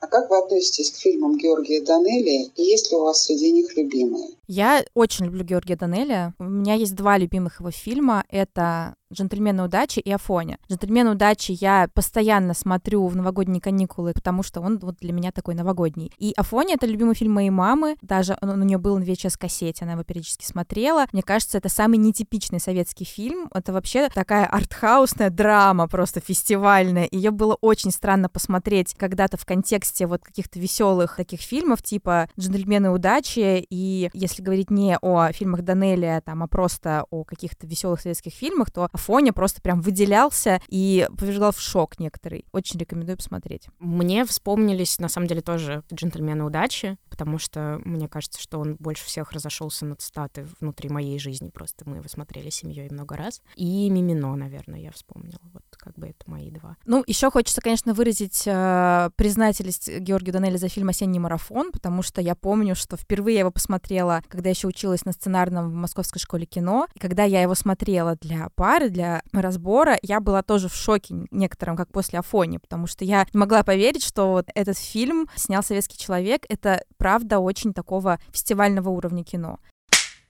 А 0.00 0.06
как 0.06 0.28
вы 0.28 0.36
относитесь 0.38 0.90
к 0.90 0.96
фильмам 0.96 1.38
Георгия 1.38 1.80
Данелия? 1.82 2.50
И 2.56 2.62
есть 2.62 2.90
ли 2.90 2.96
у 2.98 3.04
вас 3.04 3.24
среди 3.24 3.50
них 3.50 3.74
любимые? 3.74 4.34
Я 4.46 4.84
очень 4.92 5.24
люблю 5.24 5.44
Георгия 5.44 5.76
Данелия. 5.76 6.34
У 6.38 6.44
меня 6.44 6.74
есть 6.74 6.94
два 6.94 7.16
любимых 7.16 7.60
его 7.60 7.70
фильма. 7.70 8.22
Это 8.28 8.96
«Джентльмены 9.14 9.64
удачи» 9.64 10.00
и 10.00 10.10
«Афоня». 10.12 10.58
«Джентльмены 10.70 11.12
удачи» 11.12 11.52
я 11.52 11.88
постоянно 11.94 12.54
смотрю 12.54 13.06
в 13.06 13.16
новогодние 13.16 13.60
каникулы, 13.60 14.12
потому 14.12 14.42
что 14.42 14.60
он 14.60 14.78
вот 14.78 14.96
для 15.00 15.12
меня 15.12 15.32
такой 15.32 15.54
новогодний. 15.54 16.12
И 16.18 16.32
«Афоня»— 16.36 16.74
это 16.76 16.86
любимый 16.86 17.14
фильм 17.14 17.32
моей 17.32 17.50
мамы. 17.50 17.96
Даже 18.02 18.36
он, 18.40 18.50
у 18.50 18.64
нее 18.64 18.78
был 18.78 18.98
на 18.98 19.04
VHS-кассете, 19.04 19.84
она 19.84 19.92
его 19.92 20.04
периодически 20.04 20.44
смотрела. 20.44 21.06
Мне 21.12 21.22
кажется, 21.22 21.58
это 21.58 21.68
самый 21.68 21.98
нетипичный 21.98 22.60
советский 22.60 23.04
фильм. 23.04 23.48
Это 23.54 23.72
вообще 23.72 24.08
такая 24.08 24.46
артхаусная 24.46 25.30
драма, 25.30 25.88
просто 25.88 26.20
фестивальная. 26.20 27.08
Ее 27.10 27.30
было 27.30 27.56
очень 27.60 27.90
странно 27.90 28.28
посмотреть 28.28 28.94
когда-то 28.94 29.36
в 29.36 29.46
контексте 29.46 30.06
вот 30.06 30.22
каких-то 30.22 30.58
веселых 30.58 31.16
таких 31.16 31.40
фильмов, 31.40 31.82
типа 31.82 32.28
«Джентльмены 32.38 32.90
удачи» 32.90 33.64
и 33.70 34.10
если 34.12 34.42
говорить 34.42 34.70
не 34.70 34.98
о 35.00 35.32
фильмах 35.32 35.62
Данелия, 35.62 36.20
там, 36.20 36.42
а 36.42 36.48
просто 36.48 37.04
о 37.10 37.24
каких-то 37.24 37.66
веселых 37.66 38.00
советских 38.00 38.32
фильмах, 38.32 38.70
то 38.70 38.88
Афоня 39.04 39.34
просто 39.34 39.60
прям 39.60 39.82
выделялся 39.82 40.62
и 40.68 41.06
повергал 41.18 41.52
в 41.52 41.60
шок 41.60 41.98
некоторый. 41.98 42.46
Очень 42.52 42.80
рекомендую 42.80 43.18
посмотреть. 43.18 43.68
Мне 43.78 44.24
вспомнились, 44.24 44.98
на 44.98 45.08
самом 45.08 45.26
деле, 45.26 45.42
тоже 45.42 45.82
«Джентльмены 45.92 46.42
удачи», 46.42 46.96
потому 47.10 47.38
что 47.38 47.82
мне 47.84 48.08
кажется, 48.08 48.40
что 48.40 48.58
он 48.58 48.76
больше 48.76 49.04
всех 49.04 49.32
разошелся 49.32 49.84
на 49.84 49.96
цитаты 49.96 50.46
внутри 50.58 50.88
моей 50.88 51.18
жизни. 51.18 51.50
Просто 51.50 51.86
мы 51.86 51.96
его 51.98 52.08
смотрели 52.08 52.48
семьей 52.48 52.88
много 52.90 53.16
раз. 53.16 53.42
И 53.56 53.90
«Мимино», 53.90 54.36
наверное, 54.36 54.80
я 54.80 54.90
вспомнила. 54.90 55.40
Вот 55.52 55.63
как 55.84 55.98
бы 55.98 56.08
это 56.08 56.30
мои 56.30 56.50
два. 56.50 56.76
Ну, 56.86 57.04
еще 57.06 57.30
хочется, 57.30 57.60
конечно, 57.60 57.92
выразить 57.92 58.44
э, 58.46 59.10
признательность 59.16 59.88
Георгию 59.98 60.32
Данели 60.32 60.56
за 60.56 60.68
фильм 60.68 60.88
«Осенний 60.88 61.18
марафон», 61.18 61.70
потому 61.72 62.02
что 62.02 62.22
я 62.22 62.34
помню, 62.34 62.74
что 62.74 62.96
впервые 62.96 63.34
я 63.34 63.40
его 63.40 63.50
посмотрела, 63.50 64.22
когда 64.28 64.48
еще 64.48 64.66
училась 64.66 65.04
на 65.04 65.12
сценарном 65.12 65.70
в 65.70 65.74
Московской 65.74 66.20
школе 66.20 66.46
кино, 66.46 66.86
и 66.94 66.98
когда 66.98 67.24
я 67.24 67.42
его 67.42 67.54
смотрела 67.54 68.16
для 68.16 68.48
пары, 68.54 68.88
для 68.88 69.22
разбора, 69.32 69.98
я 70.02 70.20
была 70.20 70.42
тоже 70.42 70.68
в 70.68 70.74
шоке 70.74 71.26
некотором, 71.30 71.76
как 71.76 71.92
после 71.92 72.18
Афони, 72.20 72.58
потому 72.58 72.86
что 72.86 73.04
я 73.04 73.26
не 73.32 73.38
могла 73.38 73.62
поверить, 73.62 74.04
что 74.04 74.30
вот 74.30 74.48
этот 74.54 74.78
фильм 74.78 75.28
снял 75.36 75.62
советский 75.62 75.98
человек. 75.98 76.44
Это 76.48 76.84
правда 76.96 77.38
очень 77.38 77.74
такого 77.74 78.18
фестивального 78.32 78.88
уровня 78.88 79.24
кино. 79.24 79.58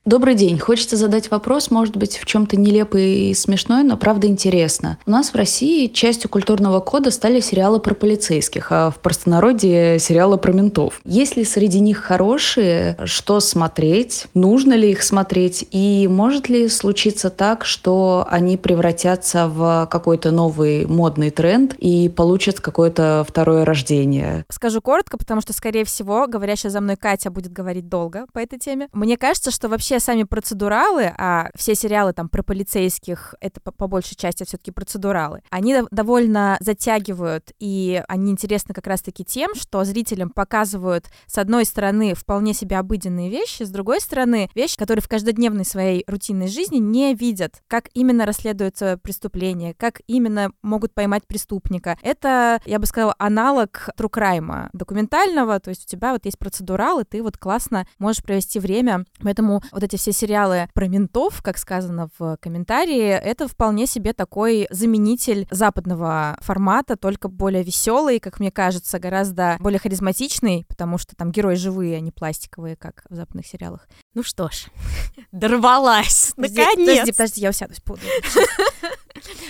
Добрый 0.04 0.34
день. 0.34 0.58
Хочется 0.58 0.98
задать 0.98 1.30
вопрос, 1.30 1.70
может 1.70 1.96
быть, 1.96 2.18
в 2.18 2.26
чем-то 2.26 2.58
нелепый 2.58 3.30
и 3.30 3.34
смешной, 3.34 3.84
но 3.84 3.96
правда 3.96 4.26
интересно. 4.26 4.98
У 5.06 5.10
нас 5.10 5.30
в 5.30 5.34
России 5.34 5.86
частью 5.86 6.28
культурного 6.28 6.80
кода 6.80 7.10
стали 7.10 7.40
сериалы 7.40 7.80
про 7.80 7.94
полицейских, 7.94 8.70
а 8.70 8.90
в 8.90 8.96
простонародье 8.96 9.98
сериалы 9.98 10.36
про 10.36 10.52
ментов. 10.52 11.00
Есть 11.06 11.38
ли 11.38 11.44
среди 11.44 11.80
них 11.80 12.00
хорошие? 12.00 12.98
Что 13.06 13.40
смотреть? 13.40 14.26
Нужно 14.34 14.74
ли 14.74 14.90
их 14.90 15.02
смотреть? 15.02 15.66
И 15.70 16.06
может 16.06 16.50
ли 16.50 16.68
случиться 16.68 17.30
так, 17.30 17.64
что 17.64 18.26
они 18.28 18.58
превратятся 18.58 19.48
в 19.48 19.88
какой-то 19.90 20.32
новый 20.32 20.84
модный 20.84 21.30
тренд 21.30 21.72
и 21.78 22.10
получат 22.10 22.60
какое-то 22.60 23.24
второе 23.26 23.64
рождение? 23.64 24.44
Скажу 24.50 24.82
коротко, 24.82 25.16
потому 25.16 25.40
что, 25.40 25.54
скорее 25.54 25.86
всего, 25.86 26.26
говорящая 26.26 26.70
за 26.70 26.82
мной 26.82 26.96
Катя 26.96 27.30
будет 27.30 27.54
говорить 27.54 27.88
долго 27.88 28.26
по 28.34 28.38
этой 28.38 28.58
теме. 28.58 28.88
Мне 28.92 29.16
кажется, 29.16 29.50
что 29.50 29.70
вообще 29.70 29.93
вообще 29.94 30.04
сами 30.04 30.24
процедуралы, 30.24 31.12
а 31.16 31.50
все 31.54 31.74
сериалы 31.74 32.12
там 32.12 32.28
про 32.28 32.42
полицейских, 32.42 33.34
это 33.40 33.60
по, 33.60 33.70
по 33.70 33.86
большей 33.86 34.16
части 34.16 34.44
все-таки 34.44 34.70
процедуралы, 34.70 35.42
они 35.50 35.76
довольно 35.90 36.56
затягивают, 36.60 37.52
и 37.58 38.02
они 38.08 38.32
интересны 38.32 38.74
как 38.74 38.86
раз-таки 38.86 39.24
тем, 39.24 39.54
что 39.54 39.84
зрителям 39.84 40.30
показывают, 40.30 41.06
с 41.26 41.38
одной 41.38 41.64
стороны, 41.64 42.14
вполне 42.14 42.54
себе 42.54 42.78
обыденные 42.78 43.30
вещи, 43.30 43.62
с 43.62 43.70
другой 43.70 44.00
стороны, 44.00 44.50
вещи, 44.54 44.76
которые 44.76 45.02
в 45.02 45.08
каждодневной 45.08 45.64
своей 45.64 46.04
рутинной 46.06 46.48
жизни 46.48 46.78
не 46.78 47.14
видят, 47.14 47.62
как 47.68 47.88
именно 47.94 48.26
расследуется 48.26 48.98
преступление, 49.02 49.74
как 49.74 50.00
именно 50.06 50.50
могут 50.62 50.92
поймать 50.94 51.26
преступника. 51.26 51.98
Это, 52.02 52.60
я 52.64 52.78
бы 52.78 52.86
сказала, 52.86 53.14
аналог 53.18 53.90
трукрайма 53.96 54.70
документального, 54.72 55.60
то 55.60 55.70
есть 55.70 55.84
у 55.84 55.86
тебя 55.86 56.12
вот 56.12 56.24
есть 56.24 56.38
процедурал, 56.38 57.00
и 57.00 57.04
ты 57.04 57.22
вот 57.22 57.38
классно 57.38 57.86
можешь 57.98 58.22
провести 58.22 58.58
время. 58.58 59.04
Поэтому 59.22 59.62
вот 59.70 59.83
эти 59.84 59.96
все 59.96 60.12
сериалы 60.12 60.68
про 60.74 60.88
ментов, 60.88 61.42
как 61.42 61.58
сказано 61.58 62.08
в 62.18 62.36
комментарии, 62.38 63.08
это 63.08 63.48
вполне 63.48 63.86
себе 63.86 64.12
такой 64.12 64.66
заменитель 64.70 65.46
западного 65.50 66.36
формата, 66.40 66.96
только 66.96 67.28
более 67.28 67.62
веселый, 67.62 68.18
как 68.20 68.40
мне 68.40 68.50
кажется, 68.50 68.98
гораздо 68.98 69.56
более 69.60 69.78
харизматичный, 69.78 70.64
потому 70.68 70.98
что 70.98 71.14
там 71.16 71.30
герои 71.30 71.54
живые, 71.54 71.96
а 71.96 72.00
не 72.00 72.10
пластиковые, 72.10 72.76
как 72.76 73.04
в 73.08 73.14
западных 73.14 73.46
сериалах. 73.46 73.88
Ну 74.14 74.22
что 74.22 74.48
ж, 74.48 74.66
дорвалась, 75.32 76.32
наконец! 76.36 76.76
Подожди, 76.76 77.12
подожди, 77.12 77.40
я 77.40 77.50
усядусь, 77.50 77.80
буду. 77.84 78.00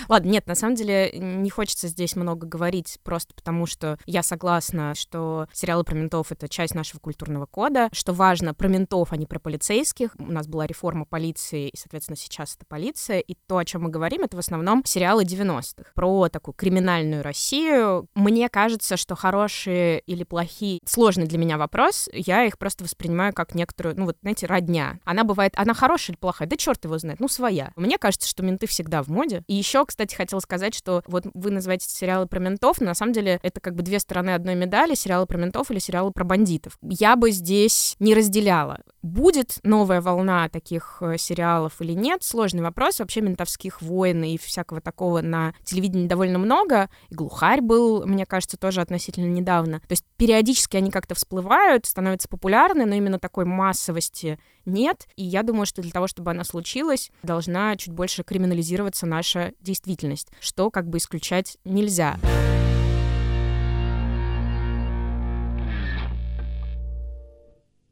Ладно, 0.07 0.29
нет, 0.29 0.47
на 0.47 0.55
самом 0.55 0.75
деле 0.75 1.11
не 1.13 1.49
хочется 1.49 1.87
здесь 1.87 2.15
много 2.15 2.47
говорить, 2.47 2.99
просто 3.03 3.33
потому 3.33 3.65
что 3.65 3.97
я 4.05 4.23
согласна, 4.23 4.93
что 4.95 5.47
сериалы 5.53 5.83
про 5.83 5.95
ментов— 5.95 6.27
это 6.31 6.47
часть 6.47 6.75
нашего 6.75 6.99
культурного 6.99 7.45
кода, 7.45 7.89
что 7.91 8.13
важно 8.13 8.53
про 8.53 8.67
ментов, 8.67 9.11
а 9.11 9.17
не 9.17 9.25
про 9.25 9.39
полицейских. 9.39 10.15
У 10.17 10.31
нас 10.31 10.47
была 10.47 10.65
реформа 10.67 11.05
полиции, 11.05 11.69
и, 11.69 11.77
соответственно, 11.77 12.17
сейчас 12.17 12.55
это 12.55 12.65
полиция, 12.67 13.19
и 13.19 13.35
то, 13.47 13.57
о 13.57 13.65
чем 13.65 13.83
мы 13.83 13.89
говорим, 13.89 14.23
это 14.23 14.35
в 14.35 14.39
основном 14.39 14.83
сериалы 14.85 15.23
90-х 15.23 15.91
про 15.93 16.29
такую 16.29 16.53
криминальную 16.53 17.23
Россию. 17.23 18.07
Мне 18.15 18.49
кажется, 18.49 18.97
что 18.97 19.15
хорошие 19.15 19.99
или 20.01 20.23
плохие— 20.23 20.79
сложный 20.85 21.25
для 21.25 21.37
меня 21.37 21.57
вопрос, 21.57 22.09
я 22.13 22.45
их 22.45 22.57
просто 22.57 22.83
воспринимаю 22.83 23.33
как 23.33 23.55
некоторую, 23.55 23.97
ну 23.97 24.05
вот, 24.05 24.17
знаете, 24.21 24.45
родня. 24.45 24.99
Она 25.03 25.23
бывает, 25.23 25.53
она 25.55 25.73
хорошая 25.73 26.13
или 26.13 26.19
плохая? 26.19 26.47
Да 26.47 26.57
черт 26.57 26.83
его 26.85 26.97
знает, 26.97 27.19
ну 27.19 27.27
своя. 27.27 27.71
Мне 27.75 27.97
кажется, 27.97 28.27
что 28.27 28.43
менты 28.43 28.67
всегда 28.67 29.03
в 29.03 29.07
моде, 29.09 29.43
и 29.47 29.53
еще, 29.65 29.85
кстати, 29.85 30.15
хотела 30.15 30.39
сказать, 30.39 30.75
что 30.75 31.03
вот 31.07 31.25
вы 31.33 31.51
называете 31.51 31.89
сериалы 31.89 32.27
про 32.27 32.39
ментов, 32.39 32.79
но 32.79 32.87
на 32.87 32.93
самом 32.93 33.13
деле 33.13 33.39
это 33.41 33.59
как 33.59 33.75
бы 33.75 33.81
две 33.83 33.99
стороны 33.99 34.31
одной 34.31 34.55
медали, 34.55 34.93
сериалы 34.93 35.25
про 35.25 35.37
ментов 35.37 35.71
или 35.71 35.79
сериалы 35.79 36.11
про 36.11 36.23
бандитов. 36.23 36.77
Я 36.81 37.15
бы 37.15 37.31
здесь 37.31 37.95
не 37.99 38.13
разделяла. 38.13 38.81
Будет 39.01 39.59
новая 39.63 40.01
волна 40.01 40.49
таких 40.49 40.97
э, 41.01 41.17
сериалов 41.17 41.79
или 41.79 41.93
нет? 41.93 42.23
Сложный 42.23 42.61
вопрос. 42.61 42.99
Вообще 42.99 43.21
ментовских 43.21 43.81
войн 43.81 44.23
и 44.23 44.37
всякого 44.37 44.81
такого 44.81 45.21
на 45.21 45.53
телевидении 45.63 46.07
довольно 46.07 46.39
много. 46.39 46.89
И 47.09 47.15
«Глухарь» 47.15 47.61
был, 47.61 48.05
мне 48.05 48.25
кажется, 48.25 48.57
тоже 48.57 48.81
относительно 48.81 49.27
недавно. 49.27 49.79
То 49.81 49.91
есть 49.91 50.05
периодически 50.17 50.77
они 50.77 50.91
как-то 50.91 51.15
всплывают, 51.15 51.85
становятся 51.85 52.27
популярны, 52.29 52.85
но 52.85 52.95
именно 52.95 53.19
такой 53.19 53.45
массовости 53.45 54.39
нет. 54.65 55.07
И 55.15 55.23
я 55.23 55.43
думаю, 55.43 55.65
что 55.65 55.81
для 55.81 55.91
того, 55.91 56.07
чтобы 56.07 56.31
она 56.31 56.43
случилась, 56.43 57.11
должна 57.23 57.75
чуть 57.75 57.93
больше 57.93 58.23
криминализироваться 58.23 59.05
наша 59.05 59.53
действительность, 59.61 60.29
что 60.39 60.69
как 60.69 60.87
бы 60.87 60.97
исключать 60.97 61.57
нельзя. 61.63 62.17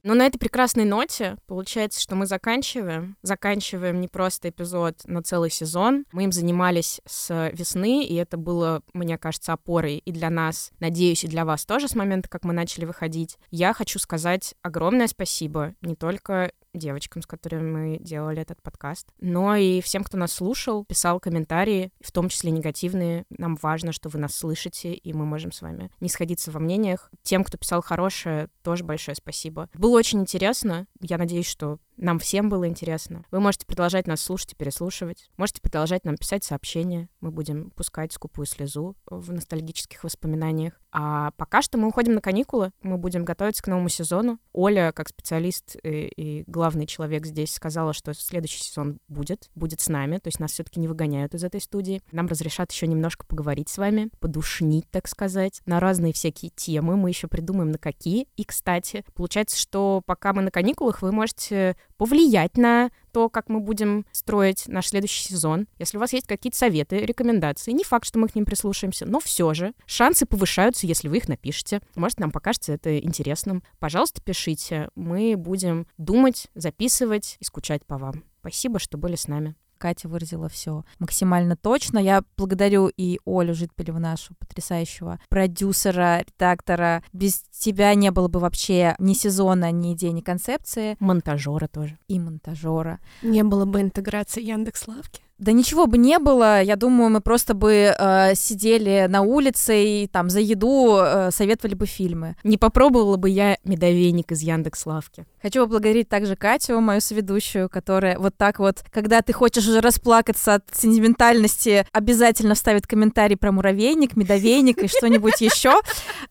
Но 0.03 0.15
на 0.15 0.25
этой 0.25 0.37
прекрасной 0.37 0.83
ноте 0.83 1.37
получается, 1.47 2.01
что 2.01 2.15
мы 2.15 2.25
заканчиваем. 2.25 3.15
Заканчиваем 3.21 4.01
не 4.01 4.09
просто 4.09 4.49
эпизод 4.49 4.97
на 5.05 5.23
целый 5.23 5.49
сезон. 5.49 6.05
Мы 6.11 6.25
им 6.25 6.33
занимались 6.33 6.99
с 7.07 7.49
весны, 7.53 8.03
и 8.03 8.15
это 8.15 8.35
было, 8.35 8.81
мне 8.93 9.17
кажется, 9.17 9.53
опорой 9.53 9.99
и 9.99 10.11
для 10.11 10.29
нас, 10.29 10.71
надеюсь, 10.79 11.23
и 11.23 11.29
для 11.29 11.45
вас 11.45 11.65
тоже 11.65 11.87
с 11.87 11.95
момента, 11.95 12.27
как 12.27 12.43
мы 12.43 12.53
начали 12.53 12.83
выходить. 12.83 13.37
Я 13.49 13.73
хочу 13.73 13.97
сказать 13.97 14.55
огромное 14.61 15.07
спасибо 15.07 15.73
не 15.81 15.95
только 15.95 16.51
девочкам, 16.73 17.21
с 17.21 17.27
которыми 17.27 17.69
мы 17.69 17.97
делали 17.99 18.41
этот 18.41 18.61
подкаст, 18.61 19.07
но 19.19 19.55
и 19.55 19.81
всем, 19.81 20.03
кто 20.03 20.17
нас 20.17 20.33
слушал, 20.33 20.85
писал 20.85 21.19
комментарии, 21.19 21.91
в 22.01 22.11
том 22.11 22.29
числе 22.29 22.51
негативные. 22.51 23.25
Нам 23.29 23.57
важно, 23.61 23.91
что 23.91 24.09
вы 24.09 24.19
нас 24.19 24.35
слышите, 24.35 24.93
и 24.93 25.13
мы 25.13 25.25
можем 25.25 25.51
с 25.51 25.61
вами 25.61 25.91
не 25.99 26.09
сходиться 26.09 26.51
во 26.51 26.59
мнениях. 26.59 27.11
Тем, 27.21 27.43
кто 27.43 27.57
писал 27.57 27.81
хорошее, 27.81 28.49
тоже 28.63 28.83
большое 28.83 29.15
спасибо. 29.15 29.69
Было 29.73 29.97
очень 29.97 30.21
интересно. 30.21 30.87
Я 30.99 31.17
надеюсь, 31.17 31.47
что 31.47 31.79
нам 31.95 32.17
всем 32.17 32.49
было 32.49 32.67
интересно. 32.67 33.23
Вы 33.29 33.39
можете 33.39 33.67
продолжать 33.67 34.07
нас 34.07 34.21
слушать 34.21 34.53
и 34.53 34.55
переслушивать. 34.55 35.29
Можете 35.37 35.61
продолжать 35.61 36.05
нам 36.05 36.17
писать 36.17 36.43
сообщения. 36.43 37.07
Мы 37.21 37.29
будем 37.29 37.69
пускать 37.71 38.11
скупую 38.13 38.47
слезу 38.47 38.95
в 39.05 39.31
ностальгических 39.31 40.03
воспоминаниях. 40.03 40.73
А 40.91 41.31
пока 41.37 41.61
что 41.61 41.77
мы 41.77 41.87
уходим 41.87 42.15
на 42.15 42.21
каникулы. 42.21 42.71
Мы 42.81 42.97
будем 42.97 43.25
готовиться 43.25 43.61
к 43.61 43.67
новому 43.67 43.89
сезону. 43.89 44.39
Оля, 44.53 44.91
как 44.91 45.09
специалист 45.09 45.75
и, 45.83 46.07
и 46.07 46.43
главный 46.47 46.62
человек 46.85 47.25
здесь, 47.25 47.53
сказала, 47.53 47.93
что 47.93 48.13
следующий 48.13 48.63
сезон 48.63 48.99
будет. 49.07 49.49
Будет 49.55 49.81
с 49.81 49.87
нами. 49.89 50.17
То 50.17 50.27
есть 50.27 50.39
нас 50.39 50.51
все-таки 50.51 50.79
не 50.79 50.87
выгоняют 50.87 51.33
из 51.33 51.43
этой 51.43 51.61
студии. 51.61 52.01
Нам 52.11 52.27
разрешат 52.27 52.71
еще 52.71 52.87
немножко 52.87 53.25
поговорить 53.25 53.69
с 53.69 53.77
вами, 53.77 54.09
подушнить, 54.19 54.89
так 54.91 55.07
сказать, 55.07 55.61
на 55.65 55.79
разные 55.79 56.13
всякие 56.13 56.51
темы. 56.55 56.95
Мы 56.95 57.09
еще 57.09 57.27
придумаем, 57.27 57.71
на 57.71 57.77
какие. 57.77 58.27
И, 58.35 58.43
кстати, 58.43 59.03
получается, 59.13 59.57
что 59.57 60.01
пока 60.05 60.33
мы 60.33 60.41
на 60.41 60.51
каникулах, 60.51 61.01
вы 61.01 61.11
можете 61.11 61.75
повлиять 61.97 62.57
на 62.57 62.89
то, 63.13 63.29
как 63.29 63.47
мы 63.47 63.59
будем 63.59 64.05
строить 64.11 64.67
наш 64.67 64.87
следующий 64.87 65.29
сезон. 65.29 65.67
Если 65.79 65.97
у 65.97 65.99
вас 65.99 66.11
есть 66.11 66.27
какие-то 66.27 66.57
советы, 66.57 66.97
рекомендации, 66.97 67.71
не 67.71 67.83
факт, 67.83 68.05
что 68.05 68.19
мы 68.19 68.27
к 68.27 68.35
ним 68.35 68.45
прислушаемся, 68.45 69.05
но 69.05 69.19
все 69.19 69.53
же 69.53 69.73
шансы 69.85 70.25
повышаются, 70.25 70.87
если 70.87 71.07
вы 71.07 71.17
их 71.17 71.29
напишете. 71.29 71.81
Может, 71.95 72.19
нам 72.19 72.31
покажется 72.31 72.73
это 72.73 72.99
интересным. 72.99 73.63
Пожалуйста, 73.79 74.21
пишите. 74.21 74.89
Мы 74.95 75.35
будем 75.37 75.87
думать, 75.97 76.47
записывать 76.55 77.37
и 77.39 77.45
скучать 77.45 77.85
по 77.85 77.97
вам. 77.97 78.23
Спасибо, 78.41 78.79
что 78.79 78.97
были 78.97 79.15
с 79.15 79.27
нами. 79.27 79.55
Катя 79.83 80.07
выразила 80.07 80.47
все 80.47 80.85
максимально 80.99 81.57
точно. 81.57 81.99
Я 81.99 82.23
благодарю 82.37 82.87
и 82.87 83.19
Олю 83.25 83.53
Житпелеву, 83.53 83.99
нашу 83.99 84.33
потрясающего 84.35 85.19
продюсера, 85.27 86.23
редактора. 86.25 87.03
Без 87.11 87.41
тебя 87.51 87.93
не 87.93 88.09
было 88.09 88.29
бы 88.29 88.39
вообще 88.39 88.95
ни 88.97 89.13
сезона, 89.13 89.73
ни 89.73 89.93
идеи, 89.93 90.11
ни 90.11 90.21
концепции. 90.21 90.95
Монтажера 91.01 91.67
тоже. 91.67 91.97
И 92.07 92.17
монтажера. 92.17 93.01
Не 93.23 93.43
было 93.43 93.65
бы 93.65 93.81
интеграции 93.81 94.41
Яндекс.Лавки. 94.41 95.21
Да 95.43 95.51
ничего 95.51 95.87
бы 95.87 95.97
не 95.97 96.19
было, 96.19 96.61
я 96.61 96.77
думаю, 96.77 97.09
мы 97.09 97.19
просто 97.19 97.53
бы 97.53 97.93
э, 97.99 98.33
сидели 98.33 99.07
на 99.09 99.23
улице 99.23 99.83
и 99.83 100.07
там 100.07 100.29
за 100.29 100.39
еду 100.39 100.99
э, 101.01 101.31
советовали 101.31 101.75
бы 101.75 101.85
фильмы. 101.85 102.37
Не 102.45 102.57
попробовала 102.57 103.17
бы 103.17 103.29
я 103.29 103.57
медовейник 103.65 104.31
из 104.31 104.39
Яндекс 104.41 104.85
Лавки. 104.85 105.25
Хочу 105.41 105.63
поблагодарить 105.63 106.07
также 106.07 106.37
Катю, 106.37 106.79
мою 106.79 107.01
соведущую, 107.01 107.67
которая 107.67 108.17
вот 108.17 108.37
так 108.37 108.59
вот, 108.59 108.85
когда 108.89 109.21
ты 109.21 109.33
хочешь 109.33 109.67
уже 109.67 109.81
расплакаться 109.81 110.53
от 110.53 110.63
сентиментальности, 110.71 111.85
обязательно 111.91 112.55
вставит 112.55 112.87
комментарий 112.87 113.35
про 113.35 113.51
муравейник, 113.51 114.15
медовейник 114.15 114.77
и 114.81 114.87
что-нибудь 114.87 115.41
еще. 115.41 115.73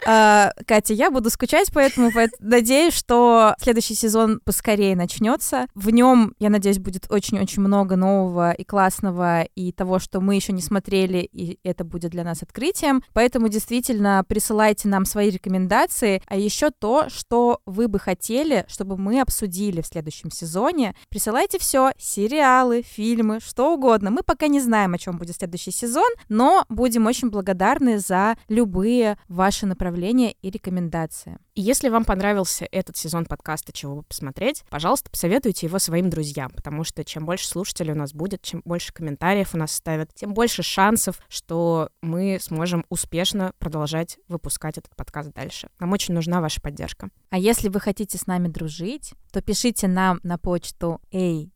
Э, 0.07 0.53
Катя, 0.67 0.95
я 0.95 1.11
буду 1.11 1.29
скучать, 1.29 1.69
поэтому 1.71 2.11
надеюсь, 2.41 2.95
что 2.95 3.57
следующий 3.61 3.95
сезон 3.95 4.41
поскорее 4.43 4.97
начнется. 4.97 5.67
В 5.75 5.91
нем, 5.91 6.33
я 6.39 6.49
надеюсь, 6.49 6.79
будет 6.79 7.11
очень-очень 7.11 7.61
много 7.61 7.97
нового 7.97 8.53
и 8.53 8.65
классного 8.65 9.02
классного 9.03 9.43
и 9.57 9.73
того, 9.73 9.99
что 9.99 10.21
мы 10.21 10.37
еще 10.37 10.53
не 10.53 10.63
смотрели, 10.63 11.29
и 11.33 11.59
это 11.65 11.85
будет 11.85 12.11
для 12.11 12.25
нас 12.25 12.43
открытием. 12.43 13.03
Поэтому 13.13 13.49
действительно 13.49 14.25
присылайте 14.27 14.89
нам 14.89 15.05
свои 15.05 15.31
рекомендации, 15.31 16.23
а 16.27 16.37
еще 16.37 16.71
то, 16.71 17.09
что 17.09 17.61
вы 17.67 17.89
бы 17.89 17.99
хотели, 17.99 18.65
чтобы 18.69 18.97
мы 18.97 19.21
обсудили 19.21 19.81
в 19.81 19.87
следующем 19.87 20.31
сезоне. 20.31 20.95
Присылайте 21.09 21.59
все, 21.59 21.93
сериалы, 21.99 22.83
фильмы, 22.83 23.41
что 23.41 23.75
угодно. 23.75 24.11
Мы 24.11 24.23
пока 24.23 24.47
не 24.47 24.61
знаем, 24.61 24.95
о 24.95 24.99
чем 24.99 25.19
будет 25.19 25.37
следующий 25.37 25.73
сезон, 25.73 26.11
но 26.29 26.65
будем 26.69 27.07
очень 27.07 27.31
благодарны 27.31 27.99
за 27.99 28.37
любые 28.49 29.17
ваши 29.29 29.67
направления 29.67 30.33
и 30.43 30.51
рекомендации. 30.51 31.39
И 31.55 31.61
если 31.61 31.91
вам 31.91 32.07
понравился 32.07 32.67
этот 32.73 32.97
сезон 32.97 33.27
подкаста 33.27 33.73
«Чего 33.73 33.97
бы 33.97 34.03
посмотреть», 34.05 34.65
пожалуйста, 34.71 35.11
посоветуйте 35.11 35.67
его 35.67 35.79
своим 35.79 36.09
друзьям, 36.09 36.51
потому 36.51 36.83
что 36.83 37.05
чем 37.05 37.27
больше 37.27 37.47
слушателей 37.47 37.93
у 37.93 37.97
нас 37.97 38.15
будет, 38.15 38.41
чем 38.41 38.63
больше 38.65 38.93
комментариев 38.95 39.55
у 39.55 39.59
нас 39.59 39.73
ставят, 39.73 40.15
тем 40.15 40.33
больше 40.33 40.63
шансов, 40.63 41.21
что 41.29 41.91
мы 42.01 42.39
сможем 42.41 42.87
успешно 42.89 43.53
продолжать 43.59 44.19
выпускать 44.29 44.79
этот 44.79 44.97
подкаст 44.97 45.33
дальше. 45.35 45.69
Нам 45.79 45.93
очень 45.93 46.15
нужна 46.15 46.41
ваша 46.41 46.61
поддержка. 46.63 47.11
А 47.29 47.37
если 47.37 47.69
вы 47.69 47.81
хотите 47.81 48.17
с 48.17 48.27
нами 48.27 48.49
дружить, 48.49 49.13
то 49.31 49.43
пишите 49.43 49.89
нам 49.89 50.21
на 50.23 50.39
почту 50.39 51.03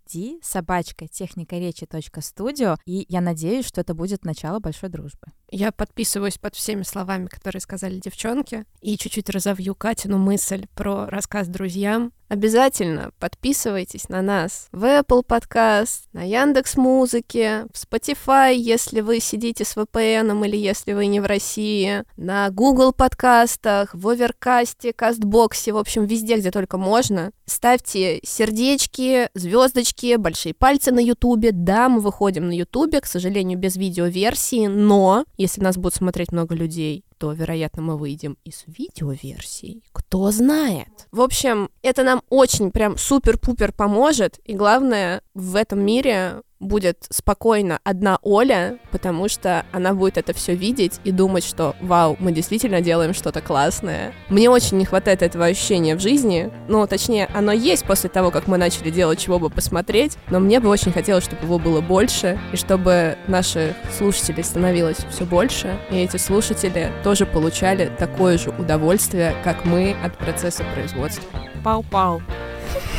ad 0.06 0.38
собачка 0.42 1.08
техника 1.08 1.56
речи 1.56 1.86
студио, 2.20 2.76
и 2.84 3.06
я 3.08 3.20
надеюсь, 3.20 3.66
что 3.66 3.80
это 3.80 3.94
будет 3.94 4.24
начало 4.24 4.58
большой 4.60 4.88
дружбы. 4.88 5.26
Я 5.50 5.72
подписываюсь 5.72 6.38
под 6.38 6.54
всеми 6.54 6.82
словами, 6.82 7.26
которые 7.26 7.60
сказали 7.60 7.98
девчонки, 7.98 8.64
и 8.80 8.96
чуть-чуть 8.96 9.30
разовью 9.30 9.74
Катину 9.74 10.18
мысль 10.18 10.66
про 10.74 11.06
рассказ 11.06 11.48
друзьям. 11.48 12.12
Обязательно 12.28 13.12
подписывайтесь 13.20 14.08
на 14.08 14.20
нас 14.20 14.68
в 14.72 14.82
Apple 14.84 15.24
Podcast, 15.24 16.08
на 16.12 16.24
Яндекс 16.24 16.76
Музыке, 16.76 17.66
в 17.72 17.76
Spotify, 17.76 18.52
если 18.52 19.00
вы 19.00 19.20
сидите 19.20 19.64
с 19.64 19.76
VPN 19.76 20.44
или 20.44 20.56
если 20.56 20.92
вы 20.92 21.06
не 21.06 21.20
в 21.20 21.26
России, 21.26 22.02
на 22.16 22.50
Google 22.50 22.92
подкастах, 22.92 23.94
в 23.94 24.08
Оверкасте, 24.08 24.92
Кастбоксе, 24.92 25.72
в 25.72 25.76
общем, 25.76 26.04
везде, 26.04 26.36
где 26.36 26.50
только 26.50 26.78
можно. 26.78 27.30
Ставьте 27.44 28.18
сердечки, 28.24 29.28
звездочки, 29.34 30.16
большие 30.16 30.52
пальцы 30.52 30.90
на 30.90 30.98
Ютубе. 31.00 31.52
Да, 31.52 31.88
мы 31.88 32.00
выходим 32.00 32.48
на 32.48 32.52
Ютубе, 32.52 33.00
к 33.00 33.06
сожалению, 33.06 33.56
без 33.56 33.76
видеоверсии, 33.76 34.66
но 34.66 35.24
если 35.36 35.62
нас 35.62 35.76
будет 35.76 35.94
смотреть 35.94 36.32
много 36.32 36.56
людей, 36.56 37.04
то, 37.18 37.32
вероятно, 37.32 37.82
мы 37.82 37.96
выйдем 37.96 38.36
из 38.44 38.64
видеоверсий. 38.66 39.82
Кто 39.92 40.30
знает. 40.30 41.08
В 41.12 41.20
общем, 41.20 41.70
это 41.82 42.02
нам 42.02 42.22
очень 42.28 42.70
прям 42.70 42.96
супер-пупер 42.96 43.72
поможет. 43.72 44.38
И 44.44 44.54
главное, 44.54 45.22
в 45.34 45.56
этом 45.56 45.84
мире 45.84 46.42
будет 46.60 47.06
спокойно 47.10 47.78
одна 47.84 48.18
Оля, 48.22 48.78
потому 48.90 49.28
что 49.28 49.64
она 49.72 49.94
будет 49.94 50.16
это 50.16 50.32
все 50.32 50.54
видеть 50.54 51.00
и 51.04 51.10
думать, 51.10 51.44
что 51.44 51.76
вау, 51.80 52.16
мы 52.18 52.32
действительно 52.32 52.80
делаем 52.80 53.14
что-то 53.14 53.40
классное. 53.40 54.12
Мне 54.28 54.48
очень 54.50 54.78
не 54.78 54.84
хватает 54.84 55.22
этого 55.22 55.46
ощущения 55.46 55.96
в 55.96 56.00
жизни, 56.00 56.50
ну, 56.68 56.86
точнее, 56.86 57.28
оно 57.34 57.52
есть 57.52 57.84
после 57.84 58.08
того, 58.10 58.30
как 58.30 58.46
мы 58.46 58.56
начали 58.56 58.90
делать 58.90 59.18
чего 59.18 59.38
бы 59.38 59.50
посмотреть, 59.50 60.16
но 60.30 60.38
мне 60.38 60.60
бы 60.60 60.68
очень 60.68 60.92
хотелось, 60.92 61.24
чтобы 61.24 61.42
его 61.44 61.58
было 61.58 61.80
больше, 61.80 62.38
и 62.52 62.56
чтобы 62.56 63.18
наших 63.26 63.74
слушателей 63.96 64.44
становилось 64.44 64.98
все 65.10 65.24
больше, 65.24 65.78
и 65.90 65.96
эти 65.96 66.16
слушатели 66.16 66.92
тоже 67.04 67.26
получали 67.26 67.90
такое 67.98 68.38
же 68.38 68.50
удовольствие, 68.50 69.34
как 69.44 69.64
мы 69.64 69.96
от 70.02 70.16
процесса 70.16 70.64
производства. 70.74 71.24
Пау-пау. 71.62 72.22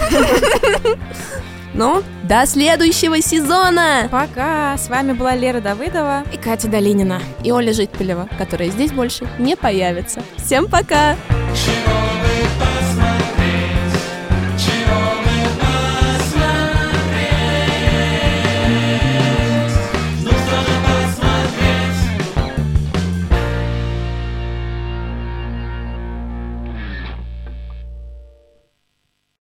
Ну, 1.78 2.01
до 2.23 2.47
следующего 2.47 3.21
сезона! 3.21 4.09
Пока! 4.09 4.75
С 4.75 4.89
вами 4.89 5.13
была 5.13 5.36
Лера 5.36 5.61
Давыдова 5.61 6.23
и 6.34 6.38
Катя 6.38 6.67
Долинина. 6.67 7.21
И 7.43 7.51
Оля 7.51 7.71
Житпелева, 7.71 8.28
которая 8.39 8.69
здесь 8.69 8.91
больше 8.91 9.28
не 9.38 9.55
появится. 9.55 10.23
Всем 10.38 10.67
пока! 10.67 11.15
Чего? 11.53 12.16